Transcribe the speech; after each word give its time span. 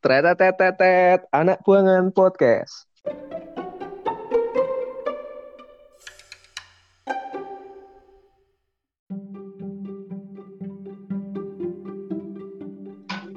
Tretetetetet, 0.00 1.26
anak 1.32 1.60
buangan 1.64 2.12
podcast. 2.12 2.88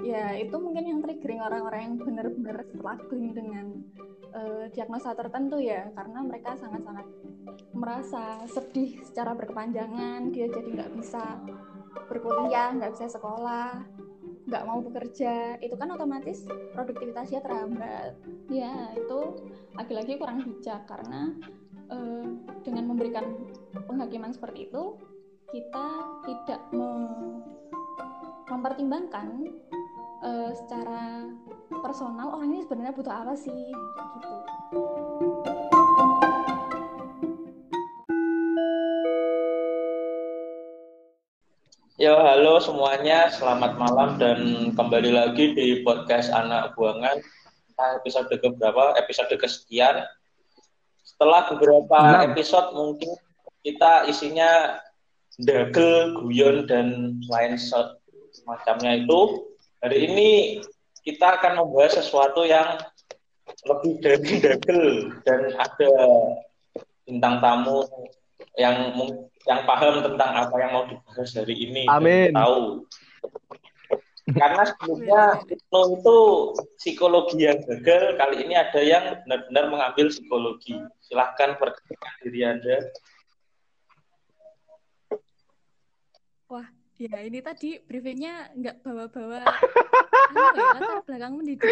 ya 0.08 0.34
itu 0.40 0.56
mungkin 0.58 0.88
yang 0.88 1.00
triggering 1.04 1.44
orang-orang 1.44 1.82
yang 1.84 1.96
benar-benar 2.02 2.66
struggling 2.74 3.36
dengan 3.38 3.66
uh, 4.34 4.66
diagnosa 4.72 5.14
tertentu 5.14 5.62
ya. 5.62 5.92
Karena 5.94 6.24
mereka 6.26 6.58
sangat-sangat 6.58 7.06
merasa 7.76 8.42
sedih 8.50 9.04
secara 9.06 9.38
berkepanjangan. 9.38 10.34
Dia 10.34 10.48
jadi 10.50 10.70
nggak 10.74 10.92
bisa 10.98 11.22
berkuliah 12.08 12.72
nggak 12.78 12.94
bisa 12.94 13.08
sekolah 13.10 13.84
nggak 14.48 14.64
mau 14.64 14.80
bekerja 14.80 15.60
itu 15.60 15.76
kan 15.76 15.92
otomatis 15.92 16.48
produktivitasnya 16.72 17.44
terhambat 17.44 18.16
ya 18.48 18.96
itu 18.96 19.44
lagi-lagi 19.76 20.16
kurang 20.16 20.40
bijak 20.48 20.88
karena 20.88 21.36
uh, 21.92 22.28
dengan 22.64 22.88
memberikan 22.88 23.28
penghakiman 23.76 24.32
seperti 24.32 24.72
itu 24.72 24.96
kita 25.52 25.88
tidak 26.28 26.60
mempertimbangkan 28.48 29.52
uh, 30.24 30.52
secara 30.56 31.28
personal 31.84 32.40
orang 32.40 32.56
ini 32.56 32.64
sebenarnya 32.64 32.96
butuh 32.96 33.14
apa 33.14 33.36
sih 33.36 33.52
gitu. 33.52 35.07
Ya, 41.98 42.14
halo 42.14 42.62
semuanya, 42.62 43.26
selamat 43.34 43.74
malam 43.82 44.22
dan 44.22 44.70
kembali 44.78 45.18
lagi 45.18 45.58
di 45.58 45.82
podcast 45.82 46.30
Anak 46.30 46.78
Buangan. 46.78 47.18
Nah, 47.74 47.98
episode 47.98 48.30
keberapa? 48.38 48.94
Episode 49.02 49.34
kesekian. 49.34 50.06
Setelah 51.02 51.50
beberapa 51.50 52.22
episode 52.22 52.78
mungkin 52.78 53.18
kita 53.66 54.06
isinya 54.14 54.78
dagel, 55.42 56.22
guyon 56.22 56.70
dan 56.70 57.18
lain 57.34 57.58
semacamnya 57.58 59.02
itu 59.02 59.50
Hari 59.82 59.98
ini 60.06 60.30
kita 61.02 61.42
akan 61.42 61.66
membahas 61.66 61.98
sesuatu 61.98 62.46
yang 62.46 62.78
lebih 63.66 63.98
dari 64.06 64.38
dagel 64.38 65.10
dan 65.26 65.50
ada 65.58 65.94
bintang 67.10 67.42
tamu 67.42 67.90
yang 68.58 68.92
yang 69.48 69.62
paham 69.64 70.04
tentang 70.04 70.32
apa 70.34 70.56
yang 70.60 70.72
mau 70.74 70.84
dibahas 70.90 71.30
hari 71.38 71.56
ini. 71.56 71.84
Amin. 71.88 72.34
Tahu. 72.34 72.84
Karena 74.28 74.64
sebelumnya 74.68 75.40
itu, 75.48 75.80
itu 75.96 76.18
psikologi 76.76 77.48
yang 77.48 77.64
gagal, 77.64 78.20
kali 78.20 78.44
ini 78.44 78.60
ada 78.60 78.82
yang 78.84 79.24
benar-benar 79.24 79.72
mengambil 79.72 80.12
psikologi. 80.12 80.76
Silahkan 81.00 81.56
perkenalkan 81.56 82.14
diri 82.28 82.42
Anda. 82.44 82.78
Wah, 86.52 86.68
Ya 86.98 87.22
ini 87.22 87.46
tadi 87.46 87.78
briefingnya 87.78 88.58
nggak 88.58 88.82
bawa-bawa 88.82 89.46
anu 89.46 90.42
ya, 90.42 90.66
latar 90.66 91.06
belakang 91.06 91.38
mendidik. 91.38 91.70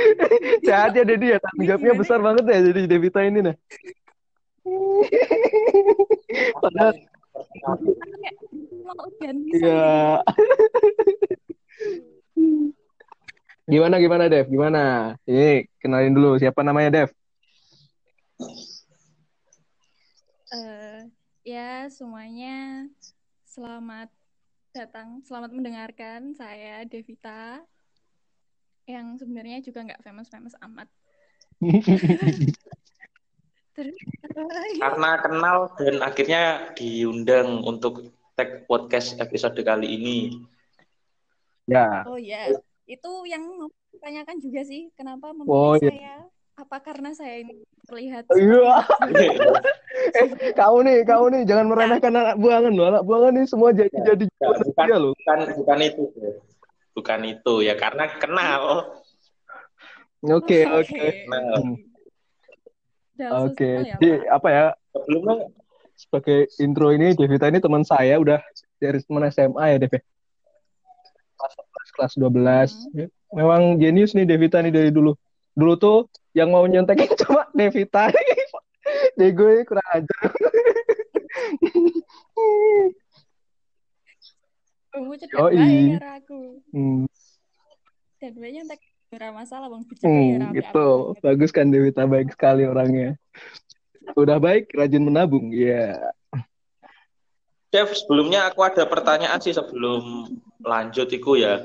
Jadi 0.61 1.01
ada 1.01 1.13
dia, 1.17 1.41
tanggung 1.41 1.65
jawabnya 1.65 1.93
besar 1.97 2.21
banget 2.21 2.45
ya 2.45 2.59
jadi 2.69 2.81
Devita 2.85 3.25
ini 3.25 3.41
nah. 3.41 3.57
Padahal 6.65 6.97
Iya. 9.53 10.21
Gimana 13.65 13.95
gimana 14.01 14.23
Dev? 14.29 14.49
Gimana? 14.49 15.13
Ini 15.29 15.69
kenalin 15.77 16.13
dulu 16.13 16.37
siapa 16.41 16.65
namanya 16.65 16.89
Dev? 16.93 17.09
Uh, 20.53 21.09
ya 21.41 21.89
semuanya 21.89 22.85
selamat 23.45 24.09
datang, 24.73 25.21
selamat 25.25 25.51
mendengarkan. 25.53 26.33
Saya 26.37 26.85
Devita, 26.85 27.61
yang 28.89 29.17
sebenarnya 29.17 29.61
juga 29.61 29.85
nggak 29.85 30.01
famous-famous 30.01 30.57
amat. 30.65 30.89
Karena 34.81 35.09
kenal 35.19 35.57
dan 35.75 35.95
akhirnya 35.99 36.71
diundang 36.75 37.63
untuk 37.63 38.11
tag 38.35 38.67
podcast 38.67 39.19
episode 39.19 39.55
kali 39.63 39.87
ini. 39.99 40.17
Ya. 41.65 42.05
Oh 42.05 42.19
ya, 42.19 42.51
itu 42.85 43.11
yang 43.25 43.43
mau 43.57 43.69
tanyakan 43.97 44.37
juga 44.37 44.61
sih, 44.67 44.91
kenapa 44.93 45.33
memilih 45.33 45.55
oh, 45.55 45.75
iya. 45.79 45.89
saya? 45.91 46.15
Apa 46.55 46.77
karena 46.79 47.11
saya 47.11 47.43
ini 47.43 47.67
terlihat? 47.83 48.31
Iya. 48.31 48.75
eh, 50.19 50.27
kau 50.55 50.79
nih, 50.79 51.03
kau 51.03 51.27
nih 51.27 51.43
jangan 51.43 51.67
meremehkan 51.67 52.15
anak 52.15 52.35
buangan 52.39 52.71
loh. 52.71 52.85
Anak 52.95 53.03
buangan 53.03 53.31
nih 53.35 53.45
semua 53.49 53.69
jadi 53.75 53.91
ya, 53.91 54.15
jadi 54.15 54.25
bukan, 54.39 54.87
loh. 54.95 55.11
Bukan 55.19 55.39
bukan 55.59 55.79
itu. 55.83 56.03
Bukan 56.95 57.19
itu 57.27 57.53
ya 57.59 57.75
karena 57.75 58.07
kenal. 58.15 58.63
Oke, 60.23 60.63
oke. 60.79 61.27
Oke. 63.15 63.87
Ya, 63.87 63.95
jadi 63.95 64.09
apa 64.27 64.47
ya? 64.51 64.65
Sebelumnya 64.91 65.35
sebagai 65.95 66.39
intro 66.59 66.91
ini 66.91 67.15
Devita 67.15 67.47
ini 67.47 67.63
teman 67.63 67.87
saya 67.87 68.19
udah 68.19 68.39
dari 68.79 68.99
teman 69.03 69.23
SMA 69.31 69.63
ya 69.71 69.77
Dev. 69.79 69.93
Ya? 69.95 70.01
Kelas 71.35 71.53
11, 71.91 71.95
kelas 71.95 72.13
12. 72.19 72.27
Hmm. 72.95 73.07
Memang 73.35 73.61
jenius 73.79 74.11
nih 74.15 74.27
Devita 74.27 74.59
nih 74.59 74.71
dari 74.71 74.91
dulu. 74.91 75.15
Dulu 75.55 75.73
tuh 75.79 76.11
yang 76.35 76.51
mau 76.51 76.67
nyontekin 76.67 77.15
cuma 77.23 77.47
Devita 77.55 78.11
deh 79.15 79.31
gue 79.33 79.65
kurang 79.65 79.87
ajar 79.95 80.21
Kamu 84.93 85.11
cedak 85.19 85.35
oh, 85.43 85.51
aku. 85.51 86.39
Hmm. 86.71 87.03
Dan 88.23 88.31
banyak 88.39 88.63
ora 89.13 89.29
masalah 89.31 89.67
bang 89.71 89.83
hmm, 90.01 90.53
gitu. 90.57 91.15
Bagus 91.21 91.51
kan 91.53 91.69
Dewita 91.69 92.03
baik 92.09 92.33
sekali 92.33 92.65
orangnya. 92.65 93.15
Udah 94.17 94.37
baik, 94.37 94.73
rajin 94.75 95.05
menabung. 95.05 95.49
Iya. 95.53 95.97
Yeah. 95.97 96.43
Chef, 97.73 97.91
sebelumnya 97.95 98.47
aku 98.47 98.63
ada 98.63 98.87
pertanyaan 98.87 99.41
sih 99.43 99.51
sebelum 99.51 100.31
lanjut 100.63 101.11
iku 101.11 101.35
ya 101.35 101.63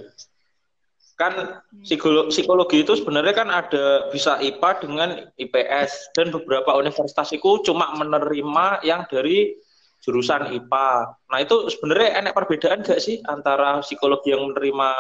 kan 1.21 1.61
psikologi, 1.85 2.33
psikologi 2.33 2.81
itu 2.81 2.97
sebenarnya 2.97 3.35
kan 3.37 3.53
ada 3.53 4.09
bisa 4.09 4.41
IPA 4.41 4.71
dengan 4.81 5.09
IPS 5.37 6.17
dan 6.17 6.33
beberapa 6.33 6.73
universitas 6.81 7.29
itu 7.37 7.61
cuma 7.61 7.93
menerima 7.93 8.81
yang 8.89 9.05
dari 9.05 9.53
jurusan 10.01 10.49
IPA. 10.49 10.91
Nah 11.29 11.39
itu 11.45 11.69
sebenarnya 11.69 12.25
enak 12.25 12.33
perbedaan 12.33 12.81
gak 12.81 13.05
sih 13.05 13.21
antara 13.29 13.85
psikologi 13.85 14.33
yang 14.33 14.49
menerima 14.49 14.91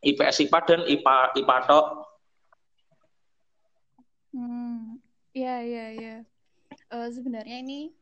IPS 0.00 0.48
IPA 0.48 0.58
dan 0.64 0.80
IPA 0.88 1.16
IPA 1.40 1.56
tok? 1.68 1.86
Hmm, 4.32 5.00
ya 5.36 5.60
ya 5.60 5.86
ya. 5.92 6.16
Uh, 6.90 7.08
sebenarnya 7.10 7.60
ini 7.60 7.92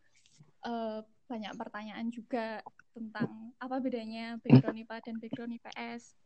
uh, 0.65 1.01
banyak 1.29 1.53
pertanyaan 1.57 2.09
juga 2.09 2.65
tentang 2.97 3.53
apa 3.61 3.77
bedanya 3.79 4.41
background 4.41 4.81
IPA 4.83 4.97
dan 5.05 5.15
background 5.21 5.53
IPS 5.61 6.17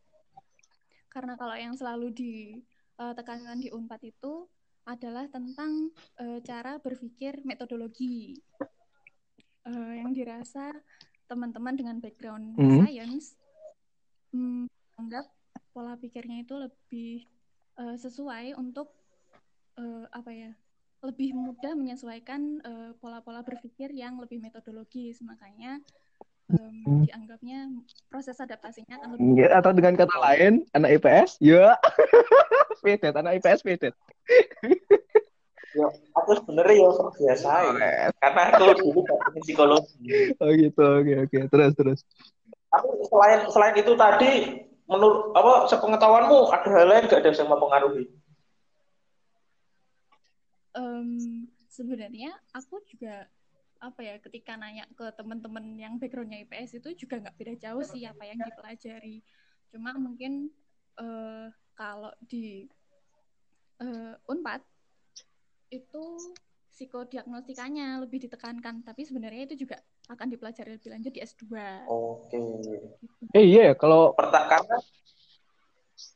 karena 1.13 1.37
kalau 1.37 1.53
yang 1.53 1.77
selalu 1.77 2.09
ditekankan 2.09 3.61
di 3.61 3.69
Unpad 3.69 4.01
itu 4.01 4.49
adalah 4.83 5.29
tentang 5.29 5.93
uh, 6.19 6.41
cara 6.41 6.81
berpikir 6.81 7.45
metodologi 7.45 8.41
uh, 9.69 9.93
yang 9.93 10.11
dirasa 10.11 10.73
teman-teman 11.29 11.77
dengan 11.77 11.95
background 12.01 12.57
mm 12.57 12.59
-hmm. 12.59 12.79
science 12.83 13.37
um, 14.33 14.65
anggap 14.97 15.29
pola 15.73 15.97
pikirnya 15.97 16.45
itu 16.45 16.55
lebih 16.55 17.25
uh, 17.81 17.97
sesuai 17.97 18.55
untuk 18.55 18.93
uh, 19.81 20.05
apa 20.13 20.31
ya 20.31 20.51
lebih 21.03 21.35
mudah 21.35 21.75
menyesuaikan 21.75 22.63
pola-pola 23.03 23.43
uh, 23.43 23.43
berpikir 23.43 23.91
yang 23.91 24.23
lebih 24.23 24.39
metodologis. 24.39 25.19
Makanya 25.19 25.83
um, 26.51 27.03
dianggapnya 27.03 27.71
proses 28.07 28.37
adaptasinya 28.39 28.99
akan 28.99 29.09
lebih 29.15 29.43
ya, 29.43 29.47
atau 29.59 29.71
dengan 29.71 29.93
kata 29.95 30.17
lain 30.19 30.53
anak 30.75 30.99
IPS 30.99 31.39
ya 31.39 31.75
pedet 32.83 33.15
anak 33.21 33.39
IPS 33.39 33.61
pedet 33.63 33.95
ya 35.77 35.89
aku 36.13 36.37
sebenarnya 36.37 36.85
ya 36.85 36.89
biasa 37.17 37.49
ya 37.65 37.91
karena 38.21 38.41
aku 38.53 38.65
dulu 38.77 39.01
psikologi. 39.41 40.37
Oh 40.37 40.53
gitu 40.53 40.85
oke 40.85 41.01
okay, 41.01 41.15
oke. 41.17 41.29
Okay. 41.33 41.41
terus 41.49 41.73
terus. 41.73 41.99
Tapi 42.69 42.89
selain 43.09 43.39
selain 43.49 43.75
itu 43.81 43.93
tadi 43.97 44.33
menurut 44.87 45.31
apa 45.35 45.71
sepengetahuanmu 45.71 46.51
ada 46.51 46.69
hal 46.69 46.87
lain 46.89 47.03
gak 47.07 47.21
ada 47.23 47.31
yang 47.31 47.49
mempengaruhi? 47.49 48.05
Um, 50.73 51.45
sebenarnya 51.69 52.33
aku 52.51 52.81
juga 52.89 53.29
apa 53.83 53.99
ya 53.99 54.15
ketika 54.23 54.55
nanya 54.55 54.87
ke 54.95 55.11
teman-teman 55.13 55.75
yang 55.75 55.99
backgroundnya 55.99 56.47
IPS 56.47 56.79
itu 56.79 57.03
juga 57.03 57.19
nggak 57.19 57.35
beda 57.35 57.53
jauh 57.59 57.83
sih 57.83 58.07
apa 58.07 58.23
yang 58.23 58.39
dipelajari. 58.39 59.19
Cuma 59.69 59.91
mungkin 59.99 60.47
uh, 60.97 61.51
kalau 61.75 62.15
di 62.23 62.65
uh, 63.83 64.15
Unpad 64.31 64.63
itu 65.67 66.03
psikodiagnostikanya 66.73 68.01
lebih 68.01 68.25
ditekankan, 68.25 68.81
tapi 68.81 69.05
sebenarnya 69.05 69.45
itu 69.51 69.67
juga 69.67 69.77
akan 70.11 70.27
dipelajari 70.27 70.75
lebih 70.75 70.89
lanjut 70.91 71.11
di 71.15 71.21
S2. 71.23 71.43
Oke. 71.87 72.39
Eh 73.31 73.43
iya 73.47 73.71
ya, 73.71 73.73
kalau 73.79 74.11
Pertama 74.17 74.83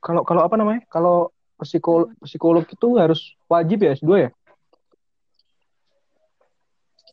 kalau 0.03 0.21
kalau 0.27 0.41
apa 0.43 0.55
namanya? 0.59 0.83
Kalau 0.91 1.31
psikolog 1.57 2.11
psikolog 2.21 2.65
itu 2.67 2.87
harus 2.99 3.33
wajib 3.47 3.87
ya 3.87 3.95
S2 3.95 4.11
ya? 4.27 4.29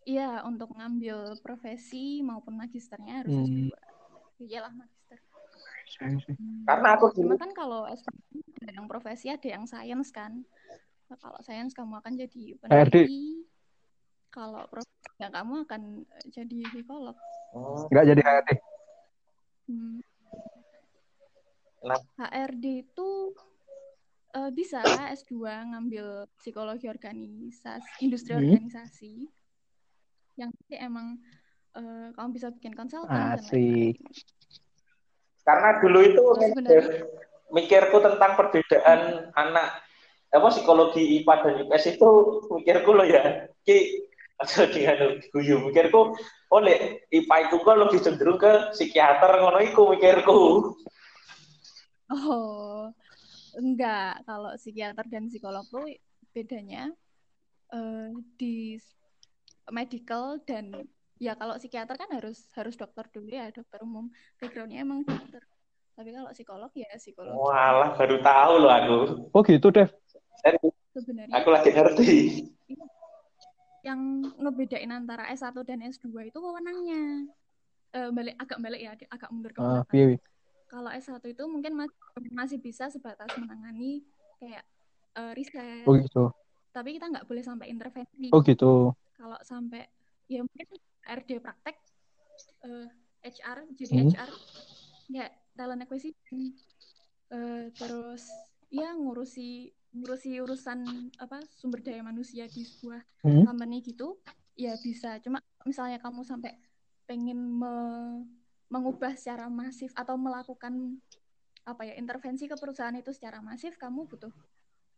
Iya, 0.05 0.45
untuk 0.45 0.69
ngambil 0.77 1.41
profesi 1.41 2.21
maupun 2.21 2.61
magisternya 2.61 3.25
harus 3.25 3.33
Hmm. 3.33 3.73
S2. 3.73 3.73
Iyalah 4.45 4.73
magister. 4.75 5.19
Hmm. 5.95 6.19
karena 6.67 6.89
aku 6.99 7.15
Cuma 7.15 7.39
kan 7.39 7.55
kalau 7.55 7.87
S2 7.87 8.11
ada 8.67 8.73
yang 8.75 8.89
profesi, 8.91 9.31
ada 9.31 9.47
yang 9.47 9.65
sains 9.65 10.11
kan. 10.11 10.43
Nah, 11.07 11.17
kalau 11.21 11.39
sains 11.45 11.73
kamu 11.77 12.01
akan 12.03 12.13
jadi 12.19 12.59
peneliti. 12.59 13.47
Kalau 14.35 14.67
profesi 14.67 15.15
ya 15.23 15.31
kamu 15.31 15.63
akan 15.63 15.83
eh, 16.03 16.27
jadi 16.35 16.59
psikolog. 16.75 17.15
Hmm, 17.55 17.87
Nggak 17.87 18.05
jadi 18.11 18.21
HRD. 18.27 18.51
Hmm. 19.71 19.99
Nah. 21.87 22.01
HRD 22.19 22.65
itu 22.83 23.11
eh, 24.35 24.51
bisa 24.51 24.83
S2 25.15 25.39
ngambil 25.71 26.27
psikologi 26.35 26.91
organisasi, 26.91 28.03
industri 28.03 28.35
Hmm. 28.35 28.43
organisasi. 28.43 29.31
Yang 30.35 30.51
nanti 30.51 30.75
emang 30.83 31.07
eh, 31.79 32.11
kamu 32.11 32.29
bisa 32.35 32.51
bikin 32.51 32.75
konsultan 32.75 33.39
dan 33.39 33.39
Asik. 33.39 34.03
karena 35.45 35.77
dulu 35.77 36.01
itu 36.01 36.25
sebenarnya 36.41 37.05
mikirku 37.53 38.01
tentang 38.01 38.33
perbedaan 38.33 39.29
anak 39.37 39.85
apa 40.33 40.49
psikologi 40.51 41.21
IPA 41.21 41.35
dan 41.45 41.55
IPS 41.69 41.85
itu 41.95 42.09
mikirku 42.49 42.91
loh 42.97 43.05
ya 43.07 43.47
ki 43.63 44.09
aja 44.43 44.67
dengan 44.67 45.19
guyu 45.31 45.63
mikirku 45.63 46.15
oh 46.51 46.61
lek 46.61 47.07
IPA 47.15 47.37
itu 47.47 47.57
kok 47.63 47.79
lebih 47.79 48.01
cenderung 48.03 48.39
ke 48.39 48.75
psikiater 48.75 49.31
ngono 49.39 49.59
iku 49.63 49.95
mikirku 49.95 50.41
Oh, 52.13 52.93
enggak. 53.57 54.23
Kalau 54.29 54.53
psikiater 54.61 55.09
dan 55.09 55.33
psikolog 55.33 55.65
tuh 55.73 55.89
bedanya 56.37 56.93
eh, 57.73 58.13
di 58.37 58.77
medical 59.73 60.37
dan 60.45 60.85
ya 61.17 61.33
kalau 61.39 61.57
psikiater 61.57 61.97
kan 61.97 62.11
harus 62.13 62.45
harus 62.55 62.77
dokter 62.77 63.09
dulu 63.09 63.33
ya, 63.33 63.49
dokter 63.49 63.81
umum. 63.81 64.13
Backgroundnya 64.37 64.85
emang 64.85 65.03
dokter. 65.03 65.41
Tapi 65.95 66.11
kalau 66.13 66.31
psikolog 66.35 66.71
ya 66.75 66.91
psikolog. 66.99 67.35
walah 67.39 67.95
baru 67.95 68.19
tahu 68.19 68.53
loh 68.59 68.73
aku 68.75 68.99
Oh 69.31 69.43
gitu, 69.47 69.71
Dev. 69.71 69.95
Serius, 70.43 70.75
Sebenarnya 70.93 71.33
aku 71.33 71.49
lagi 71.55 71.71
ngerti 71.73 72.13
yang 73.85 74.01
ngebedain 74.41 74.89
antara 74.89 75.29
S1 75.29 75.53
dan 75.63 75.85
S2 75.85 76.33
itu 76.33 76.39
wewenangnya. 76.41 77.29
Eh, 77.95 78.11
balik 78.11 78.35
agak 78.41 78.59
balik 78.59 78.81
ya, 78.81 78.93
agak 79.13 79.29
mundur 79.31 79.53
ke 79.53 79.63
piye. 79.93 80.17
Kalau 80.67 80.91
S1 80.91 81.21
itu 81.29 81.45
mungkin 81.47 81.77
masih, 81.77 81.97
masih 82.33 82.59
bisa 82.59 82.89
sebatas 82.89 83.29
menangani 83.37 84.03
kayak 84.41 84.65
eh, 85.21 85.33
riset. 85.37 85.85
Oh 85.87 85.95
gitu. 85.95 86.33
Tapi 86.73 86.97
kita 86.97 87.13
nggak 87.13 87.29
boleh 87.29 87.45
sampai 87.45 87.71
intervensi. 87.71 88.33
Oh 88.33 88.41
gitu. 88.43 88.97
kalau 89.15 89.39
sampai 89.47 89.87
ya 90.27 90.43
mungkin 90.43 90.67
RD 91.07 91.39
praktek 91.39 91.79
eh, 92.67 92.89
HR 93.23 93.71
jadi 93.79 93.95
Hmm. 93.95 94.11
HR 94.11 94.31
ya 95.13 95.31
talent 95.55 95.85
acquisition 95.87 96.57
Eh, 97.35 97.67
terus 97.75 98.31
ya 98.71 98.95
ngurusi 98.95 99.73
ngurusi 99.95 100.43
urusan 100.43 100.79
apa 101.23 101.39
sumber 101.55 101.81
daya 101.87 102.03
manusia 102.03 102.45
di 102.51 102.63
sebuah 102.67 103.01
Hmm. 103.23 103.47
company 103.47 103.79
gitu 103.81 104.19
ya 104.55 104.75
bisa 104.83 105.19
cuma 105.23 105.39
misalnya 105.65 105.99
kamu 106.03 106.21
sampai 106.27 106.53
pengen 107.07 107.39
me- 107.39 108.27
mengubah 108.69 109.15
secara 109.15 109.47
masif 109.47 109.95
atau 109.95 110.19
melakukan 110.19 110.99
apa 111.65 111.83
ya 111.89 111.95
intervensi 111.97 112.45
ke 112.51 112.57
perusahaan 112.59 112.93
itu 112.93 113.15
secara 113.15 113.41
masif 113.41 113.79
kamu 113.81 114.05
butuh 114.11 114.33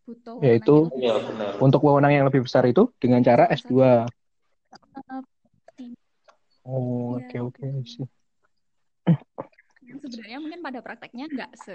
butuh 0.06 0.34
Ya, 0.42 0.54
wewenang 0.54 0.58
itu 0.58 0.74
yang 0.74 0.84
lebih 0.90 1.00
Iya, 1.02 1.12
benar. 1.28 1.50
Untuk 1.62 1.80
wewenang 1.86 2.12
yang 2.12 2.26
lebih 2.28 2.40
besar 2.46 2.64
itu 2.66 2.82
dengan 2.98 3.20
cara 3.22 3.44
S2. 3.52 4.06
Oh, 6.66 7.14
Iya, 7.20 7.26
oke 7.28 7.36
oke 7.46 7.62
gitu. 7.62 7.86
sih. 7.86 8.06
yang 9.86 9.98
sebenarnya 10.02 10.38
mungkin 10.42 10.60
pada 10.66 10.80
prakteknya 10.82 11.24
nggak 11.30 11.52
se 11.54 11.74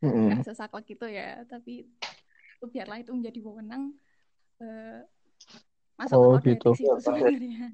Mm-mm. 0.00 0.30
nggak 0.30 0.40
sesaklek 0.46 0.84
gitu 0.86 1.06
ya 1.10 1.42
tapi 1.50 1.84
biarlah 2.68 3.00
itu 3.00 3.10
menjadi 3.16 3.38
wewenang 3.40 3.96
eh, 4.60 5.00
masuk 5.96 6.16
Oh, 6.16 6.36
gitu. 6.44 6.72
itu 6.76 6.84
sebenarnya 7.00 7.68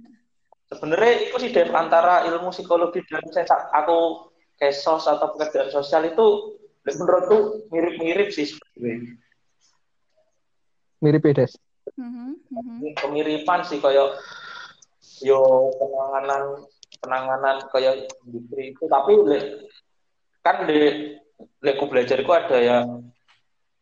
sebenarnya 0.66 1.12
itu 1.30 1.36
sih 1.42 1.50
Dev 1.54 1.70
antara 1.74 2.26
ilmu 2.26 2.50
psikologi 2.50 3.02
dan 3.06 3.22
saya 3.30 3.46
aku 3.74 4.30
kesos 4.58 5.06
atau 5.06 5.34
pekerjaan 5.34 5.70
sosial 5.70 6.06
itu 6.06 6.58
menurutku 6.86 7.66
mirip-mirip 7.70 8.30
sih 8.30 8.46
sebenarnya 8.50 9.18
Mirip 10.96 11.22
ya, 11.28 11.44
Des. 11.44 11.52
Mhm, 11.94 12.40
mhm. 12.50 12.76
kemiripan 12.98 13.62
sih 13.62 13.78
kayak 13.78 14.16
yo 15.22 15.38
penanganan 15.76 16.66
penanganan 16.98 17.56
kayak 17.70 18.08
industri 18.26 18.74
itu 18.74 18.84
tapi 18.90 19.12
le- 19.22 19.70
kan 20.42 20.66
di 20.66 21.14
leku 21.62 21.84
belajarku 21.86 22.30
ada 22.32 22.58
yang 22.58 22.86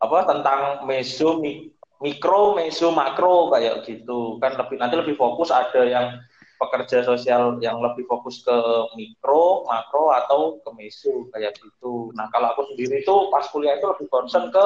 apa 0.01 0.17
tentang 0.27 0.83
meso 0.87 1.39
mi- 1.39 1.71
mikro 2.03 2.55
meso 2.55 2.91
makro 2.91 3.51
kayak 3.55 3.87
gitu. 3.87 4.37
Kan 4.43 4.59
lebih 4.59 4.75
nanti 4.79 4.95
lebih 4.99 5.15
fokus 5.15 5.49
ada 5.51 5.81
yang 5.87 6.19
pekerja 6.55 7.03
sosial 7.03 7.59
yang 7.59 7.83
lebih 7.83 8.07
fokus 8.07 8.43
ke 8.43 8.57
mikro 8.95 9.67
makro 9.67 10.11
atau 10.15 10.59
ke 10.63 10.69
meso 10.75 11.27
kayak 11.35 11.55
gitu. 11.59 12.11
Nah 12.15 12.31
kalau 12.31 12.51
aku 12.55 12.67
sendiri 12.73 13.03
itu 13.03 13.15
pas 13.31 13.47
kuliah 13.51 13.75
itu 13.75 13.85
lebih 13.87 14.07
concern 14.07 14.51
ke 14.51 14.65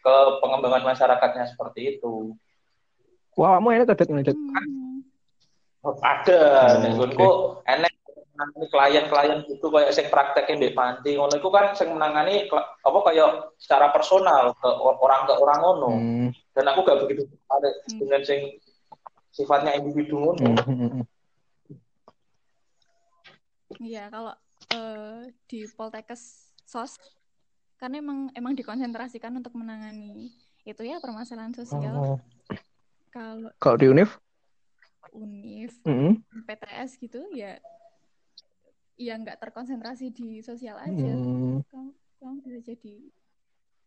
ke 0.00 0.14
pengembangan 0.40 0.82
masyarakatnya 0.94 1.44
seperti 1.52 1.98
itu. 1.98 2.34
Wah, 3.38 3.56
kamu 3.60 3.84
enak 3.84 3.94
ada. 3.94 4.32
Hmm. 4.32 5.00
ada. 6.02 6.40
Nggonku 6.92 7.62
enek 7.64 7.92
menangani 8.40 8.66
klien-klien 8.72 9.38
gitu 9.44 9.66
kayak 9.68 9.92
sing 9.92 10.08
praktekin 10.08 10.56
di 10.56 10.72
panti 10.72 11.12
ngono 11.12 11.36
iku 11.36 11.52
kan 11.52 11.76
sing 11.76 11.92
menangani 11.92 12.48
apa 12.80 12.98
kayak 13.04 13.52
secara 13.60 13.92
personal 13.92 14.56
ke 14.56 14.68
orang 14.80 15.28
ke 15.28 15.34
orang 15.36 15.58
ngono 15.60 15.90
Hmm. 15.92 16.28
dan 16.56 16.64
aku 16.72 16.80
gak 16.88 17.00
begitu 17.04 17.28
tertarik 17.28 17.74
Hmm. 17.84 17.98
dengan 18.00 18.20
sing 18.24 18.40
sifatnya 19.30 19.76
individu 19.76 20.16
ngono 20.16 20.40
Hmm, 20.40 20.56
hmm, 20.64 20.88
hmm. 20.88 21.04
Iya, 23.80 24.10
kalau 24.12 24.34
eh, 24.70 25.32
di 25.48 25.64
Poltekkes 25.72 26.52
SOS 26.68 27.00
kan 27.80 27.88
emang 27.96 28.28
emang 28.36 28.52
dikonsentrasikan 28.52 29.32
untuk 29.32 29.56
menangani 29.56 30.28
itu 30.68 30.82
ya 30.84 31.00
permasalahan 31.00 31.56
sosial. 31.56 31.96
Oh. 31.96 32.18
Kalau 33.08 33.48
Kalau 33.56 33.76
di 33.80 33.86
Univ? 33.88 34.20
UNIF, 35.10 35.74
Hmm. 35.82 36.22
PTS 36.46 37.00
gitu 37.02 37.24
ya 37.34 37.58
ya 39.00 39.16
nggak 39.16 39.40
terkonsentrasi 39.40 40.12
di 40.12 40.44
sosial 40.44 40.76
aja. 40.76 41.12
Hmm. 41.16 41.64
Kamu, 41.72 41.90
kamu 42.20 42.34
bisa 42.44 42.58
jadi 42.60 42.94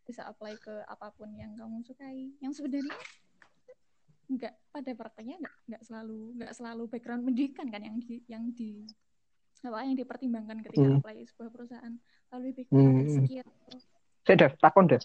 bisa 0.03 0.25
apply 0.25 0.58
ke 0.58 0.74
apa 0.89 1.13
pun 1.13 1.29
yang 1.38 1.53
kamu 1.53 1.86
sukai. 1.86 2.34
Yang 2.41 2.60
sebenarnya 2.60 2.98
nggak 4.34 4.53
pada 4.74 4.91
prakteknya 4.98 5.38
nggak 5.38 5.55
nggak 5.70 5.84
selalu 5.86 6.20
nggak 6.41 6.53
selalu 6.58 6.84
background 6.89 7.22
pendidikan 7.27 7.67
kan 7.70 7.82
yang 7.86 7.98
di 8.01 8.24
yang 8.25 8.43
di 8.55 8.82
apa 9.63 9.79
yang 9.79 9.96
dipertimbangkan 9.96 10.60
ketika 10.65 10.84
Hmm. 10.84 10.98
apply 11.00 11.24
sebuah 11.24 11.50
perusahaan 11.53 11.93
lalu 12.34 12.48
background 12.51 12.88
Hmm. 13.00 13.15
sekian 13.22 13.48
Saya 14.24 14.36
Dev, 14.39 14.53
takon 14.60 14.88
Dev. 14.91 15.03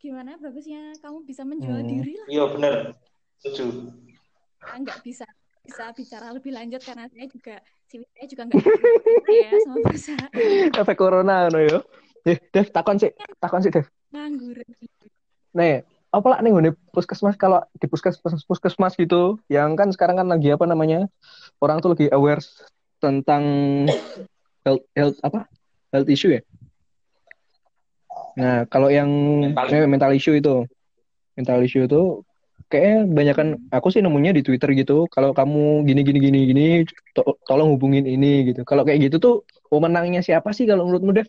gimana 0.00 0.36
bagusnya 0.36 0.92
kamu 1.00 1.24
bisa 1.24 1.48
menjual 1.48 1.80
Hmm. 1.80 1.88
diri 1.88 2.12
lah 2.20 2.28
iya 2.28 2.44
bener 2.44 2.74
setuju 3.40 3.88
nggak 4.64 5.00
bisa 5.00 5.24
bisa 5.64 5.90
bicara 5.96 6.28
lebih 6.36 6.52
lanjut 6.52 6.84
karena 6.84 7.08
saya 7.08 7.24
juga 7.24 7.56
CV 7.88 8.04
saya 8.12 8.26
juga 8.28 8.42
nggak 8.44 8.64
ya 9.32 9.50
sama 9.64 9.76
perusahaan 9.80 10.30
Efek 10.76 10.96
corona 11.00 11.48
no 11.48 11.60
yo. 11.60 11.80
Eh, 12.24 12.40
Dev, 12.52 12.72
takon 12.72 12.96
sih, 12.96 13.12
takon 13.36 13.60
sih 13.60 13.68
Dev. 13.68 13.84
nganggur 14.08 14.56
Nih, 15.52 15.84
apa 16.08 16.26
lah 16.30 16.38
nih 16.40 16.72
puskesmas 16.88 17.36
kalau 17.36 17.60
di 17.76 17.84
puskesmas 17.84 18.42
puskesmas 18.48 18.96
gitu, 18.96 19.36
yang 19.52 19.76
kan 19.76 19.92
sekarang 19.92 20.16
kan 20.16 20.28
lagi 20.32 20.48
apa 20.50 20.64
namanya? 20.64 21.04
Orang 21.60 21.84
tuh 21.84 21.92
lagi 21.92 22.08
aware 22.10 22.40
tentang 22.98 23.44
health, 24.64 24.84
health 24.96 25.18
apa? 25.20 25.46
Health 25.92 26.08
issue 26.08 26.32
ya. 26.34 26.42
Nah, 28.34 28.66
kalau 28.66 28.90
yang 28.90 29.06
Mental. 29.52 29.70
eh, 29.70 29.86
mental 29.86 30.12
issue 30.16 30.34
itu, 30.34 30.66
mental 31.38 31.62
issue 31.62 31.86
itu 31.86 32.24
kayaknya 32.70 32.96
banyak 33.08 33.34
kan 33.36 33.48
aku 33.70 33.88
sih 33.92 34.00
nemunya 34.04 34.32
di 34.36 34.42
Twitter 34.46 34.70
gitu. 34.74 35.06
Kalau 35.10 35.30
kamu 35.36 35.84
gini 35.88 36.00
gini 36.06 36.18
gini 36.20 36.38
gini, 36.50 36.64
to- 37.16 37.38
tolong 37.48 37.74
hubungin 37.74 38.04
ini 38.04 38.52
gitu. 38.52 38.64
Kalau 38.68 38.82
kayak 38.86 39.10
gitu 39.10 39.16
tuh 39.20 39.34
pemenangnya 39.68 40.20
siapa 40.20 40.50
sih 40.56 40.64
kalau 40.68 40.86
menurutmu 40.86 41.12
Dev? 41.16 41.28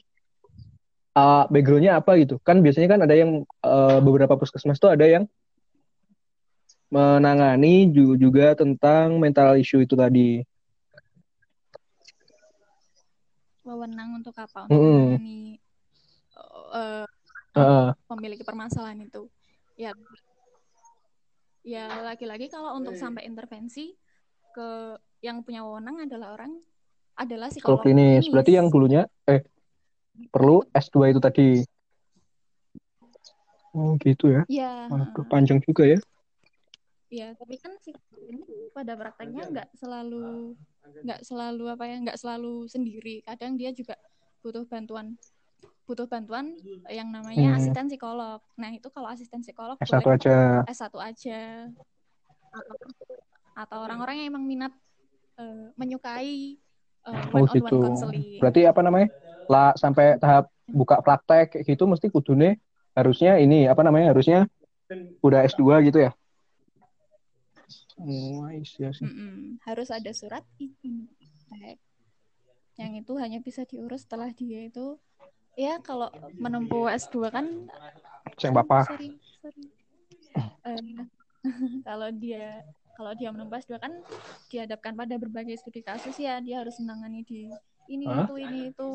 uh, 1.16 1.44
backgroundnya 1.50 1.98
apa 1.98 2.20
gitu 2.20 2.38
kan 2.44 2.60
biasanya 2.60 2.88
kan 2.92 3.00
ada 3.08 3.16
yang 3.16 3.48
uh, 3.64 4.00
beberapa 4.04 4.36
puskesmas 4.36 4.78
tuh 4.78 4.92
ada 4.92 5.08
yang 5.08 5.24
menangani 6.92 7.90
juga 8.20 8.54
tentang 8.54 9.18
mental 9.18 9.58
issue 9.58 9.82
itu 9.82 9.98
tadi 9.98 10.46
wewenang 13.66 14.22
untuk 14.22 14.36
apa 14.38 14.70
untuk 14.70 14.78
Mm-mm. 14.78 15.18
menangani 15.18 15.58
uh, 16.38 17.10
uh, 17.58 17.90
memiliki 18.14 18.46
permasalahan 18.46 19.02
itu 19.02 19.26
ya 19.76 19.92
ya 21.66 22.06
lagi-lagi 22.06 22.48
kalau 22.54 22.78
untuk 22.78 22.94
sampai 22.94 23.26
intervensi 23.26 23.98
ke 24.54 24.96
yang 25.26 25.42
punya 25.42 25.66
wewenang 25.66 26.06
adalah 26.06 26.38
orang 26.38 26.62
adalah 27.18 27.50
psikolog 27.50 27.82
klinis. 27.82 28.22
klinis. 28.22 28.32
berarti 28.32 28.52
yang 28.54 28.68
dulunya 28.70 29.10
eh 29.26 29.42
perlu 30.30 30.62
S2 30.72 31.12
itu 31.12 31.20
tadi. 31.20 31.50
Oh 33.76 33.98
gitu 34.00 34.32
ya? 34.32 34.42
Ya 34.48 34.88
Waduh, 34.88 35.26
panjang 35.28 35.60
juga 35.66 35.84
ya. 35.84 36.00
Ya 37.10 37.34
tapi 37.36 37.58
kan 37.60 37.76
psikolog 37.82 38.24
ini 38.30 38.72
pada 38.72 38.94
prakteknya 38.96 39.50
nggak 39.50 39.68
selalu 39.76 40.56
nggak 41.04 41.22
selalu 41.26 41.66
apa 41.74 41.84
ya 41.90 41.98
nggak 42.06 42.20
selalu 42.22 42.70
sendiri. 42.70 43.26
Kadang 43.26 43.58
dia 43.58 43.74
juga 43.74 43.98
butuh 44.46 44.64
bantuan 44.70 45.18
butuh 45.86 46.10
bantuan 46.10 46.58
yang 46.90 47.14
namanya 47.14 47.56
Hmm. 47.56 47.60
asisten 47.62 47.86
psikolog 47.88 48.42
nah 48.58 48.74
itu 48.74 48.90
kalau 48.90 49.06
asisten 49.08 49.42
psikolog 49.42 49.78
S1 49.78 50.02
boleh 50.02 50.18
aja 50.18 50.36
S1 50.66 50.94
aja 50.98 51.40
atau, 52.50 52.76
atau 53.54 53.78
orang-orang 53.86 54.26
yang 54.26 54.28
emang 54.34 54.46
minat 54.46 54.74
eh, 55.38 55.70
menyukai 55.78 56.58
Oh, 57.06 57.14
one-on-one 57.38 57.62
gitu. 57.62 57.78
counseling. 57.86 58.42
berarti 58.42 58.66
apa 58.66 58.82
namanya 58.82 59.14
lah 59.46 59.78
sampai 59.78 60.18
tahap 60.18 60.50
buka 60.66 60.98
praktek 61.06 61.54
kayak 61.54 61.66
gitu 61.70 61.86
mesti 61.86 62.10
kudune 62.10 62.58
harusnya 62.98 63.38
ini 63.38 63.70
apa 63.70 63.86
namanya 63.86 64.10
harusnya 64.10 64.50
udah 65.22 65.46
S2 65.46 65.86
gitu 65.86 66.02
ya 66.02 66.18
oh 68.02 68.50
I 68.50 68.66
see, 68.66 68.90
I 68.90 68.94
see. 68.94 69.06
Mm-mm. 69.06 69.62
harus 69.62 69.94
ada 69.94 70.10
surat 70.18 70.42
izin 70.58 71.06
praktek. 71.14 71.78
yang 72.76 72.98
itu 72.98 73.14
hanya 73.22 73.38
bisa 73.38 73.64
diurus 73.64 74.04
setelah 74.04 74.34
dia 74.34 74.66
itu 74.66 74.98
ya 75.56 75.80
kalau 75.80 76.12
menempuh 76.36 76.92
S2 76.92 77.32
kan 77.32 77.46
Ceng 78.36 78.52
bapak. 78.52 78.92
sorry 78.92 79.16
sorry. 79.40 79.64
Eh, 80.68 81.00
kalau 81.88 82.12
dia 82.12 82.60
kalau 82.96 83.12
dia 83.16 83.32
menempuh 83.32 83.56
S2 83.58 83.80
kan 83.80 83.92
dihadapkan 84.48 84.92
pada 84.94 85.16
berbagai 85.16 85.56
studi 85.56 85.80
kasus 85.80 86.16
ya. 86.20 86.44
Dia 86.44 86.60
harus 86.64 86.76
menangani 86.80 87.24
di 87.24 87.48
ini 87.88 88.06
Hah? 88.06 88.28
itu 88.28 88.34
ini 88.36 88.60
itu. 88.76 88.90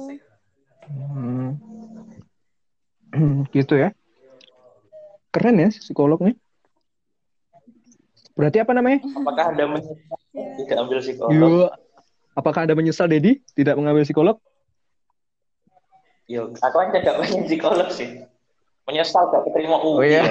Hmm. 0.89 1.57
gitu 3.57 3.75
ya. 3.75 3.91
Keren 5.31 5.57
ya 5.57 5.69
psikolog 5.71 6.21
nih 6.21 6.37
berarti 8.39 8.57
apa 8.57 8.73
namanya? 8.73 9.05
Apakah 9.05 9.53
Anda 9.53 9.65
menyesal 9.69 9.97
Ya. 10.31 10.47
tidak 10.63 10.77
ambil 10.87 10.99
psikolog? 11.03 11.35
Yo, 11.35 11.51
apakah 12.39 12.63
anda 12.63 12.79
menyesal 12.79 13.11
Dedi? 13.11 13.43
Tidak 13.53 13.75
mengambil 13.75 14.07
psikolog 14.07 14.39
Yo, 16.31 16.55
aku 16.55 16.77
kan 16.79 16.95
tidak 16.95 17.19
pengen 17.19 17.43
psikolog 17.51 17.91
sih. 17.91 18.23
Menyesal 18.87 19.27
gak 19.35 19.51
keterima 19.51 19.83
UI. 19.83 19.99
Oh, 19.99 20.03
iya. 20.07 20.23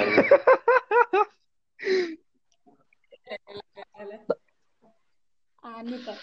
anu 5.60 5.96
toh 6.04 6.16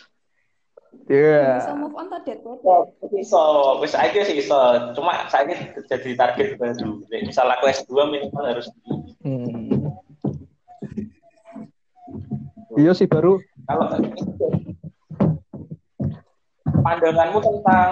Iya. 1.07 1.61
bisa 1.61 1.71
move 1.77 1.95
on 1.95 2.09
tadi 2.09 2.35
Bisa, 3.13 3.39
wis 3.79 3.93
saiki 3.95 4.27
sih 4.27 4.43
iso. 4.43 4.57
Cuma 4.97 5.29
saiki 5.31 5.55
jadi 5.87 6.09
target 6.17 6.57
baru. 6.59 6.99
Misal 7.07 7.47
aku 7.47 7.69
S2 7.69 7.91
minimal 8.11 8.43
harus 8.43 8.67
Hmm. 9.21 9.93
Iya 12.75 12.91
sih 12.97 13.07
baru 13.07 13.39
kalau 13.67 13.87
pandanganmu 16.81 17.39
tentang 17.43 17.91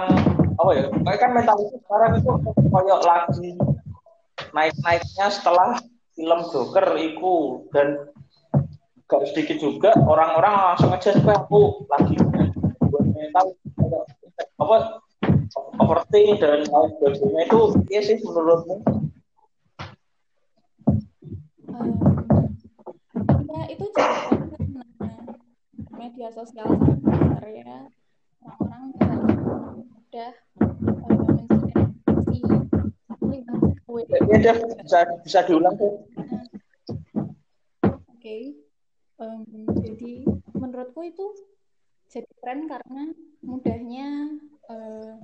apa 0.56 0.70
ya? 0.72 0.84
Kayak 0.92 1.20
kan 1.20 1.30
mentalitas 1.36 1.80
sekarang 1.84 2.12
itu 2.20 2.32
kayak 2.72 3.00
lagi 3.04 3.50
naik-naiknya 4.52 5.26
setelah 5.28 5.80
film 6.16 6.40
Joker 6.48 6.86
itu 6.96 7.34
dan 7.76 8.08
gak 9.06 9.22
sedikit 9.30 9.56
juga 9.62 9.90
orang-orang 10.02 10.74
langsung 10.74 10.90
aja 10.90 11.14
kayak 11.14 11.46
aku 11.46 11.86
lagi 11.92 12.16
buat 12.90 13.04
mental 13.14 13.54
apa 14.56 14.76
overthink 15.78 16.42
dan 16.42 16.66
lain 16.66 16.90
sebagainya 16.98 17.42
itu 17.46 17.60
iya 17.92 18.00
sih 18.02 18.18
menurutmu 18.18 18.82
Em, 21.76 21.92
ya 23.52 23.62
itu 23.68 23.84
media 25.92 26.28
sosial 26.32 26.64
sangat 26.72 26.98
besar 27.04 27.44
ya. 27.52 27.76
Orang-orang 28.40 29.45
web. 30.16 30.34
ya 34.06 34.36
udah 34.40 34.54
bisa 34.84 34.98
bisa 35.24 35.40
diulang 35.48 35.74
tuh 35.76 36.04
Oke, 38.16 38.58
jadi 39.86 40.26
menurutku 40.50 40.98
itu 41.06 41.30
jadi 42.10 42.26
tren 42.42 42.66
karena 42.66 43.14
mudahnya 43.38 44.34
eh, 44.66 45.14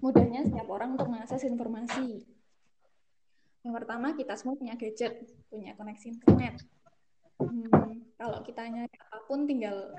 mudahnya 0.00 0.40
setiap 0.48 0.64
orang 0.72 0.96
untuk 0.96 1.12
mengakses 1.12 1.44
informasi. 1.44 2.24
Yang 3.60 3.74
pertama 3.76 4.16
kita 4.16 4.40
semua 4.40 4.56
punya 4.56 4.72
gadget, 4.80 5.28
punya 5.52 5.76
koneksi 5.76 6.16
internet. 6.16 6.64
Hmm, 7.36 8.08
kalau 8.16 8.40
kita 8.40 8.72
nyari 8.72 8.96
apa 9.04 9.18
pun 9.28 9.44
tinggal 9.44 9.92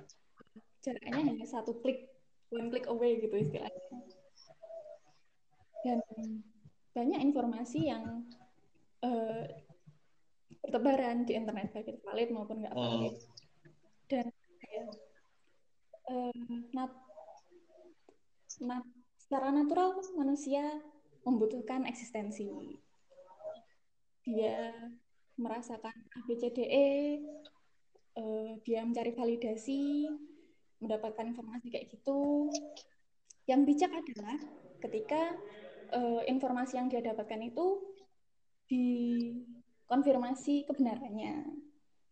jaraknya 0.81 1.21
hanya 1.29 1.45
satu 1.45 1.77
klik, 1.85 2.09
one 2.49 2.73
click 2.73 2.89
away 2.89 3.21
gitu 3.21 3.37
istilahnya. 3.37 4.16
Dan 5.87 6.43
banyak 6.91 7.19
informasi 7.31 7.87
yang 7.87 8.27
eh, 8.99 9.45
bertebaran 10.59 11.23
di 11.23 11.39
internet 11.39 11.71
baik 11.71 11.87
itu 11.87 12.01
valid 12.03 12.29
maupun 12.35 12.59
nggak 12.59 12.75
valid. 12.75 13.15
Dan 14.11 14.27
ya, 14.67 14.85
eh, 16.11 16.43
nat- 16.75 17.05
nat- 18.59 18.95
secara 19.15 19.47
natural 19.55 20.03
manusia 20.19 20.83
membutuhkan 21.23 21.87
eksistensi. 21.87 22.51
Dia 24.27 24.75
merasakan 25.39 25.95
ABCDE 26.19 27.21
eh, 28.17 28.51
dia 28.65 28.81
mencari 28.83 29.13
validasi 29.13 30.09
mendapatkan 30.81 31.31
informasi 31.31 31.69
kayak 31.69 31.87
gitu. 31.93 32.49
Yang 33.47 33.61
bijak 33.63 33.91
adalah 33.93 34.37
ketika 34.81 35.21
eh, 35.91 36.21
informasi 36.31 36.79
yang 36.79 36.87
dia 36.91 37.03
dapatkan 37.03 37.41
itu 37.43 37.65
dikonfirmasi 38.67 40.67
kebenarannya. 40.67 41.47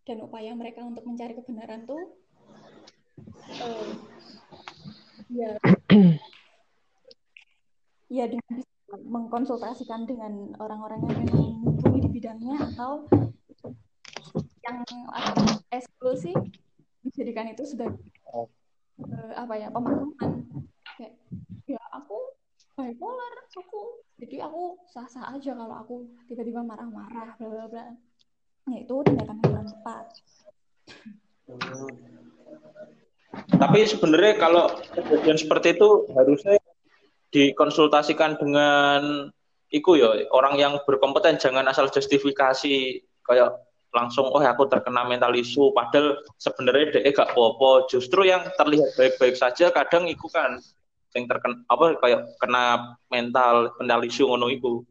Dan 0.05 0.21
upaya 0.21 0.53
mereka 0.53 0.85
untuk 0.85 1.03
mencari 1.03 1.33
kebenaran 1.33 1.89
tuh 1.89 2.13
eh, 3.49 3.89
ya 5.33 5.57
ya 8.05 8.29
dengan 8.29 8.61
mengkonsultasikan 9.01 10.05
dengan 10.05 10.53
orang-orang 10.61 11.01
yang 11.09 11.17
memang 11.25 11.57
mumpuni 11.65 12.05
di 12.05 12.09
bidangnya 12.13 12.69
atau 12.73 13.09
yang 14.65 14.81
eskul 15.73 16.13
sih 16.13 16.33
menjadikan 17.01 17.49
itu 17.53 17.65
sebagai 17.65 18.01
eh, 18.33 18.47
apa 19.33 19.53
ya 19.57 19.73
pemahaman 19.73 20.45
kayak 20.97 21.13
ya 21.65 21.81
aku 21.93 22.17
bipolar 22.75 23.33
aku 23.55 24.03
jadi 24.15 24.47
aku 24.47 24.79
sah-sah 24.91 25.35
aja 25.35 25.51
kalau 25.51 25.75
aku 25.75 25.95
tiba-tiba 26.27 26.63
marah-marah 26.63 27.35
bla 27.35 27.47
bla 27.51 27.65
bla. 27.67 27.85
Ya 28.71 28.77
itu 28.81 28.95
tindakan 29.03 29.37
yang 29.43 29.67
tepat. 29.67 30.05
Tapi 33.59 33.79
sebenarnya 33.83 34.33
kalau 34.39 34.71
kejadian 34.95 35.37
seperti 35.37 35.75
itu 35.75 36.07
harusnya 36.15 36.55
dikonsultasikan 37.35 38.39
dengan 38.39 39.27
iku 39.67 39.99
ya 39.99 40.31
orang 40.31 40.55
yang 40.55 40.79
berkompeten 40.87 41.35
jangan 41.35 41.67
asal 41.67 41.91
justifikasi 41.91 43.03
kayak 43.27 43.51
langsung 43.91 44.31
oh 44.31 44.39
aku 44.39 44.71
terkena 44.71 45.03
mental 45.03 45.35
isu. 45.35 45.75
Padahal 45.75 46.23
sebenarnya 46.39 47.03
dia 47.03 47.11
gak 47.11 47.35
apa-apa 47.35 47.91
justru 47.91 48.31
yang 48.31 48.47
terlihat 48.55 48.95
baik-baik 48.95 49.35
saja 49.35 49.75
kadang 49.75 50.07
iku 50.07 50.31
kan 50.31 50.63
yang 51.15 51.25
terkena 51.31 51.63
apa 51.71 51.85
kayak 52.03 52.21
kena 52.43 52.63
mental 53.07 53.71
mental 53.79 53.99
isu 54.03 54.27
ngono 54.27 54.51
iku. 54.51 54.83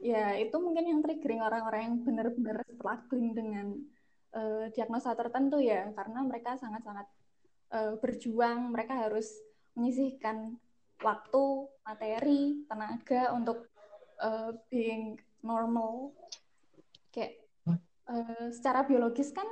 Ya 0.00 0.34
itu 0.40 0.56
mungkin 0.56 0.88
yang 0.88 1.00
triggering 1.04 1.44
orang-orang 1.44 1.80
yang 1.84 1.96
benar-benar 2.00 2.64
struggling 2.72 3.36
dengan 3.36 3.66
eh, 4.32 4.72
diagnosa 4.72 5.12
tertentu 5.12 5.60
ya. 5.60 5.92
Karena 5.92 6.24
mereka 6.24 6.56
sangat-sangat 6.56 7.06
eh, 7.76 7.94
berjuang. 8.00 8.72
Mereka 8.72 9.06
harus 9.06 9.28
menyisihkan 9.76 10.56
waktu, 11.04 11.44
materi, 11.84 12.64
tenaga 12.64 13.36
untuk 13.36 13.68
uh, 14.20 14.56
being 14.72 15.20
normal. 15.44 16.16
Kayak 17.12 17.44
uh, 18.08 18.48
secara 18.52 18.88
biologis 18.88 19.32
kan 19.36 19.44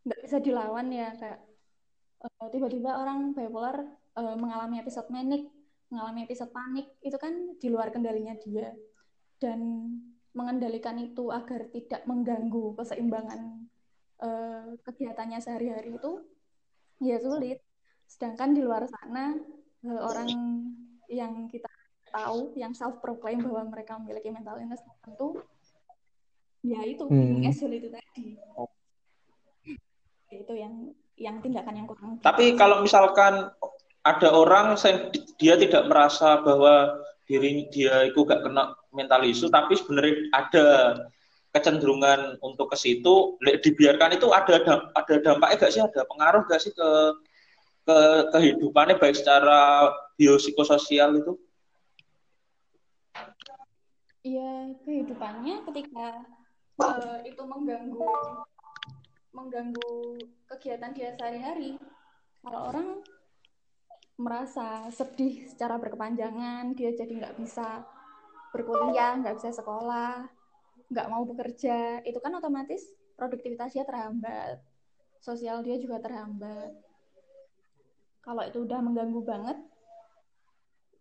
nggak 0.00 0.20
bisa 0.24 0.40
dilawan 0.40 0.88
ya 0.88 1.12
kayak 1.12 1.44
uh, 2.24 2.48
tiba-tiba 2.52 2.96
orang 2.96 3.32
bipolar 3.32 3.84
uh, 4.16 4.36
mengalami 4.36 4.80
episode 4.80 5.08
manic, 5.08 5.48
mengalami 5.90 6.24
episode 6.28 6.52
panik 6.52 6.86
itu 7.02 7.16
kan 7.16 7.32
di 7.58 7.68
luar 7.72 7.90
kendalinya 7.90 8.36
dia 8.38 8.72
dan 9.40 9.60
mengendalikan 10.30 10.94
itu 11.00 11.34
agar 11.34 11.66
tidak 11.74 12.06
mengganggu 12.06 12.78
keseimbangan 12.78 13.66
uh, 14.22 14.78
kegiatannya 14.86 15.42
sehari-hari 15.42 15.98
itu 15.98 16.22
ya 17.02 17.18
sulit. 17.18 17.58
Sedangkan 18.06 18.54
di 18.54 18.62
luar 18.62 18.86
sana 18.86 19.34
uh, 19.86 20.00
orang 20.06 20.30
yang 21.10 21.50
kita 21.50 21.66
tahu 22.10 22.54
yang 22.54 22.74
self 22.74 23.02
proclaim 23.02 23.42
bahwa 23.42 23.70
mereka 23.70 23.98
memiliki 23.98 24.30
mental 24.30 24.58
illness 24.58 24.82
tertentu 24.82 25.42
ya 26.60 26.84
itu 26.84 27.06
hmm. 27.08 27.42
itu 27.50 27.88
tadi. 27.90 28.26
Itu 30.30 30.54
yang 30.54 30.94
yang 31.20 31.36
tindakan 31.44 31.76
yang 31.76 31.86
kurang. 31.86 32.16
Tapi 32.24 32.56
kalau 32.56 32.80
misalkan 32.80 33.52
ada 34.00 34.28
orang 34.32 34.80
yang 34.80 35.12
dia 35.36 35.54
tidak 35.60 35.84
merasa 35.92 36.40
bahwa 36.40 37.04
diri 37.28 37.68
dia 37.68 38.08
itu 38.08 38.24
gak 38.24 38.42
kena 38.42 38.74
mental 38.90 39.22
isu 39.22 39.52
tapi 39.52 39.78
sebenarnya 39.78 40.16
ada 40.34 40.66
kecenderungan 41.54 42.40
untuk 42.42 42.72
ke 42.72 42.76
situ 42.80 43.38
dibiarkan 43.38 44.18
itu 44.18 44.32
ada 44.34 44.58
ada 44.96 45.14
dampaknya 45.22 45.56
gak 45.62 45.70
sih 45.70 45.82
ada 45.84 46.00
pengaruh 46.10 46.42
gak 46.48 46.58
sih 46.58 46.74
ke 46.74 46.90
ke 47.86 47.98
kehidupannya 48.34 48.98
baik 48.98 49.14
secara 49.14 49.92
biopsikososial 50.18 51.20
itu 51.20 51.38
Iya 54.20 54.76
kehidupannya 54.84 55.64
ketika 55.64 56.28
uh, 56.76 57.24
itu 57.24 57.40
mengganggu 57.40 58.04
mengganggu 59.30 60.18
kegiatan 60.50 60.90
dia 60.90 61.14
sehari-hari 61.14 61.78
kalau 62.40 62.60
orang 62.72 62.88
merasa 64.20 64.88
sedih 64.92 65.48
secara 65.48 65.80
berkepanjangan 65.80 66.76
dia 66.76 66.92
jadi 66.92 67.08
nggak 67.08 67.36
bisa 67.40 67.84
berkuliah, 68.50 69.16
nggak 69.16 69.38
bisa 69.38 69.50
sekolah, 69.54 70.26
nggak 70.90 71.08
mau 71.08 71.22
bekerja, 71.24 72.02
itu 72.02 72.18
kan 72.18 72.34
otomatis 72.34 72.82
produktivitasnya 73.14 73.86
terhambat, 73.86 74.58
sosial 75.22 75.62
dia 75.62 75.78
juga 75.78 76.02
terhambat. 76.02 76.74
Kalau 78.20 78.42
itu 78.44 78.66
udah 78.66 78.80
mengganggu 78.82 79.20
banget, 79.24 79.58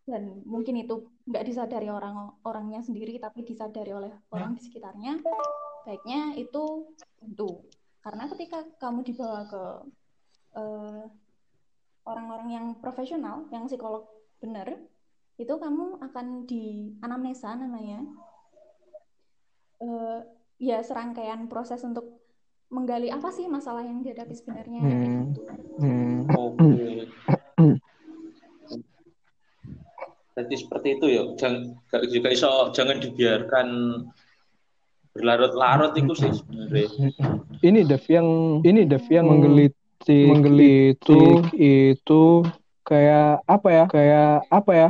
dan 0.07 0.41
mungkin 0.45 0.79
itu 0.79 1.09
nggak 1.27 1.45
disadari 1.45 1.89
orang 1.91 2.39
orangnya 2.45 2.79
sendiri, 2.85 3.17
tapi 3.19 3.43
disadari 3.43 3.91
oleh 3.91 4.13
orang 4.31 4.55
di 4.55 4.61
sekitarnya, 4.63 5.19
baiknya 5.83 6.37
itu 6.37 6.95
tentu. 7.19 7.65
Karena 7.99 8.23
ketika 8.31 8.63
kamu 8.79 9.03
dibawa 9.03 9.41
ke 9.47 9.63
orang 10.55 11.03
eh, 11.03 11.03
orang-orang 12.09 12.49
yang 12.49 12.65
profesional, 12.81 13.45
yang 13.53 13.69
psikolog 13.69 14.07
benar, 14.41 14.71
itu 15.37 15.53
kamu 15.55 16.01
akan 16.03 16.49
di 16.49 16.95
anamnesa 16.99 17.55
namanya 17.55 18.03
uh, 19.79 20.19
ya 20.59 20.83
serangkaian 20.83 21.47
proses 21.47 21.79
untuk 21.87 22.19
menggali 22.69 23.09
apa 23.09 23.31
sih 23.33 23.49
masalah 23.49 23.81
yang 23.81 24.03
dihadapi 24.03 24.35
sebenarnya 24.35 24.81
hmm. 24.83 25.21
gitu. 25.31 25.41
Hmm. 25.79 26.17
Okay. 26.29 27.07
Jadi 30.37 30.55
seperti 30.55 30.87
itu 30.99 31.05
ya. 31.09 31.23
Jangan 31.35 31.75
juga 32.11 32.27
iso 32.31 32.51
jangan 32.75 32.97
dibiarkan 33.01 33.67
berlarut-larut 35.15 35.97
itu 35.97 36.13
sih 36.15 36.31
sebenarnya. 36.31 36.87
Ini 37.59 37.79
Dev 37.83 38.03
yang 38.07 38.27
ini 38.63 38.81
Dev 38.87 39.03
yang 39.11 39.27
menggelitik 39.27 39.75
menggelitik. 40.31 41.51
itu 41.59 42.23
kayak 42.87 43.43
apa 43.43 43.67
ya? 43.67 43.85
Kayak 43.91 44.47
apa 44.47 44.71
ya? 44.71 44.89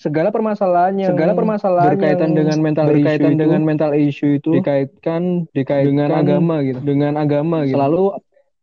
segala 0.00 0.32
permasalahan 0.32 0.96
yang 0.96 1.12
segala 1.12 1.36
permasalahan 1.36 1.92
berkaitan 1.92 2.32
dengan 2.32 2.56
mental 2.64 2.88
berkaitan 2.88 3.36
issue 3.36 3.40
dengan 3.44 3.60
itu, 3.60 3.68
mental 3.68 3.92
issue 3.92 4.32
itu 4.40 4.50
dikaitkan 4.56 5.44
dikaitkan 5.52 5.92
dengan 5.92 6.08
agama 6.16 6.54
gitu. 6.64 6.80
dengan 6.80 7.12
agama 7.20 7.68
gitu. 7.68 7.76
Selalu 7.76 8.04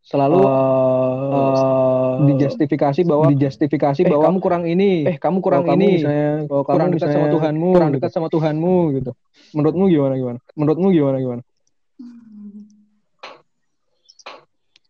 selalu 0.01 0.39
uh, 0.41 0.49
uh, 0.49 2.13
dijustifikasi 2.25 3.05
bahwa 3.05 3.29
dijustifikasi 3.38 4.01
eh, 4.01 4.10
bahwa 4.10 4.33
kamu 4.33 4.39
kurang 4.41 4.63
ini. 4.65 5.05
Eh 5.05 5.21
kamu 5.21 5.38
kurang 5.45 5.69
ini. 5.77 6.01
misalnya, 6.01 6.49
kalau 6.49 6.63
kamu 6.65 6.73
kurang 6.73 6.89
dekat 6.89 7.10
sama 7.13 7.27
Tuhanmu 7.29 7.69
kurang 7.69 7.91
dekat 7.93 8.10
gitu. 8.10 8.15
sama 8.17 8.27
Tuhanmu 8.33 8.75
gitu. 8.97 9.12
Menurutmu 9.53 9.83
gimana 9.93 10.13
gimana? 10.17 10.39
Menurutmu 10.57 10.88
gimana 10.89 11.17
gimana 11.21 11.41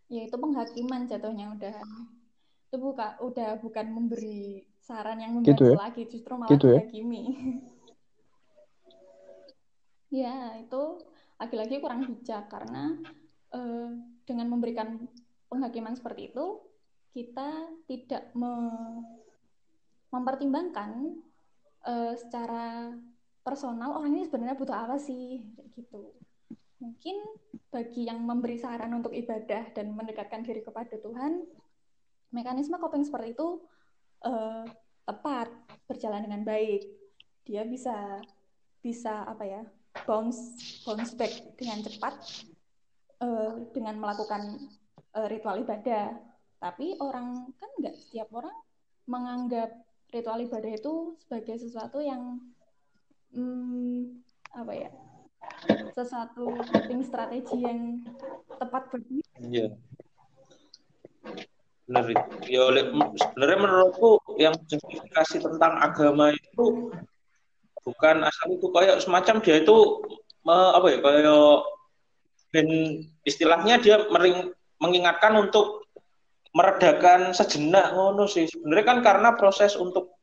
ya 0.08 0.22
itu 0.24 0.36
penghakiman 0.40 1.08
jatuhnya 1.08 1.52
udah 1.52 1.78
itu 2.68 2.76
buka 2.80 3.16
udah 3.24 3.60
bukan 3.64 3.88
memberi 3.92 4.64
saran 4.84 5.20
yang 5.20 5.36
membantu 5.40 5.52
gitu 5.52 5.66
ya? 5.72 5.78
lagi 5.80 6.04
justru 6.08 6.34
malah 6.36 6.52
gitu 6.52 6.68
ya? 6.72 6.80
menghakimi 6.80 7.24
ya 10.24 10.36
itu 10.60 10.84
lagi-lagi 11.38 11.76
kurang 11.84 12.08
bijak 12.08 12.48
karena 12.48 12.96
uh, 13.52 13.92
dengan 14.24 14.48
memberikan 14.48 15.08
penghakiman 15.52 15.96
seperti 15.96 16.32
itu 16.32 16.64
kita 17.12 17.72
tidak 17.88 18.32
me 18.36 18.52
mempertimbangkan 20.08 21.20
uh, 21.84 22.16
secara 22.16 22.96
personal 23.44 24.00
orang 24.00 24.16
ini 24.16 24.24
sebenarnya 24.28 24.56
butuh 24.56 24.76
apa 24.76 24.96
sih 25.00 25.44
gitu 25.76 26.16
mungkin 26.78 27.18
bagi 27.74 28.06
yang 28.06 28.22
memberi 28.22 28.62
saran 28.62 28.94
untuk 28.94 29.14
ibadah 29.14 29.74
dan 29.74 29.94
mendekatkan 29.98 30.46
diri 30.46 30.62
kepada 30.62 30.98
Tuhan 31.02 31.42
mekanisme 32.32 32.78
coping 32.78 33.08
seperti 33.08 33.34
itu 33.34 33.64
uh, 34.28 34.66
tepat 35.08 35.48
berjalan 35.88 36.28
dengan 36.28 36.44
baik. 36.44 36.84
Dia 37.48 37.64
bisa 37.64 38.20
bisa 38.84 39.24
apa 39.24 39.44
ya 39.48 39.62
bounce 40.06 40.84
bounce 40.84 41.16
back 41.16 41.32
dengan 41.56 41.82
cepat 41.82 42.14
uh, 43.24 43.64
dengan 43.72 43.98
melakukan 43.98 44.68
uh, 45.16 45.28
ritual 45.32 45.64
ibadah. 45.64 46.14
Tapi 46.58 46.98
orang 47.00 47.54
kan 47.56 47.70
nggak 47.80 47.96
setiap 47.96 48.28
orang 48.34 48.56
menganggap 49.08 49.72
ritual 50.12 50.40
ibadah 50.44 50.72
itu 50.74 51.16
sebagai 51.24 51.56
sesuatu 51.64 52.04
yang 52.04 52.44
hmm, 53.32 54.20
apa 54.52 54.74
ya 54.76 54.92
sesuatu 55.94 56.54
coping 56.72 57.02
strategi 57.02 57.58
yang 57.66 58.02
tepat 58.60 58.90
bagi 58.94 59.20
yeah 59.40 59.72
benar 61.88 62.04
ya 62.52 62.68
sebenarnya 63.16 63.60
menurutku 63.64 64.20
yang 64.36 64.52
justifikasi 64.68 65.40
tentang 65.40 65.80
agama 65.80 66.36
itu 66.36 66.92
bukan 67.88 68.28
asal 68.28 68.48
itu. 68.52 68.68
Kayak 68.76 69.00
semacam 69.00 69.36
dia 69.40 69.64
itu 69.64 69.78
apa 70.48 70.88
ya 70.92 71.00
kayak 71.00 71.44
dan 72.52 72.68
istilahnya 73.24 73.76
dia 73.80 74.04
mering, 74.12 74.52
mengingatkan 74.84 75.36
untuk 75.40 75.88
meredakan 76.52 77.32
sejenak 77.32 77.96
ngono 77.96 78.28
sih. 78.28 78.52
Sebenarnya 78.52 78.86
kan 78.88 79.00
karena 79.04 79.30
proses 79.40 79.80
untuk 79.80 80.20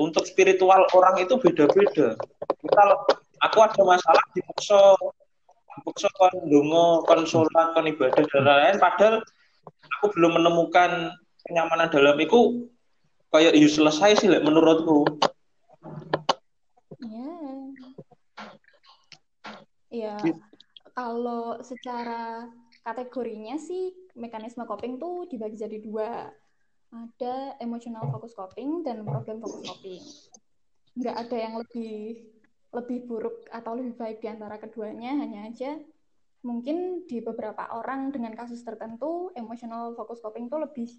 untuk 0.00 0.24
spiritual 0.24 0.88
orang 0.96 1.20
itu 1.20 1.36
beda-beda. 1.36 2.16
Misal 2.64 2.88
aku 3.44 3.58
ada 3.60 3.82
masalah 3.84 4.24
di 4.32 4.40
pokso 4.48 4.96
pokso 5.84 6.08
kon 6.16 6.34
dongo 6.48 7.04
kon 7.04 7.28
sholat 7.28 7.76
kon 7.76 7.90
ibadah 7.90 8.24
dan 8.24 8.42
lain-lain 8.46 8.76
padahal 8.80 9.14
aku 10.00 10.06
belum 10.16 10.40
menemukan 10.40 11.12
kenyamanan 11.44 11.92
dalam 11.92 12.16
itu 12.16 12.70
kayak 13.34 13.52
you 13.58 13.66
selesai 13.66 14.16
sih 14.22 14.30
menurutku. 14.30 15.04
Iya. 17.02 17.34
Iya. 19.90 20.16
Kalau 20.94 21.58
secara 21.60 22.46
kategorinya 22.86 23.58
sih 23.58 23.90
mekanisme 24.14 24.62
coping 24.64 25.02
tuh 25.02 25.26
dibagi 25.26 25.58
jadi 25.58 25.78
dua. 25.82 26.30
Ada 26.94 27.58
emotional 27.58 28.06
focus 28.14 28.38
coping 28.38 28.86
dan 28.86 29.02
problem 29.02 29.42
focus 29.42 29.66
coping. 29.66 30.02
Nggak 30.94 31.16
ada 31.26 31.36
yang 31.36 31.54
lebih 31.58 32.33
lebih 32.74 33.06
buruk 33.06 33.46
atau 33.54 33.78
lebih 33.78 33.94
baik 33.94 34.18
di 34.18 34.28
antara 34.28 34.58
keduanya, 34.58 35.14
hanya 35.22 35.46
aja 35.46 35.78
mungkin 36.44 37.08
di 37.08 37.24
beberapa 37.24 37.72
orang 37.72 38.12
dengan 38.12 38.36
kasus 38.36 38.60
tertentu 38.60 39.32
emotional 39.32 39.96
focus 39.96 40.20
coping 40.20 40.46
itu 40.52 40.58
lebih 40.60 40.90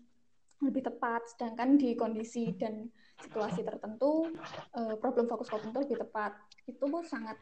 lebih 0.65 0.81
tepat. 0.89 1.21
Sedangkan 1.29 1.77
di 1.77 1.93
kondisi 1.93 2.49
dan 2.57 2.89
situasi 3.21 3.61
tertentu 3.61 4.33
uh, 4.73 4.95
problem 4.97 5.29
focus 5.29 5.53
coping 5.53 5.69
itu 5.71 5.81
lebih 5.85 5.97
tepat. 6.01 6.33
Itu 6.65 6.89
pun 6.89 7.05
sangat 7.05 7.37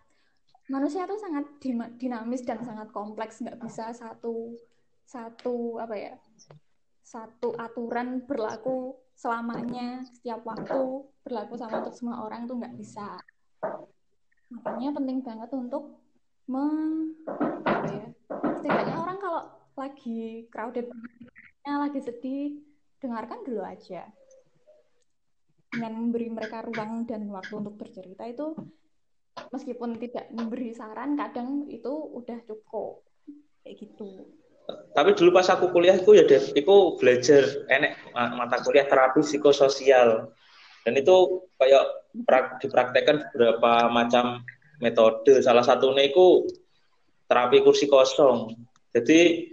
manusia 0.67 1.07
itu 1.07 1.15
sangat 1.19 1.45
dinamis 1.97 2.43
dan 2.43 2.59
sangat 2.61 2.91
kompleks. 2.91 3.39
Nggak 3.39 3.63
bisa 3.63 3.95
satu 3.95 4.51
satu 5.07 5.79
apa 5.79 5.95
ya 5.95 6.13
satu 7.03 7.55
aturan 7.55 8.27
berlaku 8.27 8.99
selamanya. 9.15 10.03
Setiap 10.11 10.43
waktu 10.43 11.07
berlaku 11.23 11.55
sama 11.55 11.87
untuk 11.87 11.95
semua 11.95 12.27
orang 12.27 12.43
tuh 12.43 12.59
nggak 12.59 12.75
bisa 12.75 13.15
makanya 14.53 14.89
penting 14.93 15.19
banget 15.25 15.49
untuk 15.53 15.97
me, 16.45 16.67
apa 17.65 17.87
ya 17.89 18.07
setidaknya 18.59 18.95
orang 18.99 19.17
kalau 19.17 19.41
lagi 19.73 20.45
crowded 20.53 20.87
lagi 21.63 21.99
sedih 22.03 22.59
dengarkan 22.99 23.43
dulu 23.43 23.63
aja. 23.63 24.07
Dengan 25.73 25.91
memberi 25.97 26.29
mereka 26.29 26.61
ruang 26.61 27.09
dan 27.09 27.25
waktu 27.33 27.53
untuk 27.57 27.75
bercerita 27.81 28.29
itu 28.29 28.53
meskipun 29.49 29.97
tidak 29.97 30.29
memberi 30.29 30.69
saran 30.75 31.17
kadang 31.17 31.65
itu 31.71 31.89
udah 31.89 32.37
cukup. 32.45 33.01
Kayak 33.65 33.75
gitu. 33.79 34.27
Tapi 34.93 35.11
dulu 35.17 35.35
pas 35.35 35.49
aku 35.49 35.73
kuliah 35.73 35.97
itu 35.99 36.15
ya 36.15 36.23
Dev, 36.23 36.55
itu 36.55 36.75
belajar 36.95 37.43
enek 37.67 37.99
mata 38.15 38.63
kuliah 38.63 38.87
terapi 38.87 39.19
psikososial 39.25 40.31
dan 40.83 40.93
itu 40.99 41.47
kayak 41.57 41.85
dipraktekkan 42.59 43.31
beberapa 43.31 43.87
macam 43.87 44.43
metode. 44.83 45.39
Salah 45.39 45.63
satunya 45.63 46.11
itu 46.11 46.47
terapi 47.31 47.63
kursi 47.63 47.87
kosong. 47.87 48.53
Jadi 48.91 49.49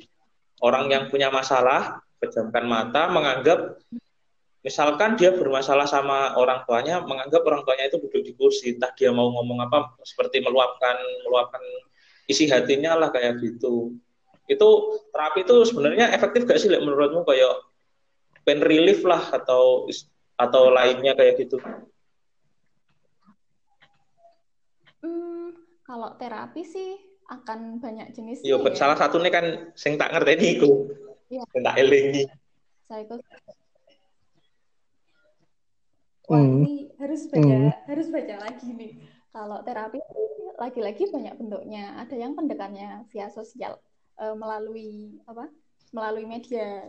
orang 0.61 0.91
yang 0.91 1.05
punya 1.09 1.31
masalah 1.33 2.03
pejamkan 2.21 2.69
mata 2.69 3.09
menganggap 3.09 3.81
misalkan 4.61 5.17
dia 5.17 5.33
bermasalah 5.33 5.89
sama 5.89 6.37
orang 6.37 6.69
tuanya 6.69 7.01
menganggap 7.01 7.41
orang 7.49 7.65
tuanya 7.65 7.89
itu 7.89 7.97
duduk 8.03 8.23
di 8.27 8.33
kursi. 8.37 8.77
Entah 8.77 8.93
dia 8.93 9.15
mau 9.15 9.31
ngomong 9.33 9.65
apa 9.65 9.97
seperti 10.05 10.45
meluapkan 10.45 10.99
meluapkan 11.25 11.63
isi 12.29 12.51
hatinya 12.51 12.99
lah 12.99 13.09
kayak 13.15 13.41
gitu. 13.41 13.95
Itu 14.51 14.69
terapi 15.15 15.47
itu 15.47 15.63
sebenarnya 15.63 16.11
efektif 16.11 16.45
gak 16.45 16.59
sih 16.59 16.69
menurutmu? 16.69 17.23
Kayak 17.23 17.71
pain 18.43 18.61
relief 18.61 19.07
lah 19.07 19.31
atau 19.31 19.87
atau 20.41 20.73
lainnya 20.73 21.13
kayak 21.13 21.37
gitu 21.45 21.61
hmm, 25.05 25.53
kalau 25.85 26.17
terapi 26.17 26.65
sih 26.65 27.11
akan 27.31 27.79
banyak 27.79 28.11
jenis 28.11 28.43
Iya, 28.43 28.59
ya. 28.59 28.75
salah 28.75 28.99
satunya 28.99 29.31
kan 29.31 29.47
sing 29.79 29.95
tak 29.95 30.11
ngerti 30.11 30.35
ini 30.35 30.47
iku. 30.59 30.71
Iya. 31.31 31.43
Sing 31.55 31.63
tak 31.63 31.77
elingi. 31.79 32.25
Psycho 32.91 33.17
Wah, 36.31 36.39
hmm. 36.39 36.63
ini 36.63 36.75
harus 36.95 37.27
baca 37.27 37.43
hmm. 37.43 37.71
harus 37.91 38.07
baca 38.07 38.35
lagi 38.39 38.69
nih. 38.71 38.93
Kalau 39.35 39.59
terapi 39.67 39.99
lagi-lagi 40.59 41.11
banyak 41.11 41.35
bentuknya. 41.39 41.99
Ada 41.99 42.15
yang 42.15 42.39
pendekatannya 42.39 43.11
via 43.11 43.27
sosial 43.35 43.83
uh, 44.15 44.35
melalui 44.39 45.19
apa? 45.27 45.51
Melalui 45.91 46.31
media. 46.31 46.87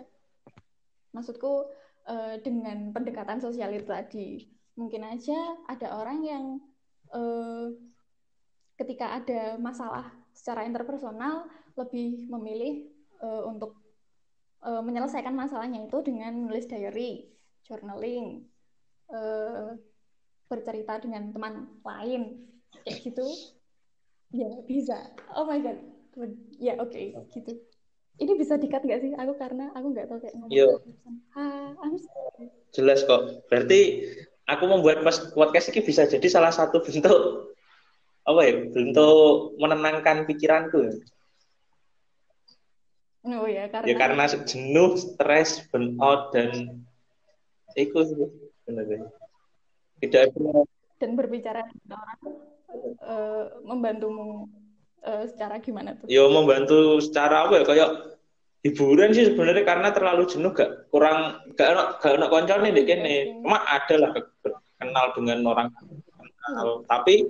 Maksudku 1.10 1.66
uh, 2.08 2.36
dengan 2.42 2.94
pendekatan 2.96 3.42
sosial 3.42 3.74
itu 3.74 3.88
tadi. 3.88 4.30
Mungkin 4.78 5.04
aja 5.04 5.38
ada 5.68 5.98
orang 6.00 6.20
yang 6.24 6.44
uh, 7.12 7.70
ketika 8.80 9.22
ada 9.22 9.60
masalah 9.62 10.10
secara 10.32 10.66
interpersonal 10.66 11.46
lebih 11.78 12.26
memilih 12.32 12.90
uh, 13.22 13.46
untuk 13.46 13.78
uh, 14.64 14.82
menyelesaikan 14.82 15.36
masalahnya 15.36 15.86
itu 15.86 16.00
dengan 16.02 16.34
menulis 16.34 16.66
diary, 16.66 17.30
journaling, 17.68 18.48
uh, 19.12 19.76
bercerita 20.48 21.00
dengan 21.04 21.30
teman 21.32 21.68
lain. 21.84 22.48
Kayak 22.88 22.98
gitu. 23.12 23.28
Ya 24.32 24.48
bisa. 24.64 25.12
Oh 25.36 25.44
my 25.44 25.60
god. 25.60 25.78
Ya 26.58 26.80
oke. 26.80 26.92
Okay, 26.92 27.16
gitu 27.36 27.71
ini 28.22 28.38
bisa 28.38 28.56
dikat 28.62 28.86
nggak 28.86 29.02
sih? 29.02 29.12
Aku 29.18 29.34
karena 29.36 29.74
aku 29.74 29.88
nggak 29.98 30.06
tahu 30.06 30.20
kayak 30.22 30.36
ngomong 30.38 30.54
Yo. 30.54 30.70
ha, 31.34 31.74
jelas 32.70 33.02
kok. 33.04 33.42
Berarti 33.50 34.06
aku 34.46 34.64
membuat 34.68 35.02
podcast 35.34 35.74
ini 35.74 35.82
bisa 35.82 36.06
jadi 36.06 36.28
salah 36.30 36.54
satu 36.54 36.84
bentuk 36.84 37.52
apa 38.22 38.42
ya 38.46 38.54
bentuk 38.70 39.58
menenangkan 39.58 40.30
pikiranku 40.30 41.02
oh 43.26 43.48
ya 43.50 43.66
karena 43.72 43.88
ya 43.90 43.96
karena 43.98 44.24
jenuh 44.46 44.94
stres 44.94 45.66
burnout 45.74 46.30
dan 46.30 46.84
itu 47.74 47.98
benar 48.70 49.10
tidak 50.02 50.22
ada 50.30 50.62
dan 51.02 51.12
berbicara 51.18 51.66
dengan 51.66 51.98
orang 51.98 52.22
uh, 53.02 53.46
membantumu 53.66 54.46
uh, 55.06 55.24
secara 55.30 55.62
gimana 55.62 55.98
tuh? 55.98 56.06
Yo 56.10 56.30
membantu 56.30 57.02
secara 57.02 57.48
apa 57.48 57.62
ya 57.62 57.66
kayak 57.66 58.12
hiburan 58.62 59.10
sih 59.14 59.34
sebenarnya 59.34 59.66
karena 59.66 59.90
terlalu 59.90 60.30
jenuh 60.30 60.54
gak 60.54 60.90
kurang 60.94 61.42
gak 61.58 61.74
enak 61.74 61.88
gak 61.98 62.14
enak 62.18 62.30
koncone 62.30 62.70
nih 62.70 62.86
kene 62.86 63.16
cuma 63.42 63.58
ada 63.66 63.96
lah 63.98 64.12
kenal 64.78 65.06
dengan 65.18 65.40
orang 65.50 65.68
kenal 65.74 66.68
hmm. 66.78 66.86
tapi 66.86 67.26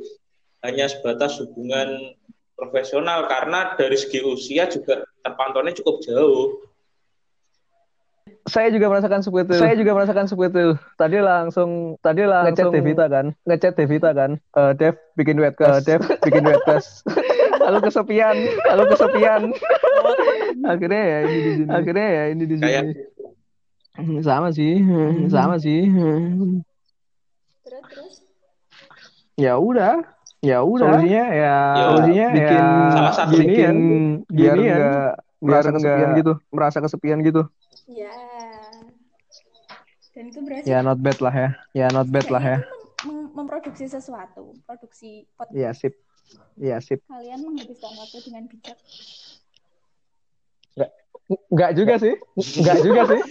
hanya 0.68 0.92
sebatas 0.92 1.40
hubungan 1.40 2.20
profesional 2.60 3.26
karena 3.32 3.74
dari 3.80 3.96
segi 3.96 4.20
usia 4.22 4.68
juga 4.68 5.08
terpantaunya 5.24 5.72
cukup 5.80 6.04
jauh 6.04 6.68
saya 8.50 8.74
juga 8.74 8.90
merasakan 8.90 9.22
seperti 9.22 9.54
itu. 9.54 9.62
Saya 9.62 9.76
juga 9.78 9.92
merasakan 9.94 10.26
seperti 10.26 10.58
itu. 10.58 10.68
Tadi 10.98 11.18
langsung 11.22 11.94
tadi 12.02 12.26
langsung 12.26 12.50
ngechat 12.50 12.74
Devita 12.74 13.06
kan, 13.06 13.26
ngechat 13.46 13.74
Devita 13.78 14.10
kan. 14.18 14.32
Uh, 14.58 14.74
Dev 14.74 14.98
bikin 15.14 15.38
webcast, 15.38 15.78
uh, 15.78 15.82
Dev 15.86 16.02
bikin 16.26 16.50
webcast. 16.50 17.06
Lalu 17.72 17.80
kesepian, 17.88 18.36
lalu 18.68 18.84
kesepian. 18.92 19.42
Akhirnya 20.76 21.02
ya 21.08 21.18
ini 21.24 21.40
di 21.40 21.52
sini. 21.56 21.70
Akhirnya 21.72 22.08
ya 22.12 22.24
ini 22.28 22.44
di 22.44 22.56
sini. 22.60 22.68
Kayak... 22.68 22.84
Sama 24.20 24.52
sih, 24.52 24.84
sama 25.32 25.56
sih. 25.56 25.88
Terus 27.64 27.84
terus. 27.88 28.14
Ya 29.40 29.56
udah, 29.56 30.04
ya 30.44 30.60
udah. 30.68 31.00
Solusinya 31.00 31.26
ya, 31.32 31.56
ya 31.56 31.84
solusinya 31.88 32.28
bikin 32.36 32.64
ya, 32.64 32.92
salah 32.92 33.14
satu 33.16 33.34
bikin 33.40 33.76
biar 34.28 34.56
enggak 34.60 35.12
biar 35.40 35.64
enggak 35.72 36.08
gitu, 36.20 36.34
merasa 36.52 36.78
kesepian 36.84 37.24
gitu. 37.24 37.48
Ya. 37.88 38.12
Dan 40.12 40.28
itu 40.28 40.40
berarti 40.44 40.68
Ya 40.68 40.84
not 40.84 41.00
bad 41.00 41.18
lah 41.24 41.34
ya. 41.34 41.50
Ya 41.72 41.88
not 41.92 42.08
bad 42.12 42.28
lah 42.28 42.44
ya. 42.44 42.60
Mem 43.08 43.32
memproduksi 43.32 43.88
sesuatu, 43.88 44.54
produksi 44.68 45.26
podcast. 45.40 45.56
Iya 45.56 45.72
sip. 45.72 45.96
Iya 46.62 46.78
sip. 46.84 47.00
Kalian 47.08 47.40
menghabiskan 47.42 47.94
waktu 47.98 48.18
dengan 48.28 48.44
bijak. 48.48 48.78
Enggak. 50.76 50.92
Enggak 51.50 51.72
juga 51.78 51.94
sih. 51.98 52.16
Enggak 52.60 52.78
juga 52.84 53.02
sih. 53.10 53.22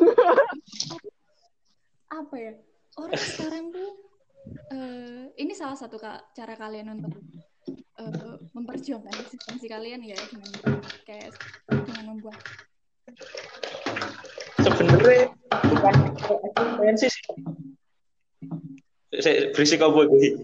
Apa 2.22 2.34
ya? 2.36 2.52
Orang 3.00 3.16
sekarang 3.16 3.72
tuh 3.72 3.90
uh, 4.72 5.24
ini 5.38 5.52
salah 5.56 5.78
satu 5.78 5.96
cara 6.36 6.54
kalian 6.58 7.00
untuk 7.00 7.14
uh, 8.02 8.36
memperjuangkan 8.52 9.14
eksistensi 9.22 9.66
kalian 9.70 10.04
ya 10.04 10.18
dengan 10.28 10.52
kayak 11.08 11.32
dengan 11.68 12.04
membuat 12.12 12.36
sebenarnya 14.60 15.32
bukan 15.50 15.94
eksistensi 16.12 17.06
sih 17.08 17.24
berisiko 19.52 19.92
gue 19.92 20.40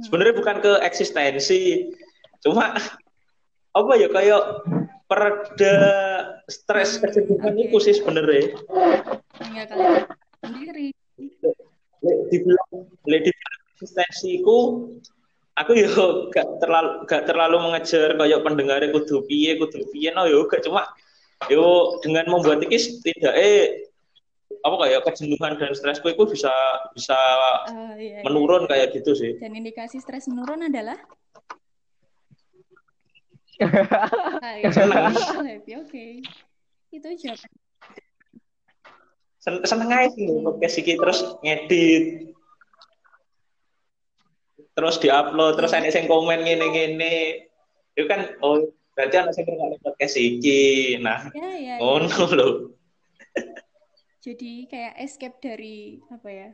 sebenarnya 0.00 0.34
bukan 0.34 0.56
ke 0.64 0.72
eksistensi 0.80 1.92
cuma 2.40 2.72
apa 3.76 3.92
ya 4.00 4.08
kayak 4.08 4.42
perda 5.06 5.76
stres 6.50 6.98
okay. 6.98 7.22
itu 7.54 7.78
sih 7.78 7.94
sebenarnya. 7.94 8.58
Enggak 9.38 9.66
kalian 9.70 10.02
sendiri. 10.42 10.86
Dibilang 12.30 12.70
dibilang 13.06 13.60
eksistensi 13.76 14.42
ku 14.42 14.90
aku 15.56 15.72
yo 15.72 16.28
gak 16.34 16.60
terlalu 16.60 16.90
gak 17.08 17.24
terlalu 17.24 17.56
mengejar 17.62 18.18
kayak 18.18 18.42
pendengar 18.42 18.82
kudu 18.90 19.24
piye 19.30 19.56
kudu 19.56 19.86
piye 19.94 20.10
no 20.10 20.26
yo 20.26 20.50
gak. 20.50 20.66
Cuma 20.66 20.90
yo 21.46 21.98
dengan 22.02 22.26
membuat 22.26 22.64
ini 22.66 22.76
tidak 23.04 23.34
eh 23.38 23.85
apa 24.66 24.76
kayak 24.82 25.00
kejenuhan 25.06 25.54
dan 25.54 25.70
stresku 25.72 26.10
itu 26.10 26.26
bisa 26.26 26.50
bisa 26.90 27.14
uh, 27.70 27.94
iya, 27.94 28.26
menurun 28.26 28.66
iya. 28.66 28.70
kayak 28.74 28.86
gitu 28.98 29.14
sih. 29.14 29.38
Dan 29.38 29.54
indikasi 29.54 30.02
stres 30.02 30.26
menurun 30.26 30.66
adalah 30.66 30.98
seneng. 34.76 35.14
Happy, 35.14 35.72
oke. 35.78 35.88
Okay. 35.88 36.20
Itu 36.90 37.08
jawaban. 37.14 37.50
Sen 39.38 39.54
seneng 39.62 39.88
aja 39.94 40.10
sih 40.10 40.26
hmm. 40.26 40.42
podcast 40.42 40.76
ini 40.82 40.92
terus 40.98 41.18
ngedit. 41.40 42.04
Terus 44.76 44.96
diupload, 45.00 45.56
terus 45.56 45.72
ada 45.72 45.88
yang 45.88 46.10
komen 46.10 46.44
gini-gini. 46.44 47.48
Itu 47.96 48.04
kan 48.10 48.36
oh 48.44 48.76
berarti 48.96 49.14
anak 49.20 49.32
saya 49.36 49.44
ngerti 49.44 49.78
podcast 49.84 50.16
iki 50.16 50.64
nah 51.04 51.28
ya, 51.36 51.50
ya, 51.52 51.74
oh 51.84 52.00
ya. 52.00 52.08
no 52.08 52.24
lo 52.32 52.48
jadi 54.26 54.66
kayak 54.66 54.94
escape 55.06 55.38
dari 55.38 56.02
apa 56.10 56.26
ya 56.26 56.50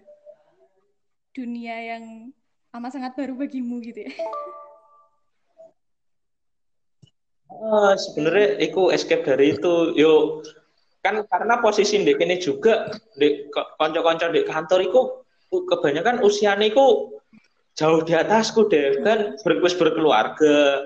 dunia 1.32 1.96
yang 1.96 2.28
amat 2.76 2.92
sangat 2.92 3.16
baru 3.16 3.32
bagimu 3.32 3.80
gitu 3.80 4.04
ya? 4.04 4.12
Oh, 7.48 7.96
sebenarnya 7.96 8.61
aku 8.61 8.92
escape 8.92 9.24
dari 9.24 9.56
itu. 9.56 9.96
Yuk 9.96 10.44
kan 11.00 11.24
karena 11.24 11.64
posisi 11.64 11.96
di 12.04 12.12
ini 12.12 12.37
juga 12.37 12.92
di 13.16 13.48
konco-konco 13.50 14.28
di 14.28 14.44
kantor 14.44 14.80
itu 14.85 15.00
kebanyakan 15.48 16.20
usianya 16.22 16.68
itu 16.68 17.16
jauh 17.72 18.04
di 18.04 18.12
atasku 18.12 18.68
deh 18.68 19.00
kan 19.00 19.40
berkus 19.40 19.72
berkeluarga. 19.80 20.85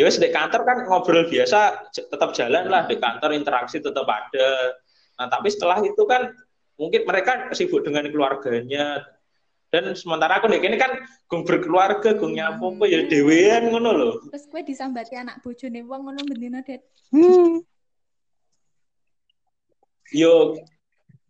Ya 0.00 0.08
wes 0.08 0.16
di 0.16 0.32
kantor 0.32 0.64
kan 0.64 0.88
ngobrol 0.88 1.28
biasa 1.28 1.92
tetap 1.92 2.32
jalan 2.32 2.72
lah. 2.72 2.88
Di 2.88 2.96
kantor 2.96 3.36
interaksi 3.36 3.84
tetap 3.84 4.08
ada 4.08 4.80
nah 5.14 5.26
tapi 5.30 5.48
setelah 5.50 5.82
itu 5.82 6.02
kan 6.06 6.34
mungkin 6.74 7.06
mereka 7.06 7.54
sibuk 7.54 7.86
dengan 7.86 8.06
keluarganya. 8.10 9.06
Dan 9.74 9.90
sementara 9.98 10.38
aku 10.38 10.46
nih 10.46 10.62
ini 10.62 10.78
kan 10.78 11.02
gung 11.26 11.42
berkeluarga 11.42 12.14
gung 12.14 12.38
nyapu 12.38 12.78
apa 12.78 12.86
ya 12.86 13.10
dewean 13.10 13.74
ngono 13.74 13.90
loh 13.90 14.14
terus 14.30 14.46
gue 14.46 14.62
disambati 14.62 15.18
anak 15.18 15.42
nih 15.42 15.82
wong 15.82 16.06
ngono 16.06 16.22
bendina 16.30 16.62
det 16.62 16.86
Hmm. 17.10 17.58
yo 20.14 20.54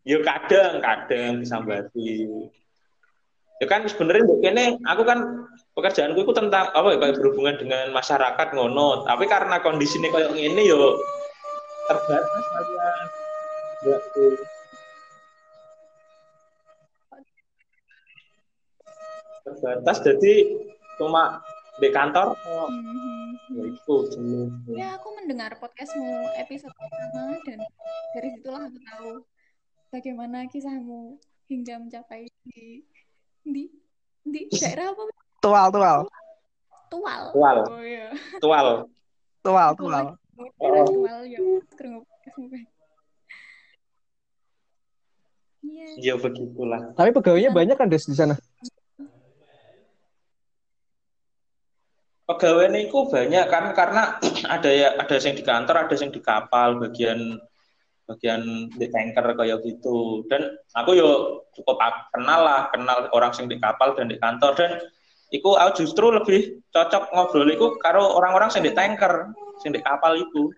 yo 0.05 0.20
kadang 0.20 0.85
kadang 0.85 1.40
disambati. 1.40 2.29
Ya 3.62 3.66
kan 3.70 3.88
sebenarnya 3.88 4.29
ini 4.29 4.77
aku 4.85 5.09
kan 5.09 5.49
pekerjaanku 5.73 6.20
itu 6.20 6.33
tentang 6.37 6.68
apa 6.68 6.88
ya 6.92 6.99
kayak 7.01 7.16
berhubungan 7.16 7.57
dengan 7.57 7.97
masyarakat 7.97 8.49
ngono. 8.53 9.09
Tapi 9.09 9.25
karena 9.25 9.57
kondisinya 9.64 10.12
kayak 10.12 10.37
ini 10.37 10.68
yo 10.68 11.01
terbatas 11.88 12.44
aja 12.61 13.23
ya, 13.85 13.99
terbatas 19.44 19.99
jadi 20.01 20.35
cuma 20.97 21.44
di 21.77 21.88
kantor 21.92 22.33
oh, 22.33 22.68
mm-hmm. 22.70 23.29
ya 23.53 23.64
itu 23.68 23.97
ya 24.73 24.88
aku 24.97 25.09
mendengar 25.20 25.53
podcastmu 25.61 26.33
episode 26.40 26.73
pertama 26.73 27.37
dan 27.44 27.59
dari 28.16 28.29
situlah 28.38 28.62
aku 28.64 28.79
tahu 28.88 29.11
bagaimana 29.92 30.49
kisahmu 30.49 31.18
hingga 31.51 31.77
mencapai 31.83 32.31
di 32.47 32.87
di 33.44 33.68
di 34.25 34.49
daerah 34.49 34.97
apa 34.97 35.03
tual 35.44 35.68
tual 35.68 35.99
tual 36.88 37.23
tual 37.35 37.57
oh, 37.68 37.83
iya. 37.85 38.09
tual 38.40 38.66
tual 39.44 39.70
tual 39.77 40.05
oh. 40.62 40.87
tual 40.88 41.20
ya 41.29 41.38
kerungu 41.77 42.09
Iya. 42.25 42.73
Ya 46.00 46.14
begitulah. 46.18 46.94
Tapi 46.98 47.11
pegawainya 47.14 47.50
banyak 47.54 47.76
kan 47.78 47.88
des 47.90 48.07
di 48.07 48.16
sana? 48.16 48.35
pegawai 52.24 52.72
itu 52.72 53.04
banyak 53.12 53.46
kan 53.52 53.76
karena 53.76 54.16
ada 54.54 54.70
ya 54.72 54.96
ada 54.96 55.12
yang 55.20 55.37
di 55.37 55.44
kantor 55.44 55.76
ada 55.76 55.92
yang 55.92 56.09
di 56.09 56.24
kapal 56.24 56.80
bagian 56.80 57.37
bagian 58.09 58.72
di 58.80 58.88
tanker 58.88 59.37
kayak 59.37 59.61
gitu 59.61 60.24
dan 60.33 60.57
aku 60.72 60.96
yo 60.96 61.44
cukup 61.52 61.76
kenal 62.16 62.40
lah 62.48 62.72
kenal 62.72 63.12
orang 63.12 63.28
yang 63.37 63.48
di 63.52 63.61
kapal 63.61 63.92
dan 63.92 64.09
di 64.09 64.16
kantor 64.16 64.57
dan 64.57 64.80
Iku 65.35 65.59
aku 65.59 65.83
justru 65.83 66.14
lebih 66.14 66.62
cocok 66.70 67.11
ngobrol 67.11 67.50
iku 67.50 67.74
karo 67.83 68.07
orang-orang 68.14 68.54
yang 68.54 68.70
di 68.70 68.72
tanker, 68.76 69.35
yang 69.66 69.72
di 69.74 69.83
kapal 69.83 70.14
itu. 70.14 70.54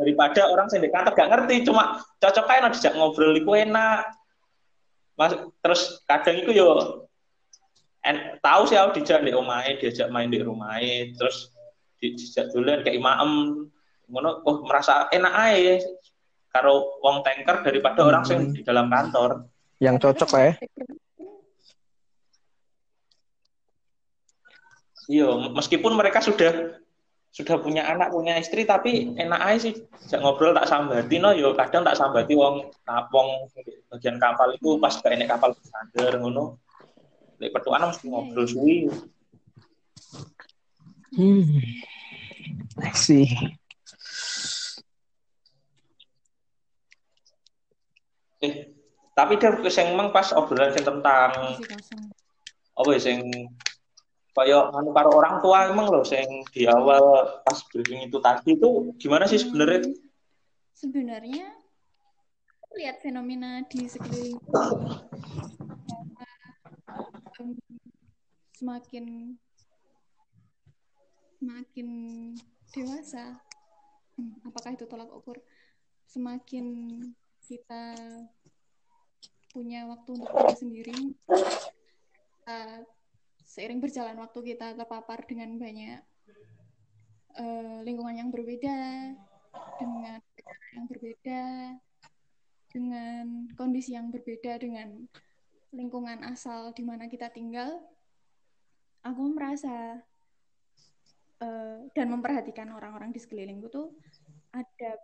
Daripada 0.00 0.48
orang 0.48 0.64
yang 0.72 0.80
di 0.80 0.88
kantor 0.88 1.12
gak 1.12 1.28
ngerti, 1.28 1.68
cuma 1.68 2.00
cocok 2.16 2.44
kayak 2.48 2.72
dijak 2.72 2.96
ngobrol 2.96 3.36
iku 3.36 3.52
enak. 3.52 4.08
Mas, 5.20 5.36
terus 5.60 6.00
kadang 6.08 6.40
iku 6.40 6.56
yo 6.56 6.68
en, 8.04 8.40
tahu 8.40 8.62
sih 8.64 8.76
aku 8.80 9.00
dijak 9.00 9.20
di 9.24 9.32
omahe 9.36 9.76
diajak 9.76 10.08
main 10.08 10.32
di 10.32 10.40
rumah 10.40 10.80
terus 11.16 11.52
dijak 12.00 12.48
duluan 12.56 12.80
kayak 12.80 12.96
imam 12.96 13.52
ngono 14.10 14.42
oh 14.42 14.64
merasa 14.66 15.06
enak 15.12 15.32
aja 15.36 15.84
karo 16.50 16.98
wong 17.04 17.22
tanker 17.22 17.62
daripada 17.62 18.02
hmm. 18.02 18.08
orang 18.10 18.24
yang 18.26 18.42
di 18.50 18.62
dalam 18.64 18.86
kantor 18.90 19.30
yang 19.78 19.96
cocok 20.00 20.30
ya 20.34 20.52
iya 25.06 25.30
meskipun 25.54 25.92
mereka 25.94 26.24
sudah 26.24 26.80
sudah 27.30 27.62
punya 27.62 27.86
anak 27.86 28.10
punya 28.10 28.34
istri 28.42 28.66
tapi 28.66 29.14
enak 29.14 29.38
aja 29.38 29.70
sih 29.70 29.74
jak 30.10 30.18
ngobrol 30.18 30.50
tak 30.50 30.66
sambati 30.66 31.22
no 31.22 31.30
yo 31.30 31.54
kadang 31.54 31.86
tak 31.86 31.94
sambati 31.94 32.34
wong 32.34 32.66
wong 33.14 33.28
bagian 33.86 34.18
kapal 34.18 34.50
itu 34.50 34.74
pas 34.82 34.98
gak 34.98 35.14
enek 35.14 35.30
kapal 35.30 35.54
standar 35.62 36.18
ngono 36.18 36.58
Lek 37.40 37.56
petuan 37.56 37.88
mesti 37.88 38.04
ngobrol 38.04 38.44
suwi. 38.44 38.84
Hmm. 41.16 41.56
I 42.84 42.92
see. 42.92 43.32
Eh, 48.44 48.72
tapi 49.16 49.40
dia 49.40 49.56
sing 49.72 49.96
emang 49.96 50.12
pas 50.12 50.32
obrolan 50.36 50.72
sing 50.76 50.84
tentang 50.84 51.32
apa 52.76 52.88
ya 52.96 53.00
sing 53.00 53.20
kaya 54.30 54.70
anu 54.70 54.94
karo 54.94 55.10
orang 55.18 55.42
tua 55.42 55.68
emang 55.68 55.90
loh 55.90 56.06
sing 56.06 56.46
di 56.54 56.64
awal 56.64 57.42
pas 57.42 57.58
briefing 57.68 58.06
itu 58.06 58.18
tadi 58.22 58.54
itu 58.54 58.68
gimana 58.96 59.26
sih 59.26 59.42
sebenarnya? 59.42 59.90
Sebenarnya 60.74 61.46
lihat 62.78 63.02
fenomena 63.02 63.66
di 63.66 63.90
sekeliling 63.90 64.38
semakin 68.54 69.34
semakin 71.40 71.88
dewasa 72.70 73.40
hmm, 74.20 74.44
apakah 74.44 74.76
itu 74.76 74.84
tolak 74.84 75.08
ukur 75.08 75.40
semakin 76.04 77.00
kita 77.40 77.96
punya 79.50 79.88
waktu 79.88 80.14
untuk 80.14 80.30
diri 80.30 80.54
sendiri 80.54 80.98
seiring 83.50 83.82
berjalan 83.82 84.14
waktu 84.22 84.54
kita 84.54 84.78
terpapar 84.78 85.26
dengan 85.26 85.58
banyak 85.58 85.98
uh, 87.34 87.82
lingkungan 87.82 88.14
yang 88.14 88.30
berbeda 88.30 88.78
dengan 89.82 90.22
yang 90.78 90.86
berbeda 90.86 91.42
dengan 92.70 93.50
kondisi 93.58 93.98
yang 93.98 94.14
berbeda 94.14 94.62
dengan 94.62 95.02
lingkungan 95.74 96.22
asal 96.30 96.70
di 96.70 96.86
mana 96.86 97.10
kita 97.10 97.26
tinggal 97.34 97.82
aku 99.02 99.22
merasa 99.34 99.98
uh, 101.42 101.78
dan 101.90 102.06
memperhatikan 102.06 102.70
orang-orang 102.70 103.10
di 103.10 103.18
sekelilingku 103.18 103.66
tuh 103.66 103.90
ada 104.54 104.94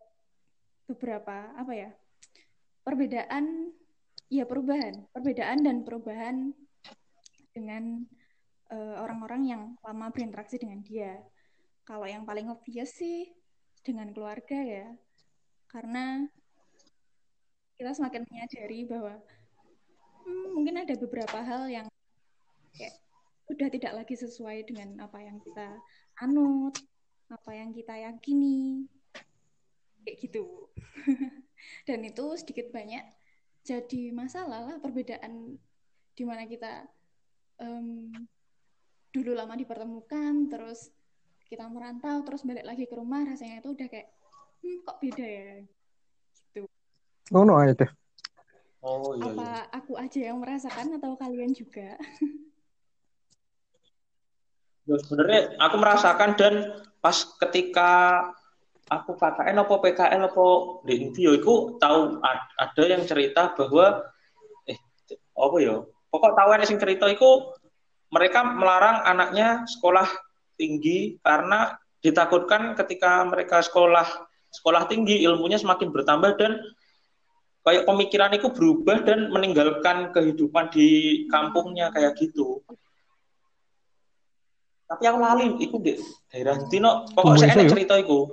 beberapa 0.87 1.51
apa 1.59 1.73
ya 1.75 1.91
perbedaan 2.87 3.75
ya 4.31 4.47
perubahan 4.47 5.11
perbedaan 5.11 5.67
dan 5.67 5.83
perubahan 5.83 6.55
dengan 7.51 8.07
uh, 8.73 8.97
orang-orang 9.03 9.43
yang 9.47 9.63
lama 9.83 10.11
berinteraksi 10.11 10.59
dengan 10.59 10.83
dia. 10.83 11.21
Kalau 11.87 12.07
yang 12.07 12.27
paling 12.27 12.51
obvious 12.51 12.95
sih 12.99 13.31
dengan 13.87 14.11
keluarga 14.11 14.59
ya. 14.59 14.87
Karena 15.71 16.27
kita 17.77 17.93
semakin 17.93 18.25
menyadari 18.27 18.89
bahwa 18.89 19.15
hmm, 20.25 20.47
mungkin 20.57 20.83
ada 20.83 20.95
beberapa 20.97 21.39
hal 21.45 21.69
yang 21.69 21.87
kayak 22.75 22.97
udah 23.47 23.69
tidak 23.71 23.93
lagi 24.03 24.15
sesuai 24.19 24.67
dengan 24.67 24.99
apa 25.05 25.23
yang 25.23 25.39
kita 25.39 25.79
anut, 26.19 26.75
apa 27.31 27.51
yang 27.55 27.71
kita 27.71 27.95
yakini, 27.95 28.91
kayak 30.03 30.17
gitu. 30.19 30.67
Dan 31.87 32.03
itu 32.07 32.25
sedikit 32.39 32.75
banyak 32.75 33.03
jadi 33.67 34.15
masalah 34.15 34.63
lah 34.63 34.77
perbedaan 34.79 35.59
di 36.15 36.23
mana 36.23 36.47
kita 36.47 36.87
um, 37.59 38.15
dulu 39.23 39.33
lama 39.37 39.55
dipertemukan, 39.57 40.51
terus 40.53 40.93
kita 41.47 41.65
merantau, 41.71 42.27
terus 42.27 42.43
balik 42.43 42.67
lagi 42.67 42.85
ke 42.91 42.95
rumah, 42.99 43.23
rasanya 43.23 43.63
itu 43.63 43.71
udah 43.73 43.87
kayak, 43.87 44.09
hmm, 44.61 44.79
kok 44.83 44.99
beda 44.99 45.27
ya, 45.27 45.51
gitu. 46.53 46.63
Oh 47.31 47.47
no, 47.47 47.59
itu. 47.63 47.87
Oh, 48.83 49.19
iya, 49.19 49.31
Apa 49.31 49.47
iya. 49.47 49.63
aku 49.75 49.93
aja 49.99 50.21
yang 50.31 50.39
merasakan 50.43 50.99
atau 50.99 51.15
kalian 51.19 51.53
juga? 51.55 51.97
Ya, 54.87 55.03
sebenarnya 55.03 55.59
aku 55.59 55.83
merasakan 55.83 56.39
dan 56.39 56.55
pas 57.03 57.19
ketika 57.43 58.23
aku 58.87 59.19
KKN 59.19 59.59
apa 59.67 59.75
PKN 59.83 60.31
apa 60.31 60.47
di 60.87 60.95
video 61.11 61.35
itu 61.35 61.75
tahu 61.83 62.23
ada 62.23 62.83
yang 62.87 63.03
cerita 63.03 63.51
bahwa 63.59 64.07
eh 64.71 64.79
apa 65.35 65.57
ya 65.59 65.83
pokok 66.07 66.33
tahu 66.39 66.49
yang 66.55 66.79
cerita 66.79 67.11
itu 67.11 67.31
mereka 68.11 68.47
melarang 68.47 69.03
anaknya 69.03 69.67
sekolah 69.67 70.07
tinggi 70.57 71.19
karena 71.21 71.75
ditakutkan 72.01 72.79
ketika 72.79 73.25
mereka 73.27 73.61
sekolah 73.61 74.07
sekolah 74.55 74.87
tinggi 74.87 75.27
ilmunya 75.27 75.59
semakin 75.59 75.91
bertambah 75.91 76.39
dan 76.39 76.63
kayak 77.67 77.83
pemikiran 77.83 78.31
itu 78.31 78.49
berubah 78.55 79.03
dan 79.03 79.27
meninggalkan 79.35 80.15
kehidupan 80.15 80.71
di 80.71 81.23
kampungnya 81.27 81.91
kayak 81.91 82.15
gitu. 82.15 82.63
Tapi 84.87 85.03
aku 85.03 85.19
lali 85.19 85.47
iku 85.59 85.83
di 85.83 85.99
daerah 86.31 86.63
Tino 86.71 87.11
pokoknya 87.11 87.43
saya 87.43 87.53
enak 87.59 87.75
cerita 87.75 87.95
iku. 87.99 88.31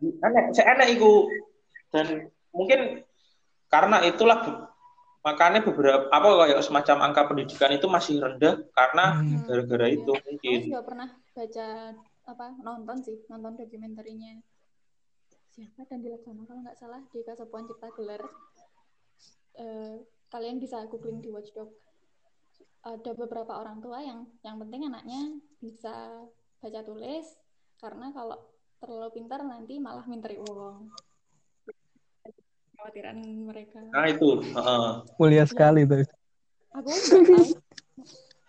Enak 0.00 0.44
saya 0.56 0.66
enak 0.80 0.88
itu 0.96 1.28
dan 1.92 2.32
mungkin 2.48 3.04
karena 3.68 4.00
itulah 4.08 4.69
makanya 5.20 5.60
beberapa 5.60 6.08
apa 6.08 6.26
kayak 6.40 6.64
semacam 6.64 6.96
angka 7.04 7.22
pendidikan 7.28 7.70
itu 7.70 7.86
masih 7.86 8.16
rendah 8.18 8.56
karena 8.72 9.04
Hmm. 9.14 9.44
gara-gara 9.44 9.86
itu 9.88 10.08
Aku 10.08 10.24
mungkin. 10.26 10.58
juga 10.64 10.82
pernah 10.82 11.08
baca 11.30 11.66
apa 12.24 12.46
nonton 12.58 12.96
sih 13.00 13.16
nonton 13.26 13.52
dokumenterinya 13.54 14.40
siapa 15.50 15.82
dan 15.84 16.00
dilaksana 16.00 16.46
kalau 16.46 16.60
nggak 16.62 16.78
salah 16.78 17.02
di 17.10 17.20
Kasapuan 17.20 17.66
Cipta 17.66 17.90
Gelar. 17.92 18.22
Eh, 19.54 19.96
kalian 20.30 20.56
bisa 20.56 20.86
googling 20.86 21.20
di 21.20 21.28
Watchdog. 21.28 21.68
Ada 22.80 23.12
beberapa 23.12 23.60
orang 23.60 23.82
tua 23.82 24.00
yang 24.00 24.24
yang 24.40 24.56
penting 24.56 24.88
anaknya 24.88 25.36
bisa 25.58 26.24
baca 26.56 26.80
tulis 26.80 27.26
karena 27.76 28.08
kalau 28.08 28.40
terlalu 28.78 29.10
pintar 29.12 29.42
nanti 29.42 29.76
malah 29.76 30.06
minteri 30.06 30.40
uang 30.40 30.88
kekhawatiran 32.80 33.16
mereka 33.44 33.80
nah 33.92 34.08
itu 34.08 34.28
heeh. 34.40 34.88
Mulia 35.20 35.44
sekali 35.44 35.84
tuh. 35.84 36.00
aku 36.72 36.88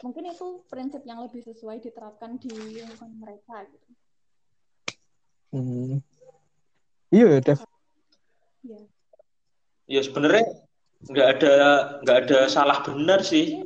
mungkin 0.08 0.24
itu 0.32 0.48
prinsip 0.72 1.04
yang 1.04 1.20
lebih 1.28 1.44
sesuai 1.44 1.84
diterapkan 1.84 2.40
di 2.40 2.48
lingkungan 2.80 3.12
mereka 3.20 3.68
gitu 3.68 3.92
Hmm. 5.52 6.00
Iya 7.12 7.28
ya, 7.28 7.40
Dev. 7.44 7.60
ya 8.64 8.80
ya 9.92 10.00
sebenarnya 10.00 10.48
nggak 11.12 11.28
ada 11.28 11.54
nggak 12.08 12.18
ada 12.24 12.40
salah 12.48 12.80
benar 12.88 13.20
sih 13.20 13.60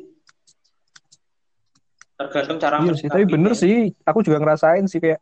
tergantung 2.17 2.57
cara 2.57 2.81
Iya 2.81 2.93
sih, 2.97 3.05
tapi 3.05 3.29
bener 3.29 3.53
sih. 3.53 3.93
Aku 4.01 4.25
juga 4.25 4.41
ngerasain 4.41 4.89
sih 4.89 4.97
kayak 4.97 5.21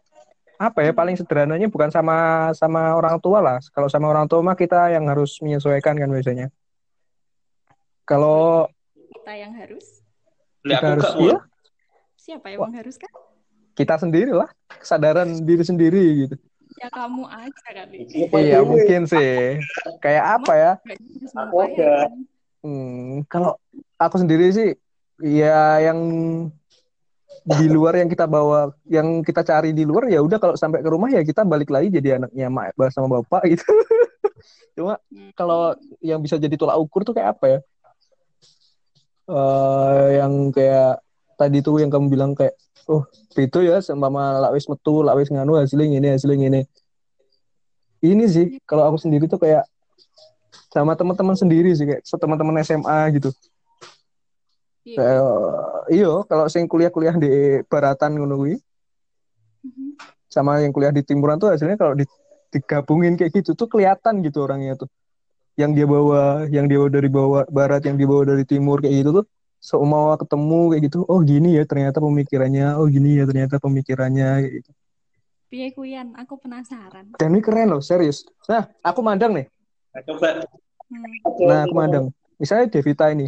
apa 0.57 0.79
ya 0.85 0.91
paling 0.93 1.17
sederhananya 1.17 1.67
bukan 1.67 1.89
sama 1.89 2.49
sama 2.53 2.93
orang 2.93 3.17
tua 3.19 3.39
lah. 3.41 3.57
Kalau 3.73 3.89
sama 3.89 4.09
orang 4.09 4.29
tua 4.29 4.45
mah 4.45 4.57
kita 4.57 4.93
yang 4.93 5.09
harus 5.09 5.41
menyesuaikan 5.41 5.97
kan 5.97 6.09
biasanya. 6.09 6.47
Kalau 8.03 8.67
kita 8.93 9.33
yang 9.33 9.53
harus 9.55 10.03
kita 10.63 10.79
aku 10.79 10.85
harus 10.95 11.09
iya, 11.19 11.37
siapa 12.19 12.47
yang 12.51 12.59
Wah. 12.63 12.69
mengharuskan 12.71 13.11
kita 13.73 13.95
sendiri 13.97 14.31
lah, 14.31 14.49
kesadaran 14.69 15.41
diri 15.41 15.65
sendiri 15.65 16.05
gitu. 16.25 16.35
ya 16.81 16.89
kamu 16.89 17.25
aja 17.29 17.59
kali 17.69 18.05
Iya 18.33 18.59
mungkin 18.61 19.09
sih. 19.09 19.57
Kayak 19.97 20.41
apa 20.41 20.53
ya? 20.53 20.71
Aku. 21.33 21.61
Hmm, 22.63 23.25
kalau 23.27 23.59
aku 23.99 24.15
sendiri 24.21 24.53
sih, 24.55 24.69
ya 25.19 25.83
yang 25.83 25.99
di 27.43 27.67
luar 27.67 27.99
yang 27.99 28.07
kita 28.07 28.23
bawa, 28.23 28.71
yang 28.87 29.19
kita 29.19 29.43
cari 29.43 29.75
di 29.75 29.83
luar 29.83 30.07
ya 30.07 30.23
udah 30.23 30.39
kalau 30.39 30.55
sampai 30.55 30.79
ke 30.79 30.87
rumah 30.87 31.11
ya 31.11 31.19
kita 31.27 31.43
balik 31.43 31.67
lagi 31.67 31.91
jadi 31.91 32.15
anaknya 32.23 32.47
mak 32.47 32.71
sama 32.95 33.19
bapak 33.19 33.43
gitu. 33.51 33.67
Cuma 34.75 34.97
Hmm. 35.11 35.29
kalau 35.37 35.77
yang 36.01 36.19
bisa 36.23 36.39
jadi 36.39 36.55
tolak 36.57 36.79
ukur 36.79 37.05
tuh 37.05 37.13
kayak 37.13 37.37
apa 37.37 37.45
ya? 37.45 37.59
Eh, 39.23 40.07
yang 40.19 40.51
kayak 40.51 40.99
tadi 41.39 41.63
tuh 41.63 41.79
yang 41.79 41.87
kamu 41.87 42.11
bilang 42.11 42.31
kayak, 42.35 42.55
oh 42.91 43.07
itu 43.39 43.59
ya 43.63 43.79
sama 43.79 44.09
lakwis 44.39 44.67
metu, 44.67 44.99
lakwis 44.99 45.31
nganu 45.31 45.55
hasilnya 45.59 45.99
ini, 45.99 46.07
hasilnya 46.15 46.47
ini. 46.51 46.61
Ini 48.03 48.23
sih 48.27 48.47
kalau 48.67 48.91
aku 48.91 48.99
sendiri 48.99 49.31
tuh 49.31 49.39
kayak 49.39 49.63
sama 50.73 50.97
teman-teman 50.97 51.37
sendiri 51.37 51.71
sih 51.71 51.87
kayak 51.87 52.03
teman-teman 52.03 52.59
SMA 52.65 53.15
gitu. 53.15 53.31
Iya. 54.83 54.97
Kayak, 54.99 55.23
iyo 55.95 56.11
kalau 56.27 56.45
sing 56.51 56.67
kuliah-kuliah 56.67 57.15
di 57.15 57.31
baratan 57.71 58.19
ngono 58.19 58.35
kuwi 58.35 58.55
Mhm. 59.63 59.95
sama 60.27 60.59
yang 60.59 60.75
kuliah 60.75 60.91
di 60.91 60.99
timuran 61.07 61.39
tuh 61.39 61.55
hasilnya 61.55 61.79
kalau 61.79 61.95
di- 61.95 62.09
digabungin 62.51 63.15
kayak 63.15 63.31
gitu 63.31 63.55
tuh 63.55 63.71
kelihatan 63.71 64.19
gitu 64.19 64.43
orangnya 64.43 64.75
tuh. 64.75 64.91
Yang 65.55 65.71
dia 65.79 65.87
bawa, 65.87 66.21
yang 66.51 66.65
dia 66.67 66.77
bawa 66.83 66.91
dari 66.91 67.09
bawah 67.09 67.43
barat, 67.47 67.81
yang 67.87 67.95
dia 67.95 68.09
bawa 68.09 68.23
dari 68.27 68.43
timur 68.43 68.83
kayak 68.83 69.05
gitu 69.05 69.09
tuh 69.23 69.25
semua 69.63 70.19
ketemu 70.19 70.61
kayak 70.75 70.81
gitu. 70.91 70.97
Oh 71.07 71.23
gini 71.23 71.55
ya 71.55 71.63
ternyata 71.63 72.03
pemikirannya. 72.03 72.75
Oh 72.75 72.85
gini 72.91 73.21
ya 73.21 73.23
ternyata 73.23 73.55
pemikirannya 73.63 74.29
kayak 74.43 74.53
gitu. 74.59 74.71
Piye 75.47 75.69
kuyan, 75.71 76.17
aku 76.17 76.41
penasaran. 76.41 77.13
Dan 77.15 77.37
ini 77.37 77.39
keren 77.39 77.69
loh, 77.69 77.79
serius. 77.79 78.25
Nah, 78.49 78.65
aku 78.81 78.99
mandang 79.05 79.37
nih. 79.37 79.45
Nah, 79.95 80.01
coba 80.03 80.29
Hmm. 80.93 81.45
Nah, 81.49 81.65
aku 81.65 81.73
mandang. 81.73 82.05
Misalnya 82.37 82.69
Devita 82.69 83.09
ini. 83.09 83.25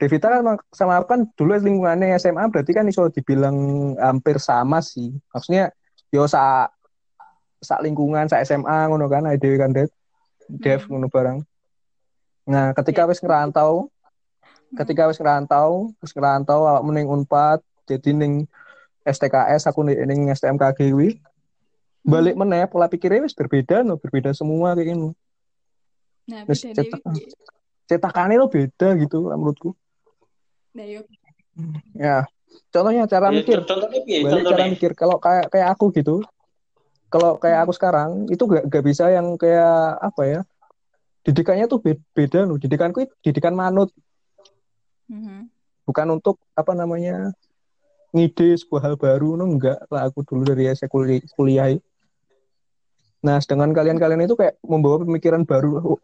Devita 0.00 0.32
kan 0.32 0.56
sama- 0.72 0.96
aku 0.96 1.12
kan 1.12 1.20
dulu 1.36 1.60
lingkungannya 1.60 2.16
SMA 2.16 2.48
berarti 2.48 2.72
kan 2.72 2.88
iso 2.88 3.04
dibilang 3.12 3.52
hampir 4.00 4.40
sama 4.40 4.80
sih. 4.80 5.12
Maksudnya 5.28 5.76
yo 6.08 6.24
sa 6.24 6.72
sa 7.60 7.76
lingkungan 7.84 8.24
sa 8.24 8.40
SMA 8.40 8.88
ngono 8.88 9.12
kan 9.12 9.28
ide 9.28 9.60
kan 9.60 9.76
Dev, 9.76 9.92
Dev 10.48 10.80
Hmm. 10.80 10.96
ngono 10.96 11.12
barang. 11.12 11.38
Nah, 12.48 12.72
ketika 12.72 13.04
wis 13.04 13.20
ngerantau, 13.20 13.92
ketika 14.72 15.04
wis 15.04 15.20
ngerantau, 15.20 15.92
wis 16.00 16.16
ngerantau 16.16 16.64
awak 16.64 16.82
mending 16.88 17.04
Unpad, 17.12 17.60
jadi 17.84 18.16
ning 18.16 18.48
STKS 19.04 19.68
aku 19.68 19.84
ning 19.84 20.32
STMKG 20.32 20.96
kuwi. 20.96 21.20
Balik 22.00 22.40
meneh 22.40 22.64
pola 22.72 22.88
pikirnya 22.88 23.28
wis 23.28 23.36
berbeda 23.36 23.84
no, 23.84 24.00
berbeda 24.00 24.32
semua 24.32 24.72
kayak 24.72 24.96
gini. 24.96 25.12
Nah, 26.32 26.48
cetak-? 26.48 27.04
Cetakannya 27.84 28.40
lo 28.40 28.48
beda 28.48 28.96
gitu 28.96 29.28
menurutku. 29.28 29.76
Nah, 30.70 30.86
yuk. 30.86 31.06
Ya, 31.92 32.24
contohnya 32.70 33.04
cara 33.04 33.28
Ya, 33.30 33.42
mikir. 33.42 33.58
contohnya 33.66 34.00
piye? 34.06 34.18
Balik 34.22 34.32
cara 34.42 34.44
contohnya? 34.46 34.70
mikir. 34.70 34.90
Kalau 34.94 35.16
kayak 35.18 35.50
kayak 35.50 35.68
aku 35.74 35.90
gitu 35.92 36.22
kalau 37.10 37.34
kayak 37.42 37.66
aku 37.66 37.74
sekarang 37.74 38.30
itu 38.30 38.38
gak, 38.46 38.70
gak 38.70 38.84
bisa 38.86 39.10
yang 39.10 39.34
kayak 39.34 39.98
apa 39.98 40.22
ya 40.22 40.40
didikannya 41.26 41.66
tuh 41.66 41.82
be- 41.82 41.98
beda 42.14 42.46
loh. 42.46 42.54
Didikanku 42.56 43.02
itu 43.02 43.14
didikan 43.20 43.52
manut. 43.52 43.90
Mhm. 45.10 45.50
bukan 45.82 46.06
untuk 46.14 46.38
apa 46.54 46.70
namanya 46.70 47.34
ngide 48.14 48.54
sebuah 48.62 48.82
hal 48.86 48.94
baru 48.94 49.34
no 49.34 49.42
enggak 49.42 49.82
lah 49.90 50.06
aku 50.06 50.22
dulu 50.22 50.46
dari 50.46 50.70
saya 50.70 50.86
kuliah, 50.86 51.18
kuliah 51.34 51.66
nah 53.18 53.42
sedangkan 53.42 53.74
kalian-kalian 53.74 54.22
itu 54.22 54.38
kayak 54.38 54.54
membawa 54.62 55.02
pemikiran 55.02 55.42
baru. 55.42 55.98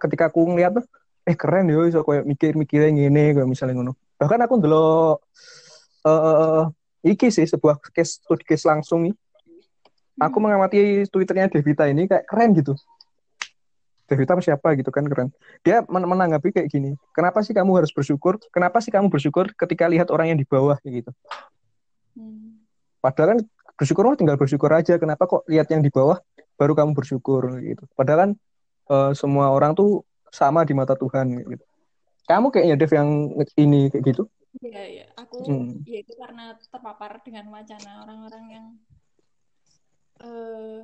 Ketika 0.00 0.32
aku 0.32 0.40
ngeliat 0.48 0.80
tuh 0.80 0.88
eh 1.28 1.36
keren 1.36 1.68
yo 1.68 1.84
iso 1.84 2.00
kayak 2.00 2.24
mikir-mikirnya 2.24 2.96
gini 2.96 3.36
kayak 3.36 3.44
misalnya 3.44 3.76
ngono 3.76 3.92
bahkan 4.16 4.40
aku 4.40 4.56
dulu 4.56 5.20
eh 6.06 6.64
iki 7.06 7.28
sih 7.28 7.44
sebuah 7.44 7.78
case 7.92 8.18
studi 8.24 8.42
case 8.42 8.64
langsung 8.64 9.06
nih 9.06 9.14
aku 10.16 10.36
Mhm. 10.40 10.42
mengamati 10.42 10.78
twitternya 11.12 11.52
Devita 11.52 11.84
ini 11.86 12.08
kayak 12.08 12.24
keren 12.24 12.56
gitu. 12.56 12.72
Devita 14.06 14.38
siapa 14.38 14.78
gitu 14.78 14.94
kan 14.94 15.02
keren. 15.04 15.28
Dia 15.66 15.82
men- 15.90 16.06
menanggapi 16.06 16.54
kayak 16.54 16.70
gini 16.70 16.94
kenapa 17.12 17.42
sih 17.42 17.52
kamu 17.52 17.82
harus 17.82 17.90
bersyukur? 17.90 18.38
Kenapa 18.54 18.78
sih 18.80 18.94
kamu 18.94 19.10
bersyukur 19.10 19.50
ketika 19.52 19.90
lihat 19.90 20.08
orang 20.14 20.32
yang 20.32 20.38
di 20.40 20.46
bawah? 20.48 20.78
kayak 20.80 21.04
gitu. 21.04 21.10
Hmm. 22.16 22.64
padahal 23.04 23.36
kan 23.36 23.38
bersyukur 23.76 24.08
mah 24.08 24.16
tinggal 24.16 24.40
bersyukur 24.40 24.72
aja 24.72 24.96
kenapa 24.96 25.28
kok 25.28 25.44
lihat 25.52 25.68
yang 25.68 25.84
di 25.84 25.92
bawah 25.92 26.16
baru 26.56 26.72
kamu 26.72 26.96
bersyukur? 26.96 27.60
gitu. 27.60 27.84
Padahal 27.92 28.18
kan 28.18 28.30
eh, 28.88 29.12
semua 29.12 29.52
orang 29.52 29.76
tuh 29.76 30.00
sama 30.32 30.64
di 30.64 30.72
mata 30.72 30.96
Tuhan 30.96 31.28
gitu 31.44 31.64
kamu 32.26 32.46
kayaknya 32.50 32.76
Dev 32.76 32.92
yang 32.92 33.10
ini 33.54 33.88
kayak 33.88 34.04
gitu. 34.10 34.22
Iya, 34.60 34.82
iya. 34.88 35.06
Aku 35.20 35.36
Hmm. 35.46 35.84
ya 35.84 36.00
itu 36.00 36.12
karena 36.16 36.56
terpapar 36.58 37.20
dengan 37.22 37.46
wacana 37.52 38.02
orang-orang 38.04 38.44
yang 38.50 38.66
eh 40.26 40.80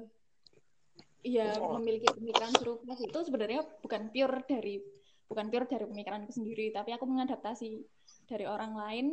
ya 1.25 1.59
memiliki 1.59 2.09
pemikiran 2.13 2.53
serupa. 2.53 2.93
Itu 2.99 3.19
sebenarnya 3.25 3.65
bukan 3.81 4.13
pure 4.13 4.39
dari 4.45 4.83
bukan 5.27 5.47
pure 5.49 5.67
dari 5.67 5.85
pemikiranku 5.89 6.31
sendiri, 6.31 6.69
tapi 6.71 6.93
aku 6.93 7.05
mengadaptasi 7.09 7.81
dari 8.29 8.45
orang 8.45 8.73
lain 8.77 9.07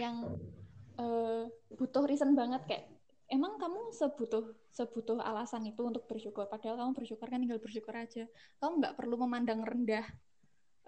yang 0.00 0.16
eh, 0.96 1.44
butuh 1.76 2.08
reason 2.08 2.32
banget. 2.32 2.64
Kayak 2.64 2.84
emang 3.28 3.60
kamu 3.60 3.92
sebutuh 3.92 4.56
sebutuh 4.72 5.20
alasan 5.20 5.68
itu 5.68 5.82
untuk 5.84 6.08
bersyukur? 6.08 6.48
Padahal 6.48 6.80
kamu 6.80 6.92
bersyukur 6.96 7.26
kan 7.28 7.38
tinggal 7.44 7.60
bersyukur 7.60 7.92
aja. 7.92 8.24
Kamu 8.64 8.80
nggak 8.80 8.96
perlu 8.96 9.20
memandang 9.20 9.60
rendah 9.60 10.06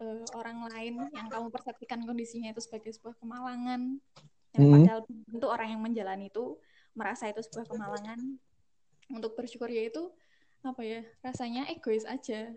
eh, 0.01 0.25
orang 0.35 0.67
lain 0.71 0.95
yang 1.15 1.27
kamu 1.31 1.55
persepsikan 1.55 2.03
kondisinya 2.03 2.51
itu 2.51 2.63
sebagai 2.63 2.91
sebuah 2.95 3.15
kemalangan. 3.19 4.03
Yang 4.55 4.63
Mhm. 4.63 4.73
padahal 4.75 5.01
tentu 5.07 5.47
orang 5.51 5.69
yang 5.75 5.83
menjalani 5.83 6.31
itu 6.31 6.59
merasa 6.95 7.31
itu 7.31 7.43
sebuah 7.43 7.67
kemalangan. 7.67 8.19
Untuk 9.11 9.37
bersyukur 9.37 9.69
yaitu 9.69 10.11
apa 10.65 10.81
ya 10.83 11.03
rasanya 11.21 11.69
egois 11.71 12.09
aja. 12.09 12.55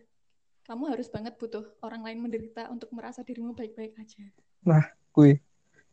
Kamu 0.64 0.92
harus 0.92 1.08
banget 1.08 1.40
butuh 1.40 1.64
orang 1.80 2.04
lain 2.04 2.20
menderita 2.20 2.68
untuk 2.68 2.92
merasa 2.92 3.24
dirimu 3.24 3.56
baik-baik 3.56 3.96
aja. 4.00 4.24
Kui. 5.16 5.40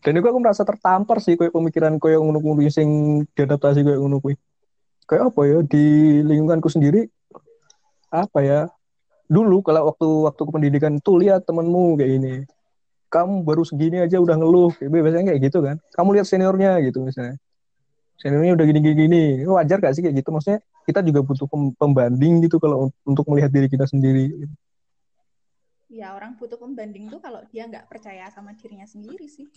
Dan 0.05 0.20
itu 0.20 0.26
aku 0.28 0.36
merasa 0.36 0.66
tertampar 0.68 1.22
sih 1.22 1.38
kayak 1.38 1.55
pemikiran 1.55 1.97
kayak 1.97 2.20
ngono-ngono 2.20 2.68
sing 2.68 3.22
diadaptasi 3.32 3.80
kayak 3.80 3.97
ngono 3.97 4.20
kui. 4.20 4.36
Kayak 5.09 5.32
apa 5.32 5.40
ya 5.49 5.59
di 5.64 5.84
lingkunganku 6.24 6.68
sendiri 6.68 7.09
apa 8.12 8.38
ya 8.45 8.61
dulu 9.31 9.64
kalau 9.64 9.89
waktu 9.93 10.09
waktu 10.29 10.43
pendidikan 10.49 10.93
tuh 11.01 11.20
lihat 11.20 11.49
temenmu 11.49 11.97
kayak 11.97 12.12
ini 12.20 12.35
kamu 13.09 13.47
baru 13.47 13.62
segini 13.64 14.03
aja 14.03 14.20
udah 14.20 14.37
ngeluh 14.37 14.70
kayak 14.77 14.91
biasanya 14.91 15.27
kayak 15.33 15.41
gitu 15.49 15.59
kan 15.64 15.77
kamu 15.97 16.09
lihat 16.20 16.27
seniornya 16.29 16.70
gitu 16.85 17.01
misalnya 17.01 17.41
seniornya 18.20 18.53
udah 18.57 18.64
gini 18.68 18.79
gini 18.85 18.95
gini 19.07 19.22
wajar 19.49 19.81
gak 19.81 19.97
sih 19.97 20.03
kayak 20.05 20.20
gitu 20.20 20.29
maksudnya 20.31 20.61
kita 20.85 21.01
juga 21.01 21.25
butuh 21.25 21.49
pem- 21.49 21.75
pembanding 21.81 22.45
gitu 22.45 22.61
kalau 22.61 22.89
un- 22.89 22.97
untuk 23.09 23.25
melihat 23.33 23.49
diri 23.49 23.72
kita 23.72 23.89
sendiri. 23.89 24.45
Ya 25.89 26.12
orang 26.12 26.37
butuh 26.37 26.61
pembanding 26.61 27.09
tuh 27.09 27.20
kalau 27.25 27.41
dia 27.49 27.64
nggak 27.64 27.89
percaya 27.89 28.29
sama 28.29 28.53
dirinya 28.53 28.85
sendiri 28.85 29.25
sih. 29.25 29.49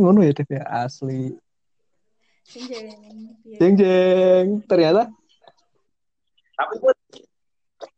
Ngono 0.00 0.24
ya 0.24 0.32
Dev 0.32 0.48
ya 0.48 0.64
asli. 0.84 1.36
Jeng 2.48 2.64
jeng. 2.64 3.00
Jeng 3.60 3.74
jeng. 3.76 4.46
Ternyata 4.64 5.12
Tapi 6.56 6.74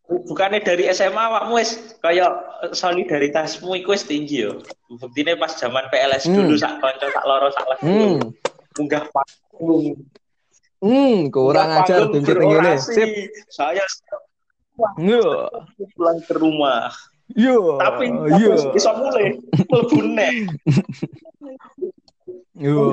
bukannya 0.09 0.61
dari 0.61 0.87
SMA 0.93 1.19
awakmu 1.19 1.57
wis 1.57 1.97
kayak 2.05 2.31
solidaritasmu 2.77 3.73
iku 3.81 3.97
wis 3.97 4.05
tinggi 4.05 4.45
yo. 4.47 4.61
Buktine 4.93 5.35
pas 5.41 5.57
zaman 5.57 5.89
PLS 5.89 6.29
Hmm. 6.29 6.37
dulu 6.37 6.55
sak 6.59 6.79
kanca 6.79 7.07
sak 7.09 7.25
loro 7.25 7.49
sak 7.51 7.67
lagi 7.67 7.83
hmm, 7.87 8.19
munggah 8.79 9.05
panggung. 9.11 9.97
hmm 10.83 11.31
kurang 11.33 11.71
Munggah 11.73 11.85
ajar 11.87 12.01
Cit 12.13 12.39
ini. 12.39 12.73
Sip. 12.79 13.11
Saya 13.49 13.85
Yo. 14.99 15.49
pulang 15.95 16.19
ke 16.25 16.35
rumah. 16.37 16.91
Yo. 17.33 17.79
Tapi 17.81 18.13
yo. 18.41 18.73
bisa 18.75 18.91
mulai 18.97 19.37
mlebu 19.69 19.99
nek. 20.13 20.35
Yo. 22.57 22.93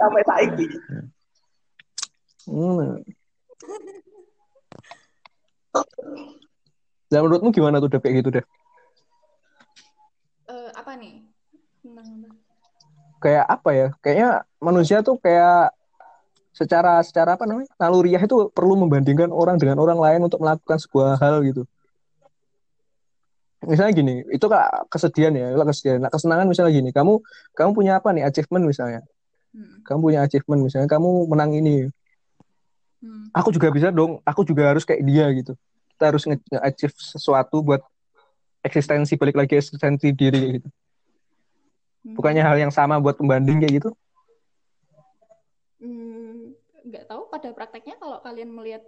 Sampai 0.00 0.22
saiki. 0.26 0.66
Hmm. 2.50 3.00
Dan 7.10 7.20
menurutmu 7.26 7.50
gimana 7.54 7.78
tuh 7.78 7.90
Dev 7.90 8.02
kayak 8.02 8.24
gitu 8.24 8.30
Dev? 8.34 8.46
Eh, 10.50 10.70
apa 10.74 10.92
nih? 10.98 11.22
Kayak 13.22 13.44
apa 13.48 13.70
ya? 13.72 13.88
Kayaknya 14.02 14.30
manusia 14.60 15.00
tuh 15.00 15.16
kayak 15.20 15.72
secara 16.54 17.02
secara 17.02 17.34
apa 17.34 17.44
namanya? 17.44 17.70
Naluriah 17.78 18.22
itu 18.22 18.48
perlu 18.54 18.78
membandingkan 18.78 19.34
orang 19.34 19.58
dengan 19.58 19.82
orang 19.82 19.98
lain 19.98 20.20
untuk 20.26 20.38
melakukan 20.38 20.78
sebuah 20.78 21.18
hal 21.18 21.42
gitu. 21.42 21.66
Misalnya 23.64 23.92
gini, 23.96 24.14
itu 24.28 24.44
kak 24.44 24.92
kesedihan 24.92 25.32
ya, 25.32 25.56
itu 25.56 25.56
kesedihan. 25.56 25.98
Nah, 26.04 26.12
kesenangan 26.12 26.44
misalnya 26.44 26.72
gini, 26.76 26.92
kamu 26.92 27.16
kamu 27.56 27.70
punya 27.72 27.96
apa 27.96 28.12
nih 28.12 28.28
achievement 28.28 28.64
misalnya? 28.68 29.00
Hmm. 29.56 29.80
Kamu 29.80 29.98
punya 30.04 30.20
achievement 30.20 30.60
misalnya, 30.60 30.88
kamu 30.88 31.32
menang 31.32 31.56
ini, 31.56 31.88
Hmm. 33.04 33.28
aku 33.36 33.52
juga 33.52 33.68
bisa 33.68 33.92
dong, 33.92 34.24
aku 34.24 34.40
juga 34.48 34.72
harus 34.72 34.88
kayak 34.88 35.02
dia 35.04 35.28
gitu. 35.36 35.52
Kita 35.92 36.04
harus 36.08 36.24
nge- 36.24 36.40
nge-achieve 36.48 36.96
sesuatu 36.96 37.60
buat 37.60 37.84
eksistensi, 38.64 39.20
balik 39.20 39.36
lagi 39.36 39.60
eksistensi 39.60 40.08
diri 40.16 40.56
gitu. 40.56 40.68
Hmm. 42.04 42.16
Bukannya 42.16 42.40
hal 42.40 42.56
yang 42.56 42.72
sama 42.72 42.96
buat 42.96 43.20
pembanding 43.20 43.60
kayak 43.60 43.84
gitu? 43.84 43.90
Hmm, 45.80 46.56
nggak 46.88 47.04
tahu 47.10 47.28
pada 47.28 47.52
prakteknya 47.52 48.00
kalau 48.00 48.20
kalian 48.24 48.48
melihat 48.48 48.80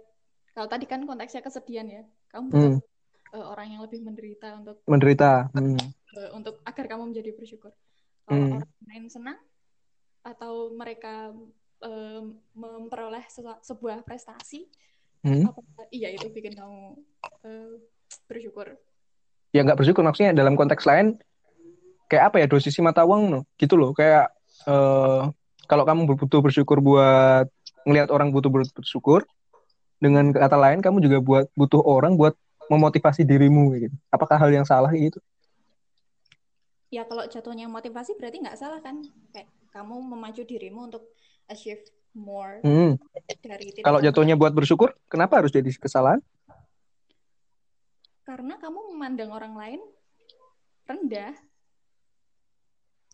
kalau 0.57 0.65
tadi 0.65 0.89
kan 0.89 1.05
konteksnya 1.05 1.45
kesedihan 1.45 1.85
ya 1.85 2.01
kamu 2.33 2.45
Hmm, 2.49 2.77
butuh 2.81 3.37
eh, 3.37 3.45
orang 3.45 3.67
yang 3.77 3.81
lebih 3.85 4.01
menderita 4.01 4.57
untuk 4.57 4.81
menderita. 4.89 5.51
Hmm. 5.53 5.77
eh, 6.17 6.29
untuk 6.33 6.57
agar 6.65 6.85
kamu 6.89 7.13
menjadi 7.13 7.29
bersyukur 7.37 7.69
kalau 8.25 8.49
Hmm. 8.49 8.65
orang 8.65 8.71
lain 8.89 9.05
senang 9.13 9.39
atau 10.25 10.73
mereka 10.73 11.31
eh, 11.83 12.21
memperoleh 12.53 13.25
sebuah 13.61 14.01
prestasi 14.05 14.69
Hmm. 15.25 15.43
apakah 15.49 15.89
iya 15.91 16.13
itu 16.13 16.29
bikin 16.29 16.53
kamu 16.55 16.93
eh, 17.43 17.81
bersyukur 18.29 18.77
Ya 19.51 19.65
nggak 19.65 19.81
bersyukur 19.81 20.05
maksudnya 20.05 20.31
dalam 20.31 20.53
konteks 20.53 20.85
lain 20.85 21.17
kayak 22.07 22.31
apa 22.31 22.35
ya 22.39 22.47
dosisi 22.47 22.79
mata 22.79 23.03
uang 23.03 23.23
no? 23.33 23.39
gitu 23.57 23.75
loh 23.75 23.91
kayak 23.91 24.29
eh, 24.69 25.21
kalau 25.67 25.83
kamu 25.83 26.07
butuh 26.15 26.39
bersyukur 26.39 26.79
buat 26.79 27.49
ngelihat 27.83 28.13
orang 28.13 28.29
butuh 28.31 28.47
ber- 28.47 28.71
bersyukur 28.71 29.25
dengan 29.97 30.29
kata 30.31 30.55
lain 30.55 30.79
kamu 30.79 31.01
juga 31.01 31.17
buat 31.19 31.45
butuh 31.57 31.81
orang 31.81 32.15
buat 32.15 32.37
memotivasi 32.69 33.25
dirimu 33.25 33.73
gitu. 33.79 33.95
Apakah 34.13 34.37
hal 34.37 34.51
yang 34.53 34.67
salah 34.67 34.91
gitu? 34.93 35.17
ya 36.87 37.03
kalau 37.03 37.27
jatuhnya 37.27 37.67
motivasi 37.67 38.15
berarti 38.15 38.39
nggak 38.39 38.55
salah 38.55 38.79
kan 38.79 39.03
kayak 39.35 39.51
kamu 39.75 39.99
memacu 40.07 40.47
dirimu 40.47 40.87
untuk 40.87 41.03
achieve 41.47 41.83
more 42.13 42.59
Hmm. 42.63 42.95
dari 43.43 43.71
titik 43.71 43.83
Kalau 43.83 43.99
jatuhnya 44.01 44.35
buat 44.35 44.51
bersyukur, 44.51 44.95
kenapa 45.07 45.43
harus 45.43 45.51
jadi 45.53 45.67
kesalahan? 45.75 46.19
karena 48.27 48.59
kamu 48.59 48.91
memandang 48.91 49.31
orang 49.31 49.55
lain 49.55 49.79
rendah 50.83 51.31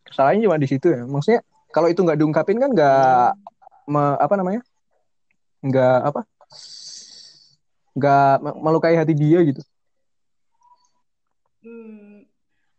Kesalahannya 0.03 0.45
cuma 0.45 0.57
di 0.59 0.67
situ 0.67 0.89
ya. 0.89 1.05
Maksudnya 1.07 1.41
kalau 1.71 1.87
itu 1.89 2.01
nggak 2.03 2.19
diungkapin 2.19 2.59
kan 2.59 2.69
nggak 2.69 3.33
me- 3.87 4.19
apa 4.19 4.35
namanya? 4.35 4.61
Nggak 5.63 5.97
apa? 6.11 6.21
Nggak 7.95 8.33
me- 8.43 8.57
melukai 8.61 8.99
hati 8.99 9.13
dia 9.15 9.39
gitu. 9.41 9.61
Hmm, 11.63 12.27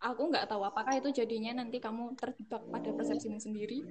aku 0.05 0.23
nggak 0.29 0.47
tahu 0.47 0.63
apakah 0.69 1.01
itu 1.01 1.09
jadinya 1.25 1.65
nanti 1.65 1.81
kamu 1.81 2.13
terjebak 2.15 2.61
pada 2.69 2.93
persepsimu 2.93 3.41
sendiri. 3.41 3.89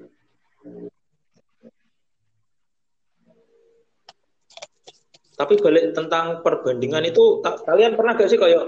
Tapi 5.43 5.59
balik 5.59 5.91
tentang 5.91 6.39
perbandingan 6.39 7.03
itu 7.03 7.43
kalian 7.43 7.99
pernah 7.99 8.15
gak 8.15 8.31
sih 8.31 8.39
kayak 8.39 8.63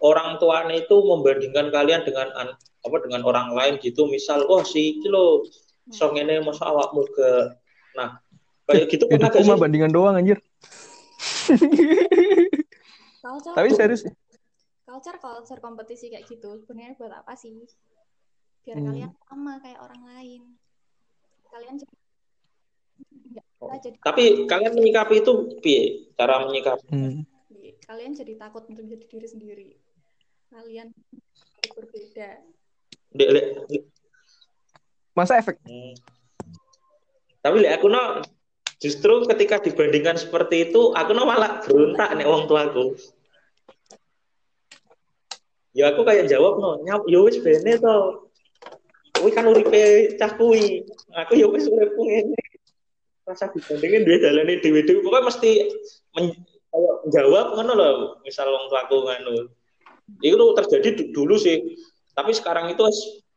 orang 0.00 0.40
tuanya 0.40 0.80
itu 0.80 0.96
membandingkan 1.04 1.68
kalian 1.68 2.00
dengan 2.08 2.32
an- 2.32 2.56
apa 2.80 2.96
dengan 3.04 3.28
orang 3.28 3.52
lain 3.52 3.76
gitu 3.84 4.08
misal 4.08 4.40
oh 4.48 4.64
si 4.64 4.96
iki 4.96 5.12
lo 5.12 5.44
song 5.92 6.16
ini 6.16 6.40
masa 6.40 6.64
awakmu 6.64 7.04
ke 7.12 7.28
nah 7.92 8.24
kayak 8.64 8.88
gitu 8.88 9.04
pernah 9.04 9.28
gak 9.28 9.44
sih 9.44 9.52
bandingan 9.52 9.92
doang 9.92 10.16
anjir. 10.16 10.40
Culture, 13.20 13.52
Tapi 13.56 13.68
serius. 13.72 14.08
culture, 14.88 15.20
culture 15.20 15.60
kompetisi 15.60 16.08
kayak 16.08 16.24
gitu 16.24 16.56
sebenarnya 16.64 16.96
buat 16.96 17.12
apa 17.12 17.36
sih? 17.36 17.52
Biar 18.64 18.80
Hmm. 18.80 18.88
kalian 18.88 19.12
sama 19.28 19.60
kayak 19.60 19.80
orang 19.80 20.00
lain. 20.08 20.42
Kalian 21.52 21.76
jadi 21.80 21.92
Oh. 23.62 23.70
jadi 23.70 23.96
tapi 24.02 24.44
kalian 24.50 24.74
menyikapi 24.76 25.22
itu 25.22 25.32
piye 25.62 26.10
cara 26.18 26.44
menyikapi 26.44 26.84
Hmm. 26.90 27.22
kalian 27.86 28.12
jadi 28.16 28.34
takut 28.40 28.64
untuk 28.68 28.84
menjadi 28.88 29.06
diri 29.08 29.28
sendiri. 29.28 29.68
Kalian 30.48 30.94
berbeda. 31.74 32.40
Dek, 33.14 33.28
lek, 33.30 33.46
Masa 35.14 35.38
efek 35.38 35.60
Hmm. 35.64 35.94
Tapi 37.44 37.56
lek 37.60 37.76
aku 37.78 37.86
no 37.92 38.24
justru 38.80 39.24
ketika 39.28 39.60
dibandingkan 39.60 40.16
seperti 40.16 40.70
itu 40.70 40.92
aku 40.92 41.12
no 41.12 41.24
malah 41.24 41.60
berontak 41.64 42.12
nek 42.16 42.28
wong 42.28 42.44
tuaku. 42.48 42.96
Ya 45.74 45.90
aku 45.90 46.06
kayak 46.06 46.30
jawab 46.30 46.62
no, 46.62 46.78
nyap 46.86 47.02
yo 47.10 47.26
wis 47.26 47.42
bene 47.42 47.74
to. 47.80 48.30
Kuwi 49.18 49.30
kan 49.34 49.46
uripe 49.50 50.14
cah 50.18 50.30
kuwi. 50.38 50.86
Aku 51.18 51.34
yo 51.34 51.50
wis 51.50 51.66
uripku 51.66 52.02
ngene. 52.06 52.43
Rasa 53.24 53.48
dibandingin 53.48 54.04
duwe 54.04 54.20
dalane 54.20 54.60
dhewe-dhewe 54.60 55.00
pokoknya 55.00 55.24
mesti 55.32 55.50
men- 56.12 56.36
kayak 56.68 56.94
jawab 57.14 57.46
ngono 57.56 57.72
lho, 57.72 57.90
misal 58.26 58.50
wong 58.50 58.68
ngono. 58.68 59.48
Itu 60.20 60.44
terjadi 60.60 60.88
du- 60.92 61.10
dulu 61.16 61.34
sih. 61.40 61.56
Tapi 62.12 62.36
sekarang 62.36 62.68
itu 62.68 62.84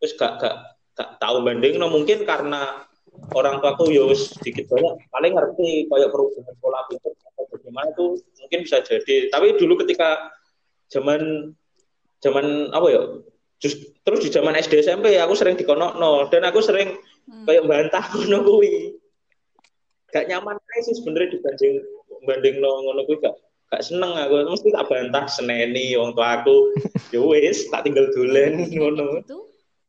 wis 0.03 0.11
gak 0.19 0.43
gak 0.43 0.55
gak 0.97 1.09
tahu 1.21 1.45
banding 1.45 1.77
no 1.77 1.87
mungkin 1.89 2.25
karena 2.27 2.83
orang 3.33 3.61
tuaku 3.61 3.89
ya 3.93 4.05
wis 4.05 4.33
sedikit 4.33 4.69
banyak 4.69 4.93
paling 5.09 5.33
ngerti 5.33 5.89
kayak 5.89 6.09
perubahan 6.13 6.53
pola 6.61 6.85
pikir 6.85 7.13
atau 7.17 7.43
bagaimana 7.49 7.89
tuh 7.97 8.17
mungkin 8.41 8.59
bisa 8.61 8.81
jadi 8.85 9.29
tapi 9.33 9.57
dulu 9.57 9.81
ketika 9.81 10.29
zaman 10.93 11.53
zaman 12.21 12.69
apa 12.73 12.87
ya 12.93 13.01
just, 13.57 13.81
terus 14.05 14.21
di 14.21 14.29
zaman 14.29 14.53
SD 14.53 14.85
SMP 14.85 15.17
aku 15.17 15.33
sering 15.33 15.57
dikonokno 15.57 16.29
dan 16.29 16.45
aku 16.45 16.61
sering 16.61 16.93
Hmm. 17.27 17.43
kayak 17.43 17.67
bantah 17.67 18.05
kuwi 18.47 18.95
gak 20.13 20.25
nyaman 20.31 20.55
aja 20.55 20.81
sih 20.87 20.95
sebenarnya 21.01 21.35
dibanding 21.37 21.73
banding 22.23 22.55
no 22.63 22.71
ngono 22.83 23.01
kuwi 23.07 23.19
gak 23.23 23.35
gak 23.67 23.83
seneng 23.83 24.15
aku 24.15 24.47
mesti 24.47 24.69
tak 24.71 24.87
bantah 24.87 25.25
seneni 25.27 25.95
wong 25.99 26.15
tua 26.15 26.41
aku 26.41 26.71
ya 27.13 27.19
wis 27.19 27.67
tak 27.67 27.83
tinggal 27.83 28.07
dolen 28.15 28.67
ngono 28.71 29.19
itu 29.19 29.39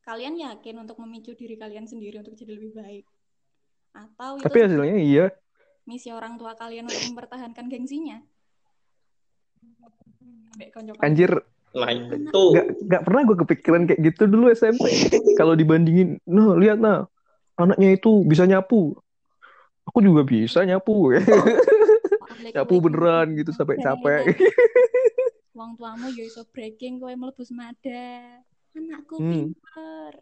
kalian 0.02 0.40
yakin 0.40 0.82
untuk 0.82 0.98
memicu 0.98 1.36
diri 1.36 1.54
kalian 1.54 1.86
sendiri 1.86 2.18
untuk 2.18 2.34
jadi 2.34 2.56
lebih 2.56 2.74
baik 2.74 3.04
atau 3.92 4.38
itu 4.38 4.44
tapi 4.46 4.58
hasilnya 4.64 4.96
iya. 4.98 5.26
misi 5.88 6.12
orang 6.12 6.36
tua 6.36 6.52
kalian 6.54 6.84
untuk 6.84 7.00
mempertahankan 7.12 7.64
gengsinya. 7.72 8.20
Anjir, 11.00 11.30
nah 11.70 11.88
itu 11.94 12.42
nggak 12.52 12.66
nggak 12.90 13.02
pernah 13.06 13.20
gue 13.24 13.36
kepikiran 13.46 13.82
kayak 13.86 14.00
gitu 14.10 14.26
dulu 14.26 14.50
SMP. 14.50 14.90
Kalau 15.40 15.54
dibandingin, 15.54 16.18
nah 16.26 16.58
lihat 16.58 16.82
nah, 16.82 17.06
anaknya 17.56 17.94
itu 17.94 18.26
bisa 18.26 18.44
nyapu. 18.44 18.98
Aku 19.88 20.04
juga 20.04 20.20
bisa 20.22 20.60
nyapu. 20.62 21.10
Lek 22.44 22.52
nyapu 22.54 22.76
kowe 22.76 22.84
beneran 22.86 23.34
gitu 23.34 23.50
sampai 23.50 23.80
capek. 23.80 24.22
wong 25.58 25.74
tuamu 25.74 26.06
yo 26.14 26.22
iso 26.22 26.46
breaking 26.54 27.02
kowe 27.02 27.10
mlebu 27.10 27.42
semada 27.42 28.06
anakku 28.78 29.18
Hmm. 29.18 29.50
pinter 29.50 30.12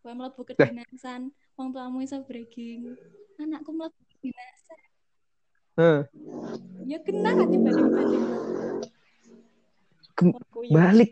kowe 0.00 0.12
mlebu 0.16 0.40
kedinasan 0.40 1.28
wong 1.52 1.68
tuamu 1.68 2.00
iso 2.00 2.24
breaking 2.24 2.96
anakku 3.36 3.76
mlebu 3.76 4.00
kedinasan 4.08 4.80
Heh, 5.76 6.00
Ya 6.88 6.98
kena 7.00 7.30
kan 7.30 7.46
dibanding-banding. 7.46 8.24
Ke- 10.12 10.32
ya. 10.32 10.72
balik 10.72 11.10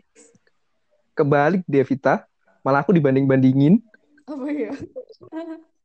kebalik 1.13 1.61
Devita 1.65 2.25
malah 2.61 2.81
aku 2.81 2.89
dibanding-bandingin 2.91 3.85
Apa 4.25 4.45
ya? 4.49 4.73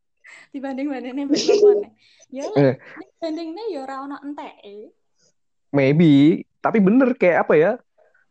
Dibanding-bandingnya 0.55 1.24
mbek 1.26 1.42
bapakne. 1.42 1.88
Ya 2.30 2.46
Eh. 2.62 2.74
bandingnya 3.18 3.64
ya 3.74 3.78
ora 3.82 4.07
ono 4.07 4.16
enteke. 4.22 4.94
maybe 5.68 6.46
tapi 6.62 6.78
bener 6.78 7.18
kayak 7.18 7.42
apa 7.42 7.55
ya 7.59 7.70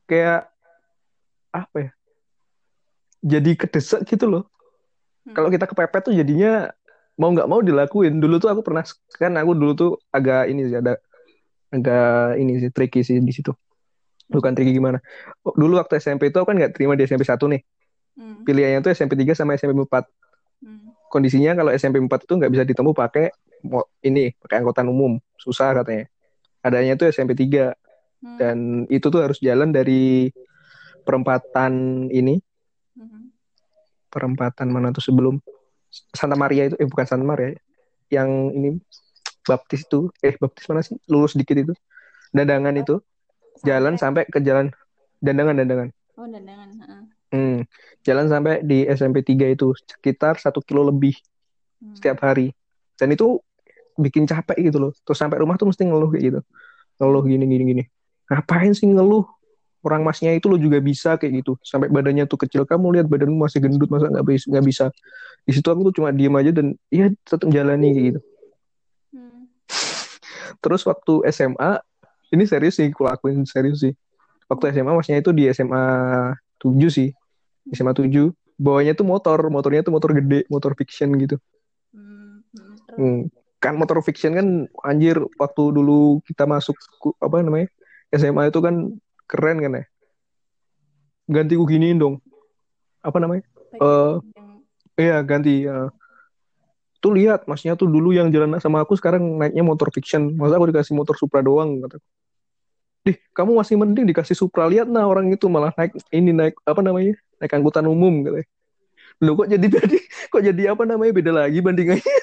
kayak 0.07 0.47
apa 1.51 1.78
ya 1.78 1.91
jadi 3.19 3.51
kedesak 3.59 4.07
gitu 4.07 4.28
loh 4.28 4.43
Hmm. 5.24 5.32
kalau 5.32 5.47
kita 5.47 5.63
kepepet 5.63 6.03
tuh 6.03 6.11
jadinya 6.11 6.67
mau 7.15 7.32
nggak 7.32 7.47
mau 7.47 7.63
dilakuin 7.63 8.19
dulu 8.19 8.43
tuh 8.43 8.51
aku 8.51 8.59
pernah 8.59 8.84
kan 9.15 9.32
aku 9.39 9.55
dulu 9.55 9.71
tuh 9.71 9.91
agak 10.11 10.51
ini 10.51 10.67
sih 10.67 10.76
ada 10.76 10.99
agak 11.71 12.36
ini 12.39 12.59
sih 12.59 12.67
tricky 12.71 13.03
sih 13.03 13.24
di 13.24 13.32
situ 13.32 13.55
bukan 14.28 14.51
tricky 14.51 14.76
gimana 14.76 14.99
dulu 15.55 15.80
waktu 15.80 15.99
SMP 15.99 16.28
itu 16.28 16.43
aku 16.43 16.51
kan 16.51 16.59
nggak 16.59 16.76
terima 16.76 16.99
di 16.99 17.07
SMP 17.07 17.24
1 17.24 17.39
nih 17.39 17.63
Hmm. 18.13 18.43
pilihannya 18.43 18.84
tuh 18.84 18.91
SMP 18.91 19.15
3 19.15 19.32
sama 19.32 19.55
SMP 19.55 19.71
4 19.76 20.03
Hmm. 20.03 20.11
Kondisinya 21.14 21.53
kalau 21.53 21.70
SMP 21.70 22.01
4 22.01 22.26
itu 22.26 22.34
nggak 22.34 22.51
bisa 22.51 22.64
ditemu 22.66 22.91
pakai 22.97 23.30
ini 24.01 24.34
pakai 24.41 24.66
angkutan 24.66 24.89
umum. 24.89 25.22
Susah 25.38 25.78
katanya. 25.78 26.09
Adanya 26.66 26.97
tuh 26.97 27.14
SMP 27.14 27.38
3 27.38 27.78
Hmm. 28.24 28.39
dan 28.39 28.57
itu 28.88 29.03
tuh 29.11 29.20
harus 29.20 29.36
jalan 29.43 29.76
dari 29.76 30.32
perempatan 31.03 32.07
ini. 32.07 32.39
Hmm. 32.95 33.36
perempatan 34.07 34.70
mana 34.70 34.93
tuh 34.93 35.01
sebelum? 35.01 35.41
Santa 36.14 36.38
Maria 36.38 36.70
itu 36.70 36.78
eh 36.78 36.88
bukan 36.88 37.03
Santa 37.03 37.26
Maria. 37.26 37.57
Yang 38.07 38.30
ini 38.53 38.70
baptis 39.43 39.84
itu. 39.84 40.14
Eh 40.24 40.38
baptis 40.38 40.70
mana 40.70 40.86
sih? 40.86 40.95
Lurus 41.09 41.36
dikit 41.36 41.57
itu. 41.57 41.74
Dandangan 42.30 42.78
itu. 42.78 43.01
Jalan 43.66 43.97
sampai 43.97 44.30
ke 44.30 44.39
jalan. 44.39 44.70
Dandangan 45.18 45.57
dandangan. 45.59 45.89
Oh, 46.16 46.30
dandangan. 46.30 47.09
Hmm, 47.34 47.65
jalan 48.05 48.29
sampai 48.29 48.61
di 48.61 48.86
SMP 48.86 49.25
3 49.25 49.49
itu 49.49 49.73
sekitar 49.73 50.38
satu 50.38 50.61
kilo 50.61 50.86
lebih 50.86 51.17
Hmm. 51.84 51.97
setiap 51.97 52.23
hari. 52.23 52.53
Dan 52.95 53.11
itu 53.11 53.41
bikin 53.99 54.23
capek 54.23 54.71
gitu 54.71 54.77
loh. 54.79 54.91
Terus 55.03 55.19
sampai 55.19 55.41
rumah 55.41 55.57
tuh 55.59 55.67
mesti 55.67 55.84
ngeluh 55.84 56.13
kayak 56.13 56.23
gitu. 56.23 56.39
Ngeluh 57.01 57.23
gini 57.25 57.43
gini 57.49 57.63
gini. 57.75 57.84
Ngapain 58.31 58.71
sih 58.71 58.88
ngeluh? 58.88 59.25
Orang 59.84 60.07
masnya 60.07 60.31
itu 60.31 60.47
lo 60.47 60.55
juga 60.55 60.79
bisa 60.79 61.19
kayak 61.19 61.43
gitu. 61.43 61.59
Sampai 61.59 61.91
badannya 61.91 62.23
tuh 62.23 62.39
kecil. 62.39 62.63
Kamu 62.63 62.95
lihat 62.95 63.11
badanmu 63.11 63.36
masih 63.36 63.59
gendut 63.59 63.91
masa 63.91 64.07
nggak 64.07 64.23
bisa 64.23 64.45
nggak 64.47 64.65
bisa? 64.69 64.86
Di 65.43 65.51
situ 65.51 65.67
aku 65.67 65.91
tuh 65.91 65.99
cuma 65.99 66.15
diem 66.15 66.31
aja 66.39 66.55
dan 66.55 66.77
ya 66.88 67.11
tetap 67.27 67.51
jalani 67.51 67.91
kayak 67.91 68.05
gitu. 68.15 68.19
Hmm. 69.11 69.43
terus 70.63 70.88
waktu 70.88 71.13
SMA 71.36 71.84
ini 72.31 72.47
serius 72.47 72.79
sih 72.79 72.88
aku 72.93 73.03
lakuin 73.03 73.43
serius 73.43 73.84
sih. 73.84 73.91
Waktu 74.47 74.71
SMA 74.71 74.95
masnya 74.95 75.19
itu 75.19 75.36
di 75.36 75.51
SMA 75.51 75.84
7 76.63 76.71
sih 76.88 77.11
SMA 77.72 77.95
7 77.95 78.34
bawanya 78.59 78.93
tuh 78.97 79.07
motor 79.07 79.39
motornya 79.47 79.82
tuh 79.86 79.93
motor 79.95 80.11
gede 80.11 80.43
motor 80.51 80.76
fiction 80.76 81.14
gitu 81.16 81.39
Hmm. 81.93 82.41
Hmm. 82.97 83.20
Kan 83.61 83.78
motor 83.78 84.01
fiction 84.01 84.34
kan 84.34 84.47
anjir 84.82 85.16
waktu 85.38 85.64
dulu 85.72 86.20
kita 86.26 86.49
masuk 86.49 86.76
apa 87.22 87.41
namanya 87.45 87.70
SMA 88.11 88.49
itu 88.49 88.59
kan 88.59 88.76
keren 89.30 89.57
kan 89.61 89.82
ya 89.82 89.84
ganti 91.32 91.55
ku 91.55 91.64
giniin 91.64 91.97
dong 91.97 92.20
apa 92.99 93.18
namanya 93.18 93.43
eh, 93.80 94.14
yang 94.20 94.49
iya 94.99 95.18
ganti 95.24 95.64
ya. 95.64 95.88
tuh 96.99 97.16
lihat 97.16 97.47
masnya 97.47 97.80
tuh 97.80 97.88
dulu 97.88 98.11
yang 98.11 98.32
jalan 98.32 98.59
sama 98.59 98.84
aku 98.84 98.99
sekarang 98.99 99.39
naiknya 99.39 99.64
motor 99.64 99.88
fiction 99.91 100.36
masa 100.36 100.59
aku 100.59 100.72
dikasih 100.72 100.95
motor 100.95 101.16
Supra 101.16 101.39
doang 101.39 101.80
kata 101.84 101.99
Dih, 103.03 103.20
kamu 103.36 103.59
masih 103.59 103.76
mending 103.76 104.07
dikasih 104.07 104.36
Supra 104.36 104.68
lihat 104.68 104.88
nah 104.88 105.03
orang 105.03 105.28
itu 105.32 105.47
malah 105.51 105.76
naik 105.76 105.95
ini 106.11 106.32
naik 106.32 106.55
apa 106.64 106.80
namanya 106.80 107.16
naik 107.43 107.51
angkutan 107.51 107.83
umum 107.91 108.23
katanya 108.23 108.47
Loh 109.21 109.35
kok 109.35 109.51
jadi 109.51 109.65
beda 109.67 109.99
kok 110.31 110.43
jadi 110.43 110.61
apa 110.71 110.83
namanya 110.87 111.11
beda 111.11 111.31
lagi 111.35 111.59
bandingannya 111.59 112.15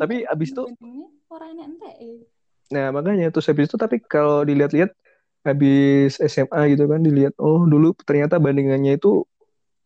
tapi 0.00 0.24
abis 0.24 0.54
itu 0.54 0.62
enteke. 0.64 2.24
Nah, 2.70 2.94
makanya 2.94 3.34
terus 3.34 3.50
habis 3.50 3.66
itu 3.66 3.76
tapi 3.76 3.98
kalau 3.98 4.46
dilihat-lihat 4.46 4.94
habis 5.42 6.20
SMA 6.22 6.76
gitu 6.76 6.86
kan 6.86 7.00
dilihat 7.02 7.34
oh 7.40 7.66
dulu 7.66 7.96
ternyata 8.06 8.38
bandingannya 8.38 8.94
itu 9.00 9.26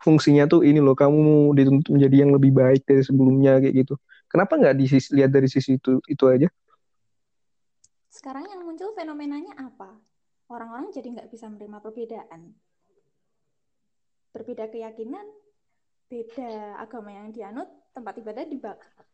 fungsinya 0.03 0.45
tuh 0.45 0.67
ini 0.69 0.85
loh 0.85 0.93
kamu 0.93 1.57
dituntut 1.57 1.91
menjadi 1.97 2.17
yang 2.29 2.31
lebih 2.37 2.53
baik 2.53 2.85
dari 2.85 3.01
sebelumnya 3.01 3.57
kayak 3.63 3.75
gitu. 3.87 3.95
Kenapa 4.29 4.61
nggak 4.61 4.77
dilihat 4.77 5.31
dari 5.33 5.49
sisi 5.49 5.81
itu 5.81 6.03
itu 6.11 6.25
aja? 6.29 6.49
Sekarang 8.13 8.45
yang 8.47 8.63
muncul 8.63 8.93
fenomenanya 8.93 9.57
apa? 9.59 9.97
Orang-orang 10.53 10.93
jadi 10.93 11.09
nggak 11.19 11.33
bisa 11.33 11.49
menerima 11.49 11.81
perbedaan. 11.81 12.53
Berbeda 14.35 14.67
keyakinan, 14.67 15.23
beda 16.11 16.83
agama 16.83 17.15
yang 17.15 17.31
dianut, 17.31 17.71
tempat 17.95 18.19
ibadah 18.19 18.43
dibakar. 18.51 19.07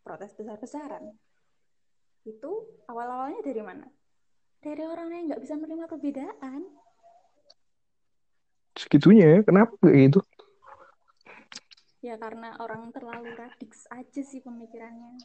Protes 0.00 0.32
besar-besaran. 0.32 1.12
Itu 2.24 2.80
awal-awalnya 2.88 3.44
dari 3.44 3.60
mana? 3.60 3.84
Dari 4.64 4.80
orang 4.88 5.12
yang 5.12 5.24
nggak 5.28 5.42
bisa 5.44 5.60
menerima 5.60 5.84
perbedaan. 5.84 6.64
Segitunya 8.72 9.36
ya, 9.36 9.40
kenapa 9.44 9.76
kayak 9.84 10.08
gitu? 10.08 10.20
Ya 12.00 12.16
karena 12.16 12.56
orang 12.56 12.88
terlalu 12.92 13.36
radiks 13.36 13.84
aja 13.92 14.20
sih 14.24 14.40
pemikirannya. 14.40 15.20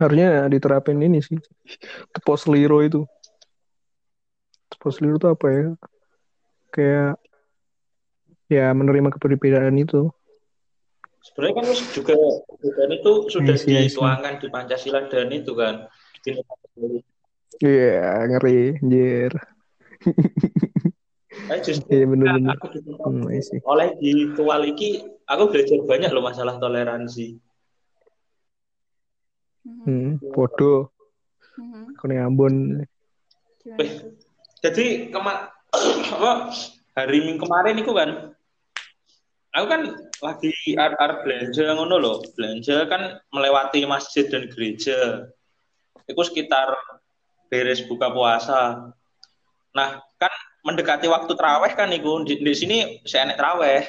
Harusnya 0.00 0.48
diterapin 0.52 1.00
ini 1.00 1.24
sih. 1.24 1.40
Tepos 2.12 2.44
liro 2.48 2.84
itu. 2.84 3.04
Tepos 4.68 5.00
liro 5.00 5.16
itu 5.16 5.28
apa 5.28 5.46
ya? 5.48 5.68
Kayak 6.70 7.18
ya 8.50 8.70
menerima 8.74 9.14
keberbedaan 9.14 9.74
itu. 9.78 10.10
Sebenarnya 11.20 11.54
kan 11.60 11.64
wis 11.70 11.80
juga 11.92 12.14
perbedaan 12.48 12.90
itu 12.96 13.12
sudah 13.28 13.54
I 13.54 13.60
see, 13.60 13.74
I 13.76 13.86
see. 13.86 13.94
dituangkan 13.94 14.34
di 14.40 14.46
Pancasila 14.48 15.00
dan 15.06 15.28
itu 15.30 15.52
kan 15.54 15.86
Iya, 17.60 18.24
ngeri, 18.30 18.80
anjir. 18.80 19.32
Eh, 21.50 21.58
justru 21.60 21.92
Iya 21.92 22.04
bener-bener. 22.08 22.56
aku 22.56 22.66
Hmm, 23.00 23.26
oleh 23.68 23.88
di 24.00 24.32
tual 24.32 24.64
iki 24.70 25.02
aku 25.28 25.52
belajar 25.52 25.78
banyak 25.84 26.10
loh 26.14 26.24
masalah 26.24 26.56
toleransi. 26.56 27.36
Hmm, 29.64 30.16
bodoh. 30.24 30.88
Mhm. 31.60 32.00
Aku 32.00 32.04
nih 32.08 32.18
Ambon. 32.24 32.54
Jadi 34.60 35.12
kema 35.12 35.52
apa 36.10 36.52
hari 36.98 37.18
Minggu 37.22 37.46
kemarin 37.46 37.78
itu 37.78 37.92
kan 37.94 38.10
aku 39.54 39.66
kan 39.66 39.82
lagi 40.20 40.52
arep 40.76 41.18
belanja 41.24 41.64
ngono 41.74 41.96
loh. 41.96 42.16
Belanja 42.36 42.86
kan 42.86 43.18
melewati 43.32 43.82
masjid 43.88 44.28
dan 44.28 44.46
gereja. 44.52 45.26
Itu 46.06 46.22
sekitar 46.22 46.74
beres 47.50 47.82
buka 47.86 48.12
puasa. 48.12 48.92
Nah, 49.74 50.02
kan 50.18 50.32
mendekati 50.66 51.06
waktu 51.08 51.32
teraweh 51.34 51.72
kan 51.74 51.88
iku 51.90 52.22
di, 52.26 52.38
di 52.42 52.54
sini 52.54 52.78
saya 53.06 53.30
enek 53.30 53.38
teraweh. 53.38 53.82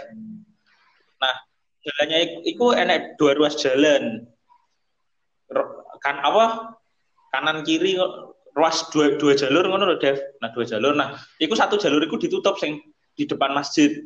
Nah, 1.21 1.35
jalannya 1.81 2.19
iku, 2.45 2.73
enek 2.73 3.17
dua 3.17 3.37
ruas 3.37 3.57
jalan. 3.57 4.25
Kan 6.01 6.15
apa? 6.21 6.77
Kanan 7.31 7.63
kiri 7.63 7.95
ruas 8.55 8.87
dua, 8.91 9.15
dua 9.15 9.33
jalur 9.33 9.67
ngono 9.67 9.87
lho, 9.91 9.97
Dev. 9.99 10.17
Nah, 10.43 10.51
dua 10.51 10.65
jalur. 10.67 10.93
Nah, 10.93 11.15
iku 11.39 11.55
satu 11.55 11.79
jalur 11.79 12.03
iku 12.03 12.19
ditutup 12.19 12.59
sing 12.59 12.79
di 13.15 13.23
depan 13.27 13.55
masjid. 13.55 14.03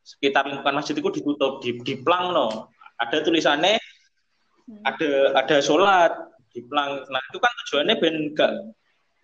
Sekitar 0.00 0.48
lingkungan 0.48 0.80
masjid 0.80 0.96
itu 0.96 1.10
ditutup, 1.12 1.60
di 1.62 1.76
diplang 1.84 2.34
no. 2.34 2.72
Ada 3.00 3.24
tulisannya 3.24 3.80
Hmm. 4.70 4.86
ada 4.86 5.10
ada 5.34 5.56
sholat 5.58 6.14
di 6.54 6.62
plang. 6.70 7.02
Nah 7.10 7.20
itu 7.26 7.38
kan 7.42 7.52
tujuannya 7.66 7.94
ben 7.98 8.14
gak 8.38 8.52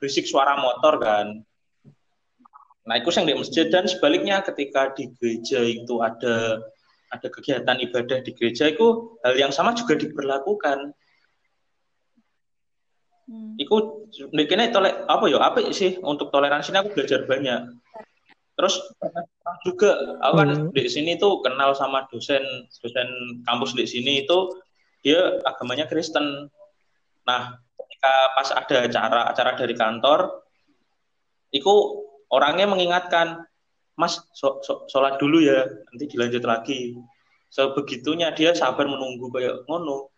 berisik 0.02 0.26
suara 0.26 0.58
motor 0.58 0.98
kan. 0.98 1.38
Nah 2.86 2.94
itu 2.98 3.14
yang 3.14 3.30
di 3.30 3.34
masjid 3.38 3.70
dan 3.70 3.86
sebaliknya 3.86 4.42
ketika 4.42 4.90
di 4.98 5.10
gereja 5.18 5.62
itu 5.62 6.02
ada 6.02 6.58
ada 7.14 7.28
kegiatan 7.30 7.78
ibadah 7.78 8.18
di 8.26 8.34
gereja 8.34 8.74
itu 8.74 9.18
hal 9.22 9.38
yang 9.38 9.54
sama 9.54 9.70
juga 9.78 9.94
diberlakukan. 9.94 10.90
Hmm. 13.26 13.58
Iku 13.58 14.06
kene 14.30 14.70
tole 14.70 15.02
apa 15.10 15.24
ya 15.26 15.42
apa 15.42 15.58
sih 15.74 15.98
untuk 15.98 16.30
toleransi 16.30 16.70
ini 16.70 16.78
aku 16.78 16.94
belajar 16.94 17.26
banyak. 17.26 17.74
Terus 18.56 18.80
juga 19.66 19.98
aku 20.22 20.34
kan 20.38 20.48
Hmm. 20.48 20.70
di 20.70 20.86
sini 20.86 21.18
tuh 21.18 21.42
kenal 21.42 21.74
sama 21.74 22.06
dosen 22.08 22.42
dosen 22.80 23.08
kampus 23.42 23.74
di 23.74 23.84
sini 23.84 24.22
itu 24.22 24.54
dia 25.02 25.42
agamanya 25.42 25.90
Kristen. 25.90 26.48
Nah, 27.26 27.58
ketika 27.74 28.12
pas 28.38 28.48
ada 28.54 28.76
acara 28.86 29.20
acara 29.30 29.50
dari 29.58 29.74
kantor, 29.74 30.46
itu 31.50 31.72
orangnya 32.30 32.66
mengingatkan, 32.70 33.42
Mas, 33.98 34.18
so- 34.34 34.62
so- 34.62 34.86
sholat 34.86 35.18
dulu 35.18 35.42
ya, 35.42 35.66
nanti 35.90 36.06
dilanjut 36.06 36.44
lagi. 36.46 36.94
Sebegitunya 37.50 38.30
dia 38.34 38.54
sabar 38.54 38.86
menunggu 38.86 39.30
kayak 39.32 39.64
ngono. 39.66 40.10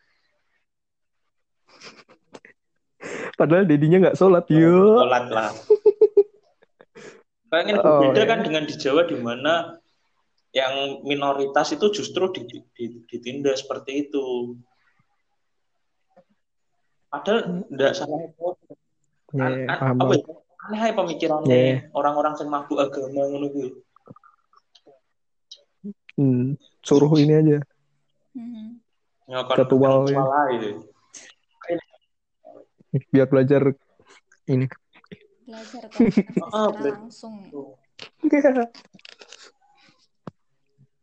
Padahal 3.39 3.71
dedinya 3.71 4.03
nggak 4.03 4.19
sholat, 4.19 4.51
yuk. 4.51 4.99
Sholat 4.99 5.25
lah. 5.31 5.51
Pengen 7.55 7.79
Oh, 7.79 8.03
berbeda 8.03 8.27
ya. 8.27 8.29
kan 8.29 8.39
dengan 8.43 8.67
di 8.67 8.75
Jawa 8.75 9.07
di 9.07 9.15
mana 9.15 9.79
yang 10.51 11.01
minoritas 11.07 11.71
itu 11.71 11.87
justru 11.95 12.29
di- 12.35 12.67
di- 12.75 12.99
ditindas 13.07 13.63
seperti 13.63 14.11
itu. 14.11 14.59
Padahal 17.09 17.63
enggak 17.71 17.95
salah 17.95 18.21
itu. 18.27 18.47
Ya, 19.33 19.45
An- 19.47 19.55
ya, 19.55 19.67
an- 19.71 19.97
apa 20.03 20.13
ya? 20.19 20.25
Aneh 20.69 20.93
pemikirannya 20.93 21.49
Ya, 21.49 21.63
ya. 21.63 21.77
orang-orang 21.95 22.35
yang 22.37 22.49
mabuk 22.51 22.77
agama 22.77 23.23
ngono 23.25 23.47
kuwi. 23.49 23.71
Hmm, 26.19 26.59
suruh 26.83 27.15
ini 27.17 27.33
aja. 27.33 27.59
Mhm. 28.35 28.83
Nyokot 29.31 29.57
Jadwal, 29.57 30.11
ya. 30.11 30.21
Biar 33.11 33.27
belajar 33.31 33.63
ini. 34.49 34.67
belajar 35.49 35.89
Oh, 36.53 36.69
belajar. 36.77 36.93
langsung 37.01 37.35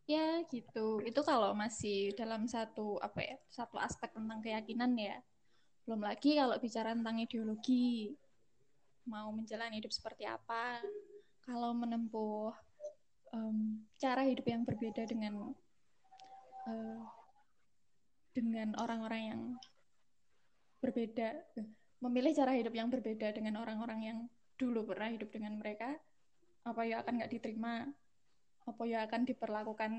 ya 0.05 0.45
gitu 0.53 1.01
itu 1.01 1.21
kalau 1.25 1.57
masih 1.57 2.13
dalam 2.13 2.45
satu 2.45 3.01
apa 3.01 3.25
ya 3.25 3.37
satu 3.49 3.81
aspek 3.81 4.13
tentang 4.13 4.37
keyakinan 4.45 4.93
ya 4.93 5.17
belum 5.89 6.05
lagi 6.05 6.37
kalau 6.37 6.61
bicara 6.61 6.93
tentang 6.93 7.17
ideologi 7.17 8.13
mau 9.09 9.33
menjalani 9.33 9.81
hidup 9.81 9.89
seperti 9.89 10.29
apa 10.29 10.77
kalau 11.41 11.73
menempuh 11.73 12.53
em, 13.33 13.81
cara 13.97 14.21
hidup 14.29 14.45
yang 14.45 14.61
berbeda 14.61 15.09
dengan 15.09 15.57
eh, 16.69 17.01
dengan 18.37 18.77
orang-orang 18.77 19.21
yang 19.33 19.41
berbeda 20.85 21.33
memilih 22.05 22.37
cara 22.37 22.53
hidup 22.53 22.73
yang 22.77 22.93
berbeda 22.93 23.33
dengan 23.33 23.57
orang-orang 23.57 23.99
yang 24.05 24.17
dulu 24.55 24.85
pernah 24.85 25.09
hidup 25.09 25.33
dengan 25.33 25.57
mereka 25.57 25.97
apa 26.65 26.81
ya 26.85 27.01
akan 27.01 27.17
nggak 27.21 27.33
diterima 27.33 27.89
apa 28.65 28.83
ya 28.85 29.05
akan 29.05 29.21
diperlakukan 29.25 29.91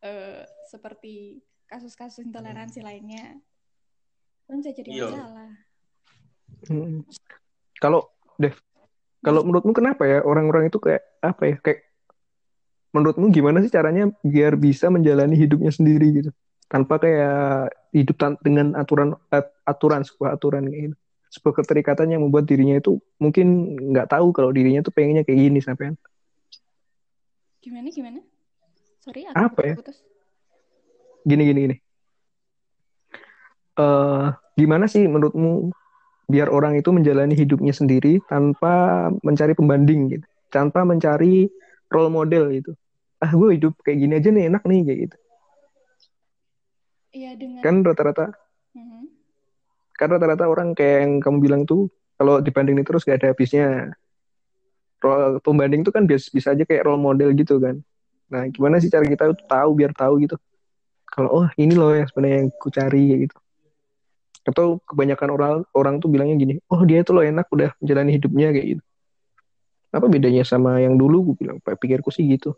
eh, 0.00 0.44
seperti 0.68 1.40
kasus-kasus 1.68 2.24
intoleransi 2.24 2.80
lainnya. 2.80 3.36
Kan 4.48 4.64
bisa 4.64 4.72
jadi 4.72 4.88
Iya. 4.90 5.04
masalah. 5.12 5.50
Hmm. 6.68 7.04
Kalau 7.76 8.08
Dev, 8.40 8.56
kalau 9.20 9.44
menurutmu 9.44 9.76
kenapa 9.76 10.08
ya 10.08 10.24
orang-orang 10.24 10.72
itu 10.72 10.80
kayak 10.80 11.04
apa 11.20 11.42
ya 11.44 11.56
kayak 11.60 11.80
menurutmu 12.90 13.28
gimana 13.30 13.60
sih 13.60 13.70
caranya 13.70 14.08
biar 14.24 14.56
bisa 14.56 14.88
menjalani 14.88 15.36
hidupnya 15.36 15.72
sendiri 15.72 16.24
gitu? 16.24 16.30
Tanpa 16.66 16.96
kayak 16.96 17.70
hidup 17.92 18.16
tan- 18.16 18.40
dengan 18.40 18.72
aturan 18.74 19.14
at- 19.28 19.52
aturan 19.68 20.00
sebuah 20.02 20.40
aturan 20.40 20.64
kayak 20.68 20.82
gitu 20.90 20.96
sebuah 21.30 21.62
keterikatan 21.62 22.10
yang 22.10 22.26
membuat 22.26 22.50
dirinya 22.50 22.76
itu 22.76 22.98
mungkin 23.22 23.78
nggak 23.94 24.10
tahu 24.10 24.34
kalau 24.34 24.50
dirinya 24.50 24.82
tuh 24.82 24.90
pengennya 24.90 25.22
kayak 25.22 25.38
gini 25.46 25.60
sampai 25.62 25.94
gimana 27.62 27.86
gimana? 27.92 28.20
Sorry 29.00 29.24
aku 29.30 29.36
Apa 29.38 29.60
ya? 29.62 29.74
putus. 29.78 30.02
Gini 31.22 31.42
gini 31.46 31.58
gini. 31.70 31.76
Eh 33.78 34.26
gimana 34.58 34.84
sih 34.90 35.06
menurutmu 35.06 35.70
biar 36.30 36.50
orang 36.50 36.78
itu 36.78 36.90
menjalani 36.94 37.34
hidupnya 37.34 37.74
sendiri 37.74 38.18
tanpa 38.26 39.08
mencari 39.22 39.54
pembanding 39.54 40.18
gitu? 40.18 40.26
Tanpa 40.50 40.82
mencari 40.82 41.46
role 41.90 42.10
model 42.10 42.50
gitu. 42.54 42.74
Ah 43.22 43.30
gue 43.30 43.54
hidup 43.54 43.76
kayak 43.86 43.98
gini 44.02 44.12
aja 44.18 44.28
nih 44.32 44.50
enak 44.50 44.62
nih 44.66 44.80
kayak 44.82 44.98
gitu. 45.06 45.16
Iya 47.10 47.30
dengan 47.34 47.62
kan 47.62 47.74
rata-rata 47.82 48.30
Mhm. 48.70 49.09
Kan 50.00 50.08
rata-rata 50.08 50.48
orang 50.48 50.72
kayak 50.72 51.04
yang 51.04 51.12
kamu 51.20 51.38
bilang 51.44 51.62
tuh 51.68 51.92
kalau 52.16 52.40
dibandingin 52.40 52.88
terus 52.88 53.04
gak 53.04 53.20
ada 53.20 53.36
habisnya. 53.36 53.92
Role- 55.00 55.40
pembanding 55.44 55.84
tuh 55.84 55.92
kan 55.92 56.04
biasa 56.08 56.32
bisa 56.32 56.52
aja 56.56 56.64
kayak 56.64 56.84
role 56.88 57.00
model 57.00 57.32
gitu 57.36 57.60
kan. 57.60 57.80
Nah 58.32 58.48
gimana 58.48 58.80
sih 58.80 58.88
cara 58.88 59.04
kita 59.04 59.32
tahu 59.44 59.70
biar 59.76 59.92
tahu 59.92 60.24
gitu? 60.24 60.36
Kalau 61.08 61.28
oh 61.28 61.48
ini 61.60 61.76
loh 61.76 61.92
yang 61.92 62.08
sebenarnya 62.08 62.36
yang 62.44 62.48
ku 62.56 62.68
cari 62.72 63.28
gitu. 63.28 63.36
Atau 64.44 64.80
kebanyakan 64.88 65.28
orang 65.36 65.54
orang 65.76 65.94
tuh 66.00 66.08
bilangnya 66.08 66.36
gini 66.40 66.54
oh 66.72 66.80
dia 66.88 67.04
tuh 67.04 67.20
loh 67.20 67.24
enak 67.24 67.48
udah 67.52 67.76
menjalani 67.80 68.16
hidupnya 68.16 68.52
kayak 68.56 68.66
gitu. 68.76 68.84
Apa 69.90 70.06
bedanya 70.06 70.44
sama 70.44 70.80
yang 70.80 70.96
dulu? 70.96 71.32
Gue 71.32 71.36
bilang 71.44 71.56
pikirku 71.60 72.12
sih 72.12 72.24
gitu. 72.28 72.52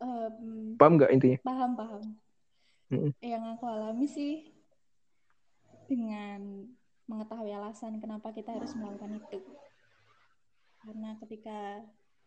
Em, 0.00 0.76
paham 0.76 1.00
nggak 1.00 1.10
intinya? 1.12 1.38
paham 1.40 1.72
paham. 1.72 2.02
Mm-mm. 2.86 3.10
yang 3.18 3.42
aku 3.56 3.66
alami 3.66 4.06
sih 4.06 4.55
dengan 5.86 6.66
mengetahui 7.06 7.54
alasan 7.54 8.02
kenapa 8.02 8.34
kita 8.34 8.50
harus 8.58 8.74
melakukan 8.74 9.14
itu 9.14 9.40
karena 10.82 11.14
ketika 11.22 11.82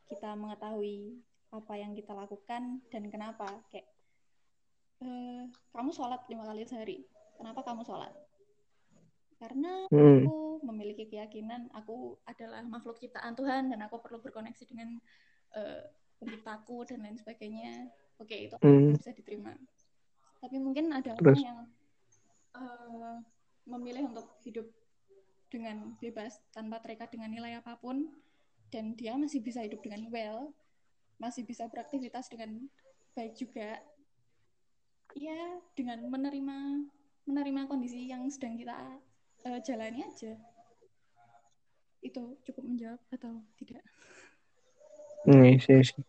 kita 0.07 0.35
mengetahui 0.35 1.19
apa 1.49 1.73
yang 1.75 1.91
kita 1.95 2.15
lakukan 2.15 2.79
dan 2.87 3.03
kenapa 3.11 3.59
kayak 3.71 3.87
eh, 5.03 5.43
kamu 5.75 5.91
sholat 5.91 6.23
lima 6.31 6.43
kali 6.47 6.63
sehari 6.63 6.97
kenapa 7.35 7.63
kamu 7.63 7.83
sholat 7.83 8.11
karena 9.39 9.87
Hmm. 9.87 10.27
aku 10.27 10.59
memiliki 10.67 11.07
keyakinan 11.07 11.71
aku 11.71 12.19
adalah 12.27 12.59
makhluk 12.67 12.99
ciptaan 12.99 13.39
Tuhan 13.39 13.71
dan 13.71 13.79
aku 13.87 14.03
perlu 14.03 14.19
berkoneksi 14.19 14.63
dengan 14.67 14.99
eh, 15.55 15.87
penciptaku 16.19 16.83
dan 16.83 16.99
lain 17.07 17.15
sebagainya 17.15 17.87
oke 18.19 18.35
itu 18.35 18.55
Hmm. 18.59 18.91
bisa 18.95 19.15
diterima 19.15 19.55
tapi 20.43 20.59
mungkin 20.59 20.91
ada 20.91 21.15
Terus? 21.15 21.39
orang 21.39 21.39
yang 21.39 21.59
eh, 22.59 23.15
memilih 23.69 24.09
untuk 24.09 24.27
hidup 24.41 24.67
dengan 25.49 25.97
bebas 25.97 26.41
tanpa 26.53 26.81
terikat 26.81 27.09
dengan 27.09 27.29
nilai 27.33 27.57
apa 27.57 27.77
pun 27.77 28.09
dan 28.69 28.93
dia 28.93 29.17
masih 29.17 29.41
bisa 29.41 29.65
hidup 29.65 29.81
dengan 29.81 30.05
well 30.13 30.53
masih 31.19 31.43
bisa 31.43 31.67
beraktivitas 31.67 32.31
dengan 32.31 32.69
baik 33.13 33.35
juga. 33.35 33.81
Ya 35.17 35.57
dengan 35.73 36.05
menerima 36.05 36.57
menerima 37.25 37.61
kondisi 37.65 38.07
yang 38.07 38.29
sedang 38.29 38.55
kita 38.55 38.77
eh, 39.45 39.59
jalani 39.65 40.05
aja. 40.05 40.37
Itu 41.99 42.39
cukup 42.45 42.63
menjawab 42.63 43.01
atau 43.11 43.43
tidak? 43.59 43.83
Iya 45.27 45.59
sih, 45.59 45.75
iya 45.75 45.83
sih. 45.83 46.03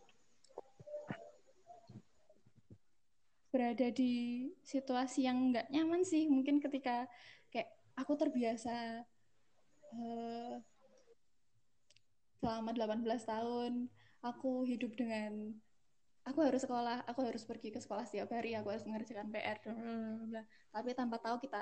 berada 3.51 3.91
di 3.91 4.47
situasi 4.63 5.27
yang 5.27 5.51
nggak 5.51 5.75
nyaman 5.75 6.07
sih 6.07 6.31
mungkin 6.31 6.63
ketika 6.63 7.11
aku 8.01 8.17
terbiasa 8.17 9.05
eh, 9.93 10.55
selama 12.41 12.73
18 12.73 13.05
tahun 13.05 13.73
aku 14.25 14.65
hidup 14.65 14.97
dengan 14.97 15.53
aku 16.25 16.41
harus 16.41 16.65
sekolah 16.65 17.05
aku 17.05 17.21
harus 17.29 17.45
pergi 17.45 17.69
ke 17.69 17.81
sekolah 17.81 18.09
setiap 18.09 18.33
hari 18.33 18.57
aku 18.57 18.73
harus 18.73 18.89
mengerjakan 18.89 19.29
PR 19.29 19.61
dan 19.61 19.77
bla, 19.77 19.85
bla, 19.85 20.25
bla. 20.25 20.43
tapi 20.73 20.89
tanpa 20.97 21.17
tahu 21.21 21.37
kita 21.45 21.61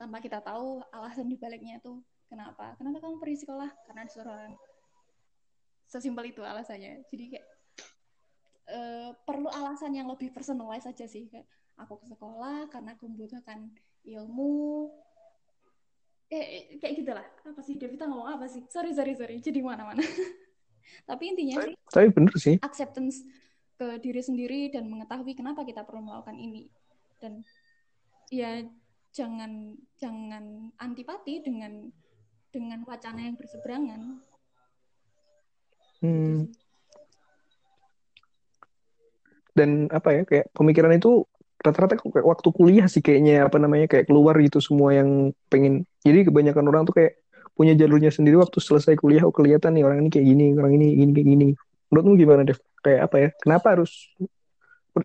tanpa 0.00 0.16
kita 0.24 0.40
tahu 0.40 0.80
alasan 0.96 1.28
dibaliknya 1.28 1.76
itu 1.76 2.00
kenapa? 2.30 2.78
Kenapa 2.78 3.04
kamu 3.04 3.20
pergi 3.20 3.44
sekolah? 3.44 3.68
Karena 3.84 4.02
disuruh 4.06 4.32
orang. 4.32 4.54
Sesimpel 5.84 6.30
itu 6.30 6.40
alasannya. 6.40 7.04
Jadi 7.10 7.36
kayak 7.36 7.46
eh, 8.72 9.10
perlu 9.26 9.50
alasan 9.52 9.92
yang 9.92 10.06
lebih 10.06 10.30
personalize 10.30 10.86
saja 10.86 11.04
sih. 11.04 11.26
Kayak 11.26 11.44
aku 11.76 12.00
ke 12.00 12.06
sekolah 12.08 12.70
karena 12.72 12.94
aku 12.94 13.10
membutuhkan 13.10 13.68
ilmu 14.06 14.88
eh, 16.30 16.44
eh, 16.46 16.62
kayak 16.78 16.94
gitulah. 17.02 17.26
Apa 17.44 17.60
sih? 17.60 17.74
Devita 17.76 18.06
ngomong 18.06 18.38
apa 18.38 18.46
sih? 18.46 18.62
Sorry 18.70 18.94
sorry 18.94 19.18
sorry. 19.18 19.42
Jadi 19.42 19.60
mana-mana. 19.60 20.00
Tapi 21.08 21.22
intinya 21.30 21.62
sih 21.66 21.74
Tapi 21.86 22.06
bener 22.10 22.34
sih. 22.38 22.56
acceptance 22.62 23.22
ke 23.78 23.98
diri 24.02 24.22
sendiri 24.22 24.70
dan 24.70 24.90
mengetahui 24.90 25.34
kenapa 25.34 25.66
kita 25.66 25.82
perlu 25.82 26.06
melakukan 26.06 26.38
ini. 26.38 26.70
Dan 27.18 27.42
ya 28.30 28.62
jangan 29.10 29.74
jangan 29.98 30.70
antipati 30.78 31.42
dengan 31.42 31.90
dengan 32.50 32.82
wacana 32.86 33.26
yang 33.26 33.36
berseberangan. 33.38 34.00
Gitu 34.00 34.30
Hmm. 36.00 36.48
Dan 39.52 39.92
apa 39.92 40.16
ya 40.16 40.22
kayak 40.24 40.48
pemikiran 40.56 40.96
itu 40.96 41.28
rata-rata 41.60 42.00
waktu 42.24 42.48
kuliah 42.56 42.88
sih 42.88 43.04
kayaknya 43.04 43.44
apa 43.44 43.60
namanya 43.60 43.84
kayak 43.84 44.08
keluar 44.08 44.32
gitu 44.40 44.58
semua 44.64 44.96
yang 44.96 45.36
pengen. 45.52 45.84
Jadi 46.00 46.32
kebanyakan 46.32 46.64
orang 46.72 46.82
tuh 46.88 46.96
kayak 46.96 47.20
punya 47.52 47.76
jalurnya 47.76 48.08
sendiri 48.08 48.40
waktu 48.40 48.56
selesai 48.56 48.96
kuliah 48.96 49.28
oh 49.28 49.34
kelihatan 49.34 49.76
nih 49.76 49.84
orang 49.84 50.00
ini 50.00 50.08
kayak 50.08 50.26
gini, 50.26 50.46
orang 50.56 50.72
ini 50.80 50.86
ini 51.04 51.10
kayak 51.12 51.28
gini. 51.28 51.48
Menurutmu 51.92 52.12
gimana, 52.16 52.42
Dev? 52.48 52.58
Kayak 52.80 53.00
apa 53.12 53.16
ya? 53.20 53.28
Kenapa 53.44 53.66
harus 53.76 53.92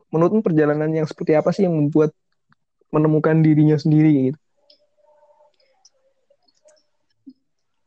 menurutmu 0.07 0.39
perjalanan 0.39 0.87
yang 0.89 1.03
seperti 1.03 1.35
apa 1.35 1.51
sih 1.51 1.67
yang 1.67 1.75
membuat 1.75 2.15
menemukan 2.89 3.35
dirinya 3.43 3.75
sendiri 3.75 4.31
gitu? 4.31 4.39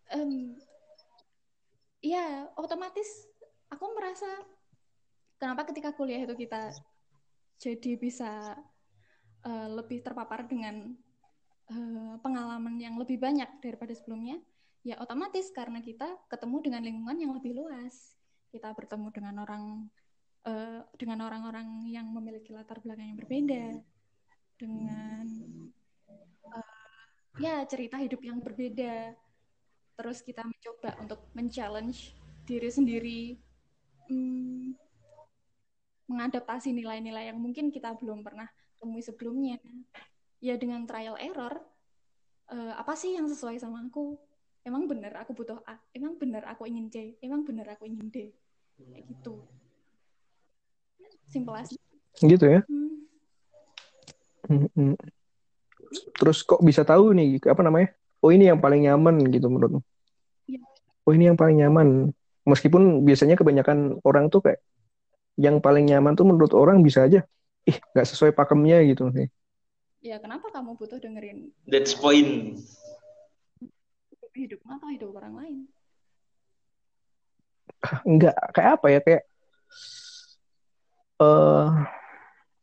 Em, 0.08 0.56
ya 2.04 2.48
otomatis 2.56 3.28
aku 3.68 3.84
merasa 3.92 4.28
kenapa 5.36 5.68
ketika 5.68 5.92
kuliah 5.92 6.24
itu 6.24 6.36
kita 6.36 6.72
jadi 7.59 7.98
bisa 7.98 8.54
eh, 9.42 9.68
lebih 9.68 10.02
terpapar 10.02 10.46
dengan 10.46 10.94
uh, 11.72 12.14
pengalaman 12.20 12.76
yang 12.80 12.96
lebih 12.96 13.20
banyak 13.20 13.48
daripada 13.61 13.92
sebelumnya, 13.92 14.40
ya 14.84 14.96
otomatis 15.00 15.52
karena 15.52 15.84
kita 15.84 16.09
ketemu 16.32 16.56
dengan 16.64 16.82
lingkungan 16.84 17.18
yang 17.18 17.32
lebih 17.36 17.52
luas. 17.56 18.16
Kita 18.48 18.72
bertemu 18.72 19.12
dengan 19.12 19.34
orang 19.44 19.64
uh, 20.48 20.80
dengan 20.96 21.28
orang-orang 21.28 21.88
yang 21.92 22.09
memiliki 22.09 22.56
latar 22.56 22.80
belakang 22.80 23.12
yang 23.12 23.20
berbeda, 23.20 23.64
dengan 24.56 25.24
uh, 26.48 26.84
ya 27.36 27.62
cerita 27.68 28.00
hidup 28.00 28.20
yang 28.24 28.40
berbeda. 28.40 29.12
Terus 29.98 30.22
kita 30.22 30.46
mencoba 30.46 30.94
untuk 31.02 31.20
men-challenge 31.34 32.14
diri 32.46 32.70
sendiri, 32.70 33.22
hmm, 34.09 34.72
mengadaptasi 36.09 36.72
nilai-nilai 36.72 37.30
yang 37.30 37.38
mungkin 37.38 37.68
kita 37.68 37.94
belum 38.00 38.24
pernah 38.24 38.48
temui 38.80 39.04
sebelumnya. 39.04 39.61
Ya 40.40 40.56
dengan 40.56 40.88
trial 40.88 41.20
error, 41.20 41.61
uh, 42.50 42.74
apa 42.80 42.96
sih 42.96 43.14
yang 43.14 43.28
sesuai 43.28 43.61
sama 43.61 43.84
aku? 43.84 44.16
Emang 44.64 44.88
benar 44.88 45.14
aku 45.22 45.36
butuh 45.36 45.61
A? 45.68 45.78
Emang 45.92 46.16
benar 46.16 46.48
aku 46.48 46.66
ingin 46.68 46.88
C? 46.88 47.16
Emang 47.20 47.44
benar 47.44 47.76
aku 47.76 47.88
ingin 47.88 48.09
D? 48.09 48.32
Kayak 48.76 49.04
gitu. 49.09 49.44
Simple 51.28 51.56
as. 51.56 51.72
Gitu 52.18 52.44
ya? 52.44 52.61
Hmm. 52.64 52.96
Hmm, 54.48 54.68
hmm. 54.72 54.96
Terus 56.16 56.40
kok 56.44 56.61
bisa 56.64 56.84
tahu 56.84 57.12
nih 57.12 57.40
apa 57.48 57.61
namanya? 57.61 57.92
Oh 58.24 58.32
ini 58.32 58.48
yang 58.48 58.59
paling 58.59 58.88
nyaman 58.88 59.20
gitu 59.28 59.46
menurutmu? 59.46 59.80
Ya. 60.48 60.61
Oh 61.04 61.12
ini 61.12 61.28
yang 61.28 61.38
paling 61.38 61.61
nyaman. 61.61 62.12
Meskipun 62.48 63.04
biasanya 63.04 63.36
kebanyakan 63.36 64.00
orang 64.04 64.32
tuh 64.32 64.40
kayak 64.40 64.64
yang 65.39 65.62
paling 65.62 65.86
nyaman 65.86 66.18
tuh 66.18 66.26
menurut 66.26 66.51
orang 66.51 66.82
bisa 66.82 67.07
aja, 67.07 67.22
ih 67.62 67.78
nggak 67.95 68.07
sesuai 68.11 68.34
pakemnya 68.34 68.82
gitu 68.91 69.09
nih. 69.14 69.30
Ya 70.03 70.18
kenapa 70.18 70.51
kamu 70.51 70.74
butuh 70.74 70.99
dengerin? 70.99 71.55
That's 71.70 71.95
point. 71.95 72.59
Hidup 74.34 74.62
atau 74.70 74.91
hidup 74.91 75.11
orang 75.18 75.34
lain? 75.34 75.57
Enggak, 78.11 78.34
kayak 78.55 78.70
apa 78.78 78.86
ya 78.91 79.01
kayak 79.03 79.22
uh, 81.22 81.66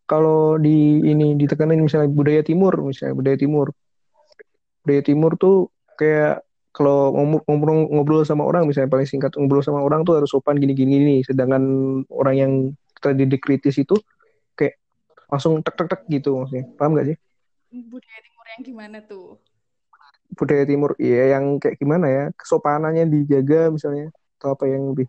kalau 0.08 0.56
di 0.62 1.02
ini 1.04 1.36
ditekanin 1.36 1.82
misalnya 1.82 2.10
budaya 2.14 2.42
timur 2.46 2.78
misalnya 2.86 3.18
budaya 3.18 3.38
timur 3.38 3.68
budaya 4.86 5.02
timur 5.02 5.32
tuh 5.36 5.74
kayak 5.98 6.45
kalau 6.76 7.16
ngobrol, 7.16 7.88
ngobrol 7.88 8.28
sama 8.28 8.44
orang 8.44 8.68
misalnya 8.68 8.92
paling 8.92 9.08
singkat 9.08 9.32
ngobrol 9.40 9.64
sama 9.64 9.80
orang 9.80 10.04
tuh 10.04 10.20
harus 10.20 10.28
sopan 10.28 10.60
gini 10.60 10.76
gini 10.76 11.00
nih. 11.00 11.20
Sedangkan 11.24 11.64
orang 12.12 12.36
yang 12.36 12.52
terdidik 13.00 13.48
kritis 13.48 13.80
itu 13.80 13.96
kayak 14.60 14.76
langsung 15.32 15.64
tek 15.64 15.72
tek 15.80 15.88
tek 15.88 16.02
gitu 16.12 16.36
maksudnya. 16.36 16.68
Paham 16.76 17.00
gak 17.00 17.16
sih? 17.16 17.18
Budaya 17.72 18.20
timur 18.20 18.46
yang 18.52 18.62
gimana 18.68 18.98
tuh? 19.08 19.40
Budaya 20.36 20.64
timur 20.68 20.92
iya 21.00 21.40
yang 21.40 21.64
kayak 21.64 21.80
gimana 21.80 22.12
ya? 22.12 22.24
Kesopanannya 22.36 23.08
dijaga 23.08 23.72
misalnya 23.72 24.12
atau 24.36 24.52
apa 24.52 24.68
yang 24.68 24.92
lebih 24.92 25.08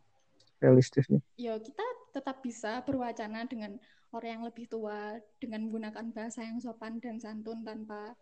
realistis 0.63 1.11
nih? 1.11 1.19
Ya 1.35 1.59
kita 1.59 1.83
tetap 2.15 2.47
bisa 2.47 2.79
berwacana 2.87 3.43
dengan 3.51 3.75
orang 4.15 4.39
yang 4.39 4.45
lebih 4.47 4.71
tua 4.71 5.19
dengan 5.43 5.67
menggunakan 5.67 6.15
bahasa 6.15 6.47
yang 6.47 6.63
sopan 6.63 7.03
dan 7.03 7.19
santun 7.19 7.67
tanpa 7.67 8.15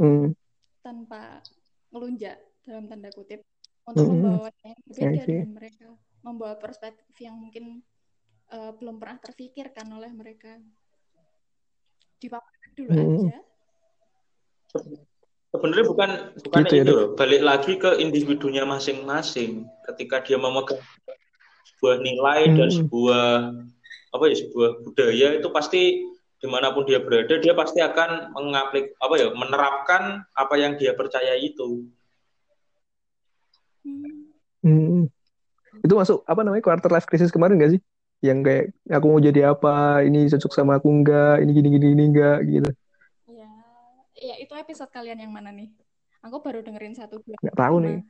hmm. 0.00 0.32
tanpa 0.80 1.44
melunjak 1.92 2.40
dalam 2.64 2.84
tanda 2.88 3.12
kutip 3.12 3.44
untuk 3.84 4.08
hmm. 4.08 4.16
membawa 4.16 4.50
yang 4.64 4.78
berbeda 4.88 5.22
dengan 5.28 5.52
mereka 5.52 5.84
membawa 6.24 6.56
perspektif 6.56 7.12
yang 7.20 7.36
mungkin 7.36 7.84
uh, 8.48 8.72
belum 8.80 8.96
pernah 8.96 9.20
terfikirkan 9.20 9.86
oleh 9.92 10.08
mereka. 10.10 10.56
Dipaparkan 12.18 12.70
dulu 12.72 12.90
hmm. 12.90 13.16
aja. 13.28 13.38
Sebenarnya 15.54 15.86
bukan 15.86 16.10
bukan 16.42 16.62
gitu 16.66 16.74
ya, 16.74 16.82
itu 16.82 16.92
loh. 16.96 17.08
Balik 17.14 17.42
lagi 17.44 17.72
ke 17.78 18.00
individunya 18.00 18.64
masing-masing. 18.66 19.68
Ketika 19.86 20.24
dia 20.24 20.40
memegang 20.40 20.80
sebuah 21.76 22.00
nilai 22.00 22.40
hmm. 22.48 22.56
dan 22.56 22.68
sebuah 22.72 23.24
apa 24.14 24.24
ya 24.30 24.36
sebuah 24.40 24.70
budaya 24.86 25.28
itu 25.36 25.48
pasti 25.52 25.82
di 26.38 26.46
mana 26.46 26.70
pun 26.70 26.86
dia 26.86 27.02
berada 27.02 27.34
dia 27.40 27.50
pasti 27.56 27.82
akan 27.82 28.30
mengaplik 28.30 28.94
apa 29.02 29.14
ya 29.18 29.28
menerapkan 29.34 30.22
apa 30.38 30.54
yang 30.54 30.78
dia 30.78 30.94
percaya 30.94 31.34
itu 31.34 31.88
hmm. 34.62 35.10
Itu 35.84 35.92
masuk 35.92 36.24
apa 36.24 36.40
namanya 36.40 36.64
quarter 36.64 36.88
life 36.88 37.04
crisis 37.04 37.28
kemarin 37.28 37.60
gak 37.60 37.76
sih 37.76 37.80
yang 38.24 38.40
kayak 38.40 38.72
aku 38.88 39.04
mau 39.04 39.20
jadi 39.20 39.52
apa 39.52 40.00
ini 40.08 40.32
cocok 40.32 40.52
sama 40.56 40.80
aku 40.80 40.88
enggak 40.88 41.44
ini 41.44 41.50
gini 41.52 41.68
gini 41.76 41.86
ini 41.92 42.04
enggak 42.08 42.38
gitu 42.48 42.70
ya 43.28 43.50
ya 44.16 44.34
itu 44.40 44.52
episode 44.56 44.88
kalian 44.88 45.20
yang 45.20 45.32
mana 45.32 45.52
nih 45.52 45.68
aku 46.24 46.40
baru 46.40 46.64
dengerin 46.64 46.96
satu 46.96 47.20
dua 47.20 47.36
nggak 47.36 47.58
tahu 47.60 47.76
nih 47.84 48.00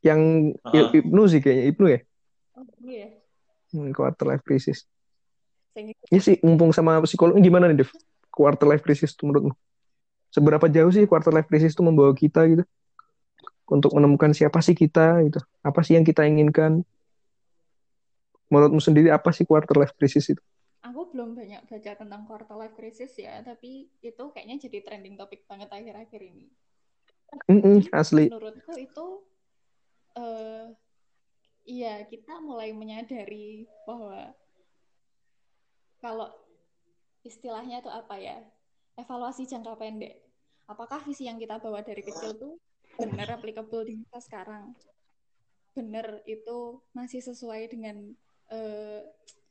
yang 0.00 0.20
uh 0.64 0.72
-huh. 0.72 0.96
Ibnu 1.04 1.22
sih 1.28 1.44
kayaknya 1.44 1.64
Ibnu 1.68 1.86
ya 1.92 2.00
oh, 2.56 2.64
iya 2.88 3.18
Hmm, 3.68 3.92
quarter 3.92 4.24
life 4.24 4.44
crisis. 4.44 4.88
Ini 5.76 6.18
sih 6.18 6.36
mumpung 6.42 6.72
sama 6.72 6.98
psikolog 7.04 7.36
gimana 7.38 7.68
nih 7.68 7.84
Dev? 7.84 7.90
Quarter 8.32 8.66
life 8.66 8.82
crisis 8.82 9.12
itu 9.12 9.28
menurutmu? 9.28 9.52
Seberapa 10.32 10.66
jauh 10.66 10.90
sih 10.90 11.04
quarter 11.04 11.30
life 11.30 11.46
crisis 11.46 11.76
itu 11.76 11.84
membawa 11.84 12.16
kita 12.16 12.48
gitu? 12.48 12.64
Untuk 13.68 13.92
menemukan 13.92 14.32
siapa 14.32 14.64
sih 14.64 14.72
kita 14.72 15.20
gitu. 15.28 15.40
Apa 15.60 15.84
sih 15.84 15.94
yang 15.94 16.04
kita 16.04 16.24
inginkan? 16.24 16.82
Menurutmu 18.48 18.80
sendiri 18.80 19.12
apa 19.12 19.28
sih 19.30 19.44
quarter 19.44 19.76
life 19.76 19.92
crisis 19.96 20.32
itu? 20.32 20.40
Aku 20.80 21.12
belum 21.12 21.36
banyak 21.36 21.68
baca 21.68 21.92
tentang 22.00 22.22
quarter 22.24 22.56
life 22.56 22.72
crisis 22.72 23.12
ya, 23.20 23.44
tapi 23.44 23.92
itu 24.00 24.24
kayaknya 24.32 24.56
jadi 24.56 24.78
trending 24.88 25.20
topik 25.20 25.44
banget 25.44 25.68
akhir-akhir 25.68 26.20
ini. 26.22 26.48
Mm 27.44 27.60
-mm, 27.60 27.78
asli. 27.92 28.32
Menurutku 28.32 28.72
itu 28.80 29.06
uh, 30.16 30.72
iya 31.68 32.08
kita 32.08 32.40
mulai 32.40 32.72
menyadari 32.72 33.68
bahwa 33.84 34.32
kalau 36.00 36.32
istilahnya 37.26 37.84
itu 37.84 37.90
apa 37.92 38.16
ya 38.16 38.40
evaluasi 38.96 39.44
jangka 39.44 39.76
pendek 39.76 40.16
apakah 40.64 41.02
visi 41.04 41.28
yang 41.28 41.36
kita 41.36 41.60
bawa 41.60 41.84
dari 41.84 42.00
kecil 42.00 42.32
tuh 42.38 42.54
benar 42.98 43.38
applicable 43.38 43.86
di 43.86 43.94
masa 44.02 44.18
sekarang 44.26 44.74
benar 45.72 46.18
itu 46.26 46.82
masih 46.90 47.22
sesuai 47.22 47.70
dengan 47.70 48.10
uh, 48.50 49.02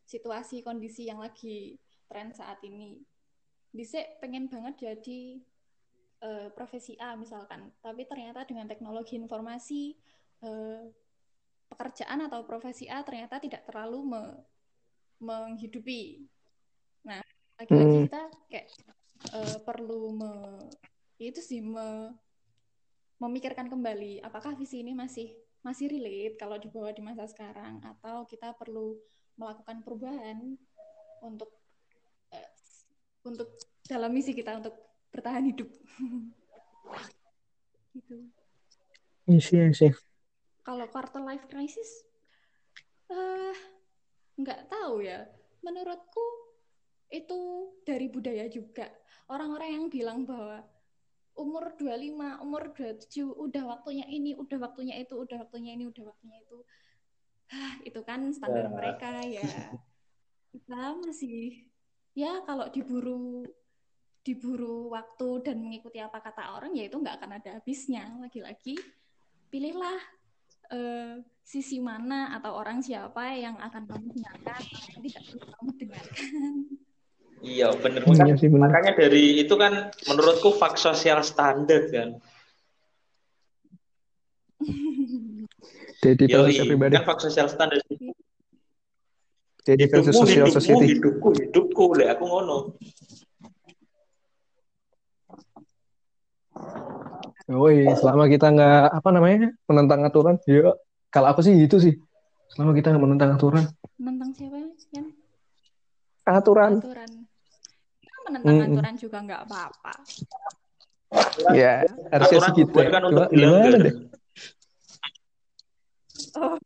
situasi 0.03 0.59
kondisi 0.59 1.07
yang 1.07 1.23
lagi 1.23 1.79
tren 2.11 2.35
saat 2.35 2.59
ini 2.67 2.99
bisa 3.71 4.03
pengen 4.19 4.51
banget 4.51 4.75
jadi 4.91 5.21
uh, 6.23 6.47
profesi 6.51 6.99
A 6.99 7.15
misalkan 7.15 7.71
tapi 7.79 8.03
ternyata 8.03 8.43
dengan 8.43 8.67
teknologi 8.67 9.15
informasi 9.15 9.95
uh, 10.43 10.83
pekerjaan 11.71 12.27
atau 12.27 12.43
profesi 12.47 12.87
A 12.87 13.03
ternyata 13.03 13.39
tidak 13.39 13.67
terlalu 13.67 14.15
me 14.15 14.23
menghidupi. 15.17 16.29
Nah, 17.09 17.21
lagi-lagi 17.57 17.95
hmm. 17.97 18.05
kita 18.05 18.23
kayak 18.53 18.67
uh, 19.33 19.57
perlu 19.65 20.13
me 20.13 20.33
itu 21.17 21.41
sih 21.41 21.61
me 21.61 22.13
memikirkan 23.17 23.69
kembali 23.69 24.21
apakah 24.21 24.53
visi 24.53 24.85
ini 24.85 24.93
masih 24.93 25.33
masih 25.65 25.89
relate 25.89 26.37
kalau 26.37 26.61
dibawa 26.61 26.93
di 26.93 27.01
masa 27.01 27.25
sekarang 27.25 27.81
atau 27.81 28.29
kita 28.29 28.53
perlu 28.53 28.93
melakukan 29.37 29.81
perubahan 29.81 30.57
untuk 31.21 31.49
uh, 32.33 32.51
untuk 33.25 33.49
dalam 33.85 34.13
misi 34.13 34.33
kita 34.37 34.61
untuk 34.61 34.73
bertahan 35.09 35.49
hidup. 35.49 35.67
gitu. 37.97 38.29
Iya 39.27 39.73
sih, 39.73 39.91
kalau 40.67 40.83
quarter 40.91 41.23
life 41.23 41.47
crisis, 41.47 42.03
uh, 43.11 43.55
nggak 44.35 44.67
tahu 44.67 45.03
ya. 45.03 45.23
Menurutku 45.63 46.23
itu 47.07 47.71
dari 47.87 48.11
budaya 48.11 48.51
juga. 48.51 48.87
Orang-orang 49.27 49.79
yang 49.79 49.85
bilang 49.87 50.23
bahwa 50.23 50.63
umur 51.37 51.77
25, 51.77 52.41
umur 52.41 52.63
27 52.73 53.29
udah 53.29 53.63
waktunya 53.77 54.05
ini, 54.09 54.33
udah 54.33 54.57
waktunya 54.57 54.97
itu, 54.97 55.13
udah 55.13 55.37
waktunya 55.45 55.77
ini, 55.77 55.85
udah 55.85 56.03
waktunya 56.09 56.37
itu. 56.41 56.57
Hah, 57.47 57.73
itu 57.85 57.99
kan 58.03 58.25
standar 58.33 58.67
ya. 58.67 58.73
mereka 58.73 59.11
ya. 59.23 59.45
Kita 60.51 60.97
masih 60.99 61.63
ya 62.17 62.41
kalau 62.43 62.67
diburu 62.73 63.45
diburu 64.25 64.91
waktu 64.91 65.47
dan 65.47 65.63
mengikuti 65.63 66.03
apa 66.03 66.19
kata 66.19 66.59
orang 66.59 66.75
ya 66.75 66.89
itu 66.89 66.97
nggak 66.99 67.21
akan 67.21 67.31
ada 67.39 67.49
habisnya. 67.61 68.11
Lagi-lagi 68.19 68.75
pilihlah 69.47 69.99
uh, 70.73 71.15
sisi 71.45 71.79
mana 71.79 72.35
atau 72.35 72.59
orang 72.59 72.83
siapa 72.83 73.31
yang 73.39 73.55
akan 73.55 73.87
kamu 73.87 74.11
dengarkan 74.11 74.61
tidak 74.99 75.21
perlu 75.31 75.45
kamu 75.47 75.71
dengarkan. 75.79 76.53
Iya 77.37 77.69
benar 77.77 78.01
iya 78.09 78.33
sih, 78.33 78.49
bener. 78.49 78.65
makanya 78.65 78.93
dari 78.97 79.45
itu 79.45 79.53
kan 79.53 79.93
menurutku 80.09 80.57
fak 80.57 80.73
sosial 80.81 81.21
standar 81.21 81.85
kan. 81.93 82.17
Jadi 86.03 86.23
versi 86.25 86.61
pribadi. 86.65 86.93
Kan 86.97 87.05
fak 87.05 87.19
sosial 87.21 87.47
standar. 87.49 87.77
Jadi 89.67 89.83
versi 89.91 90.11
sosial 90.15 90.47
hidupmu, 90.47 90.79
hidupku, 90.81 91.27
hidupku, 91.35 91.83
le 91.99 92.05
aku 92.09 92.23
ngono. 92.25 92.57
Woi, 97.47 97.87
selama 97.95 98.27
kita 98.27 98.51
nggak 98.51 98.91
apa 98.91 99.09
namanya 99.11 99.55
menentang 99.71 100.03
aturan, 100.03 100.35
ya 100.43 100.75
kalau 101.07 101.31
aku 101.31 101.39
sih 101.43 101.55
gitu 101.55 101.79
sih. 101.79 101.95
Selama 102.51 102.75
kita 102.75 102.91
nggak 102.91 103.03
menentang 103.03 103.31
aturan, 103.39 103.63
Menentang 103.99 104.31
siapa 104.35 104.57
kan? 104.91 105.05
aturan, 106.27 106.71
Aturan. 106.83 107.11
Kita 108.27 108.35
menentang 108.43 108.59
Mm-mm. 108.59 108.75
aturan 108.75 108.95
juga 108.99 109.17
nggak 109.23 109.41
apa-apa. 109.47 109.93
ya 111.55 111.87
harusnya 112.11 112.51
gitu. 112.59 112.75
kan 112.91 113.01
untuk 113.07 113.23
Cuma 113.31 113.39
gimana 113.55 113.77
deh? 113.79 113.95
Oh, 116.35 116.59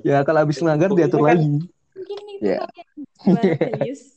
Ya 0.00 0.24
kalau 0.24 0.40
habis 0.40 0.56
melanggar 0.64 0.88
diatur 0.96 1.20
kan- 1.20 1.36
lagi. 1.36 1.68
mungkin 1.92 2.16
itu 2.32 2.48
Ya. 2.48 2.64
jiwa 3.20 3.42
Gayus. 3.60 4.02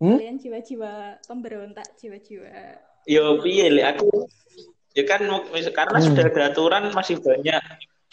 Hmm? 0.00 0.16
Kalian 0.16 0.38
jiwa-jiwa 0.38 0.92
pemberontak, 1.26 1.98
jiwa-jiwa. 1.98 2.48
Yo 3.10 3.42
piye 3.42 3.68
aku 3.82 4.30
ya 4.94 5.02
kan 5.02 5.26
karena 5.74 5.98
Hmm. 5.98 6.06
sudah 6.14 6.24
ada 6.30 6.42
aturan 6.54 6.94
masih 6.94 7.18
banyak 7.18 7.58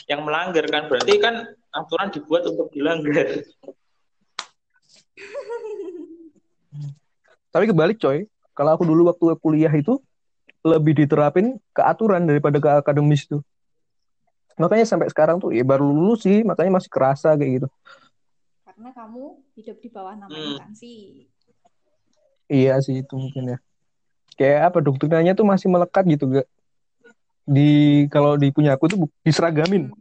yang 0.09 0.25
melanggar 0.25 0.65
kan 0.67 0.89
berarti 0.89 1.21
kan 1.21 1.53
aturan 1.69 2.09
dibuat 2.09 2.49
untuk 2.49 2.73
dilanggar. 2.73 3.45
Tapi 7.51 7.69
kebalik 7.69 7.97
coy, 7.97 8.28
kalau 8.53 8.75
aku 8.75 8.84
dulu 8.86 9.09
waktu 9.09 9.34
kuliah 9.39 9.71
itu 9.71 9.97
lebih 10.65 10.97
diterapin 10.97 11.55
ke 11.71 11.82
aturan 11.82 12.28
daripada 12.28 12.57
ke 12.59 12.69
akademis 12.82 13.25
tuh. 13.25 13.41
Makanya 14.57 14.89
sampai 14.89 15.07
sekarang 15.13 15.38
tuh 15.38 15.53
ya 15.53 15.61
baru 15.61 15.86
lulus 15.86 16.25
sih, 16.25 16.41
makanya 16.41 16.82
masih 16.82 16.89
kerasa 16.89 17.38
kayak 17.38 17.61
gitu. 17.61 17.67
Karena 18.65 18.89
kamu 18.91 19.23
hidup 19.53 19.78
di 19.80 19.89
bawah 19.93 20.17
nama 20.17 20.34
Hmm. 20.34 20.57
instansi. 20.57 20.93
Iya 22.49 22.80
sih 22.82 23.05
itu 23.05 23.13
mungkin 23.13 23.53
ya. 23.53 23.57
Kayak 24.38 24.73
apa 24.73 24.78
doktrinanya 24.82 25.34
tuh 25.38 25.45
masih 25.45 25.67
melekat 25.69 26.03
gitu 26.09 26.25
gak? 26.30 26.47
Di 27.47 28.05
kalau 28.11 28.36
di 28.36 28.51
punya 28.51 28.75
aku 28.75 28.89
tuh 28.91 28.99
diseragamin. 29.23 29.93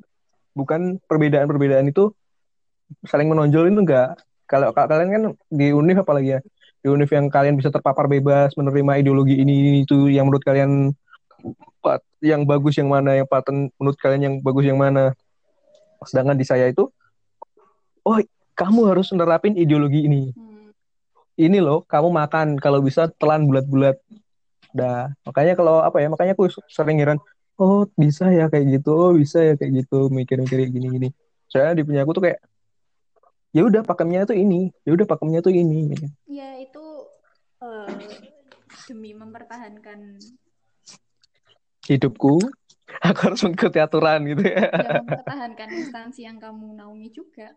Bukan 0.57 0.99
perbedaan-perbedaan 1.05 1.89
itu 1.93 2.17
saling 3.05 3.29
menonjol 3.29 3.69
itu 3.69 3.81
enggak. 3.83 4.17
Kalau 4.49 4.71
ka- 4.73 4.89
kalian 4.89 5.11
kan 5.11 5.23
di 5.53 5.75
univ 5.75 6.01
apalagi 6.01 6.39
ya. 6.39 6.41
Di 6.81 6.89
univ 6.93 7.11
yang 7.11 7.27
kalian 7.33 7.59
bisa 7.59 7.73
terpapar 7.73 8.07
bebas 8.07 8.55
menerima 8.55 9.03
ideologi 9.03 9.39
ini, 9.39 9.55
ini 9.75 9.79
itu 9.83 10.09
yang 10.13 10.31
menurut 10.31 10.45
kalian 10.45 10.93
yang 12.25 12.43
bagus 12.43 12.79
yang 12.79 12.91
mana, 12.91 13.19
yang 13.19 13.29
paten 13.29 13.71
menurut 13.79 13.99
kalian 13.99 14.23
yang 14.23 14.35
bagus 14.43 14.65
yang 14.67 14.79
mana. 14.79 15.15
Sedangkan 16.07 16.39
di 16.39 16.47
saya 16.47 16.71
itu 16.71 16.87
oh 18.07 18.19
kamu 18.55 18.95
harus 18.95 19.11
menerapin 19.11 19.59
ideologi 19.59 20.07
ini 20.07 20.31
Hmm. 20.33 20.71
ini 21.37 21.59
loh 21.59 21.83
kamu 21.85 22.09
makan 22.15 22.49
kalau 22.57 22.81
bisa 22.81 23.11
telan 23.19 23.51
bulat-bulat 23.51 23.99
dah 24.73 25.11
makanya 25.27 25.59
kalau 25.59 25.83
apa 25.83 26.01
ya 26.01 26.09
makanya 26.09 26.33
aku 26.39 26.49
sering 26.71 27.03
heran 27.03 27.19
oh 27.61 27.85
bisa 27.99 28.31
ya 28.31 28.47
kayak 28.49 28.81
gitu 28.81 28.91
oh 28.95 29.13
bisa 29.13 29.43
ya 29.43 29.55
kayak 29.59 29.85
gitu 29.85 30.09
mikir-mikir 30.09 30.65
kayak 30.65 30.73
gini-gini 30.73 31.09
soalnya 31.51 31.81
di 31.81 31.85
punya 31.85 32.07
aku 32.07 32.17
tuh 32.17 32.25
kayak 32.31 32.39
ya 33.57 33.65
udah 33.65 33.81
pakemnya 33.81 34.29
tuh 34.29 34.37
ini 34.37 34.69
ya 34.85 34.93
udah 34.93 35.09
pakemnya 35.09 35.41
tuh 35.41 35.57
ini 35.57 35.89
Ya 36.29 36.61
itu 36.61 36.85
eh, 37.65 37.89
demi 38.85 39.17
mempertahankan 39.17 40.21
hidupku 41.89 42.37
aku 43.01 43.21
harus 43.25 43.41
mengikuti 43.49 43.81
aturan 43.81 44.29
gitu 44.29 44.45
ya 44.45 44.69
ya 44.69 45.01
mempertahankan 45.01 45.69
instansi 45.73 46.29
yang 46.29 46.37
kamu 46.37 46.77
naungi 46.77 47.09
juga 47.09 47.57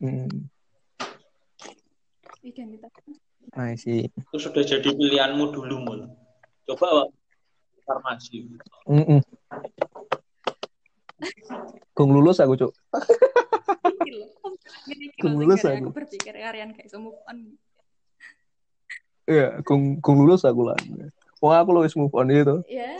hmm. 0.00 0.48
identitas. 2.40 2.92
I 3.56 3.76
see. 3.76 4.08
Itu 4.08 4.38
sudah 4.40 4.62
jadi 4.64 4.88
pilihanmu 4.88 5.52
dulu 5.52 5.76
mul. 5.84 6.00
Coba 6.64 7.10
farmasi. 7.84 8.46
Mm-mm. 8.88 9.20
Kung 11.92 12.14
lulus 12.14 12.38
aku 12.38 12.54
cuk 12.54 12.72
Gini 14.02 15.06
Kung 15.18 15.34
lulus 15.38 15.66
aku. 15.66 15.90
aku 15.90 15.90
berpikir 15.94 16.34
kalian 16.38 16.72
kayak 16.74 16.88
so 16.88 17.02
move 17.02 17.18
on. 17.26 17.58
Iya, 19.28 19.60
kung, 19.60 20.00
kung 20.00 20.24
lulus 20.24 20.46
aku 20.46 20.72
lah. 20.72 20.78
Wah, 21.44 21.60
aku 21.60 21.70
lulus 21.76 21.92
move 21.92 22.14
on 22.16 22.32
gitu. 22.32 22.64
Ya, 22.64 22.96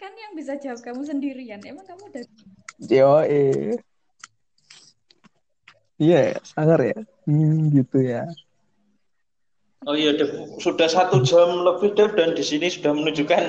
kan 0.00 0.12
yang 0.16 0.32
bisa 0.32 0.56
jawab 0.56 0.80
kamu 0.80 1.04
sendirian. 1.04 1.60
Emang 1.60 1.84
kamu 1.84 2.08
udah 2.08 2.22
Yo, 2.88 3.20
eh. 3.24 3.76
Iya, 5.96 6.36
ya, 6.36 6.38
sangar 6.44 6.80
ya. 6.84 6.98
Hmm, 7.24 7.72
gitu 7.72 8.04
ya. 8.04 8.24
Oh 9.86 9.94
iya, 9.94 10.16
Dev. 10.16 10.32
sudah 10.58 10.88
satu 10.90 11.22
jam 11.22 11.62
lebih 11.62 11.94
Dev 11.94 12.12
dan 12.18 12.34
di 12.34 12.42
sini 12.42 12.66
sudah 12.68 12.90
menunjukkan 12.96 13.42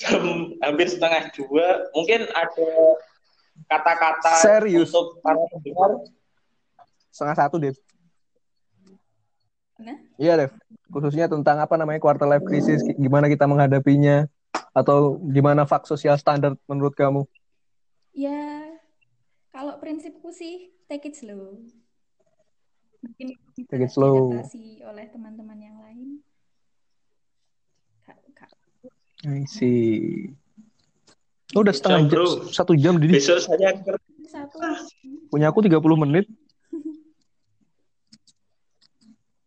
jam 0.00 0.22
hampir 0.64 0.86
setengah 0.90 1.28
dua. 1.34 1.86
Mungkin 1.92 2.30
ada 2.32 2.70
kata-kata 3.66 4.32
Serius? 4.44 4.92
untuk 4.92 5.18
para 5.24 5.42
pendengar. 5.50 5.90
Setengah 7.10 7.36
satu, 7.36 7.56
Dev. 7.58 7.76
Nah? 9.82 9.98
Iya, 10.20 10.32
Dev. 10.38 10.52
Khususnya 10.92 11.26
tentang 11.26 11.58
apa 11.58 11.74
namanya 11.74 11.98
quarter 11.98 12.28
life 12.30 12.46
crisis, 12.46 12.84
gimana 12.94 13.26
kita 13.26 13.50
menghadapinya, 13.50 14.30
atau 14.70 15.18
gimana 15.34 15.66
fak 15.66 15.90
sosial 15.90 16.14
standar 16.14 16.54
menurut 16.70 16.94
kamu? 16.94 17.26
Ya, 18.14 18.78
kalau 19.50 19.78
prinsipku 19.82 20.30
sih 20.30 20.70
take 20.86 21.10
it 21.10 21.14
slow. 21.18 21.62
Mungkin 22.98 23.38
Take 23.70 23.86
it 23.86 23.92
slow. 23.94 24.34
oleh 24.86 25.06
teman-teman 25.10 25.58
yang 25.58 25.78
lain. 25.78 26.22
Kak, 28.02 28.18
kak. 28.34 28.50
I 29.26 29.46
see. 29.46 30.30
Oh, 31.56 31.64
udah 31.64 31.72
setengah 31.72 32.04
Jam, 32.04 32.12
bro. 32.12 32.26
satu 32.52 32.72
jam, 32.76 33.00
Didi. 33.00 33.16
Besok 33.16 33.40
saya. 33.40 33.72
Satu. 34.28 34.60
Punya 35.32 35.48
aku 35.48 35.64
30 35.64 35.80
menit. 35.96 36.28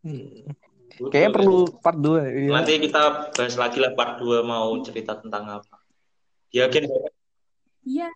Hmm. 0.02 0.49
Kayaknya 0.97 1.30
perlu 1.30 1.70
part 1.78 1.97
2. 1.97 2.26
Iya. 2.26 2.52
Nanti 2.58 2.74
kita 2.82 3.30
bahas 3.30 3.54
lagi 3.54 3.78
lah 3.78 3.93
part 3.93 4.18
2 4.18 4.41
mau 4.41 4.74
cerita 4.82 5.14
tentang 5.18 5.62
apa. 5.62 5.78
Yakin 6.49 6.89
Iya, 7.82 8.10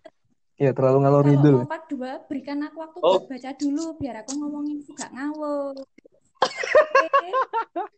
Ya, 0.56 0.72
terlalu 0.72 1.04
ngalor 1.04 1.20
kalau 1.20 1.28
ngidul. 1.28 1.56
mau 1.62 1.68
part 1.68 1.86
2, 1.86 2.26
berikan 2.26 2.58
aku 2.64 2.76
waktu 2.80 2.98
Oh. 3.04 3.20
buat 3.20 3.28
baca 3.28 3.50
dulu 3.54 3.84
biar 4.00 4.24
aku 4.24 4.30
ngomongin 4.34 4.82
itu 4.82 4.90
gak 4.94 5.14
ngawur. 5.14 5.74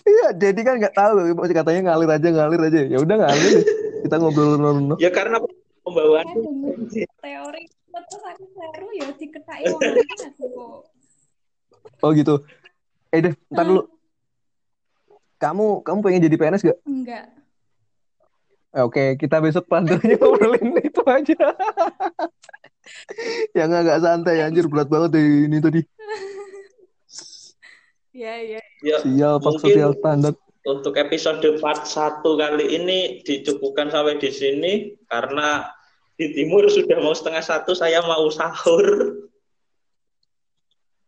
Iya, 0.00 0.32
jadi 0.32 0.56
kan 0.64 0.80
nggak 0.80 0.96
tahu 0.96 1.36
katanya 1.52 1.92
ngalir 1.92 2.08
aja 2.08 2.28
ngalir 2.32 2.60
aja. 2.64 2.80
Ya 2.88 2.96
udah 2.96 3.16
ngalir. 3.20 3.60
Kita 4.10 4.18
ngobrol 4.18 4.58
ngobrol. 4.58 4.98
Ya 4.98 5.14
karena 5.14 5.38
pembawaan 5.86 6.26
denger 6.34 7.06
teori 7.22 7.62
terus 7.70 8.22
aku 8.26 8.44
seru 8.58 8.88
ya 8.90 9.06
diketai 9.14 9.70
wong 9.70 9.82
kok. 10.34 10.82
Oh 12.02 12.10
gitu. 12.10 12.42
Eh 13.14 13.22
deh, 13.22 13.34
ntar 13.54 13.70
dulu. 13.70 13.86
Kamu 15.38 15.86
kamu 15.86 15.98
pengen 16.02 16.26
jadi 16.26 16.36
PNS 16.42 16.66
gak? 16.66 16.78
Enggak. 16.90 17.30
Eh, 18.74 18.82
Oke, 18.82 19.14
kita 19.14 19.38
besok 19.38 19.70
panduannya 19.70 20.18
ngobrolin 20.18 20.74
itu 20.90 21.02
aja. 21.06 21.54
Yang 23.54 23.70
agak 23.78 23.98
santai 24.02 24.42
anjir 24.42 24.66
berat 24.66 24.90
banget 24.90 25.14
deh 25.14 25.26
ini 25.46 25.62
tadi. 25.62 25.80
Iya, 28.10 28.34
iya. 28.42 28.60
ya 28.82 28.96
Sial 29.06 29.38
pak 29.38 29.54
sosial 29.62 29.94
standar. 29.94 30.34
Untuk 30.66 30.92
episode 31.00 31.44
part 31.60 31.88
1 31.88 32.20
kali 32.20 32.66
ini 32.76 32.98
dicukupkan 33.24 33.88
sampai 33.88 34.20
di 34.20 34.28
sini 34.28 34.72
karena 35.08 35.64
di 36.20 36.36
timur 36.36 36.68
sudah 36.68 37.00
mau 37.00 37.16
setengah 37.16 37.40
satu 37.40 37.72
saya 37.72 38.04
mau 38.04 38.28
sahur 38.28 39.16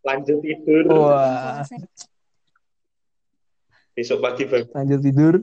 lanjut 0.03 0.41
tidur 0.41 0.85
Wah, 0.89 1.61
besok 3.93 4.25
pagi 4.25 4.49
baru 4.49 4.65
lanjut 4.73 5.01
tidur. 5.05 5.35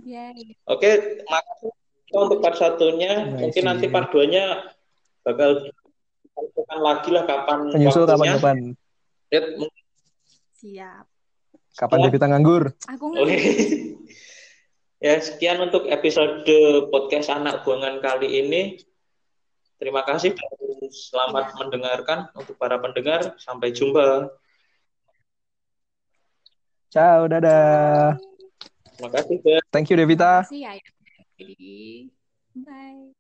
Oke 0.65 1.21
makasih 1.29 1.71
untuk 2.09 2.41
part 2.41 2.57
satunya 2.57 3.29
Nice. 3.29 3.39
mungkin 3.45 3.63
nanti 3.69 3.85
part 3.93 4.09
2 4.09 4.25
nya 4.25 4.73
bakal 5.21 5.69
ditentukan 5.69 6.79
lagi 6.81 7.09
lah 7.13 7.23
kapan 7.29 7.59
Menyusul 7.69 8.09
waktunya 8.09 8.35
kapan-kapan. 8.41 8.57
Ya, 9.29 9.41
Siap. 10.59 11.05
Kapan 11.77 11.97
Ya. 12.01 12.03
Devita 12.09 12.25
nganggur? 12.27 12.63
Aku 12.89 13.05
Oke. 13.15 13.37
Ya, 14.99 15.19
sekian 15.19 15.59
untuk 15.63 15.87
episode 15.87 16.45
podcast 16.91 17.31
anak 17.31 17.63
buangan 17.63 17.99
kali 18.03 18.43
ini. 18.45 18.61
Terima 19.79 20.03
kasih 20.03 20.35
dan 20.35 20.91
selamat 20.91 21.45
Ya. 21.51 21.55
mendengarkan 21.55 22.19
untuk 22.35 22.59
para 22.59 22.75
pendengar. 22.83 23.39
Sampai 23.39 23.71
jumpa. 23.71 24.27
Ciao, 26.91 27.29
dadah. 27.31 28.19
Terima 28.97 29.09
kasih. 29.15 29.35
Thank 29.71 29.87
you 29.87 29.95
Devita. 29.95 30.43
Terima 30.43 30.75
kasih 30.75 30.83
ya. 31.39 32.11
Bye. 32.59 33.18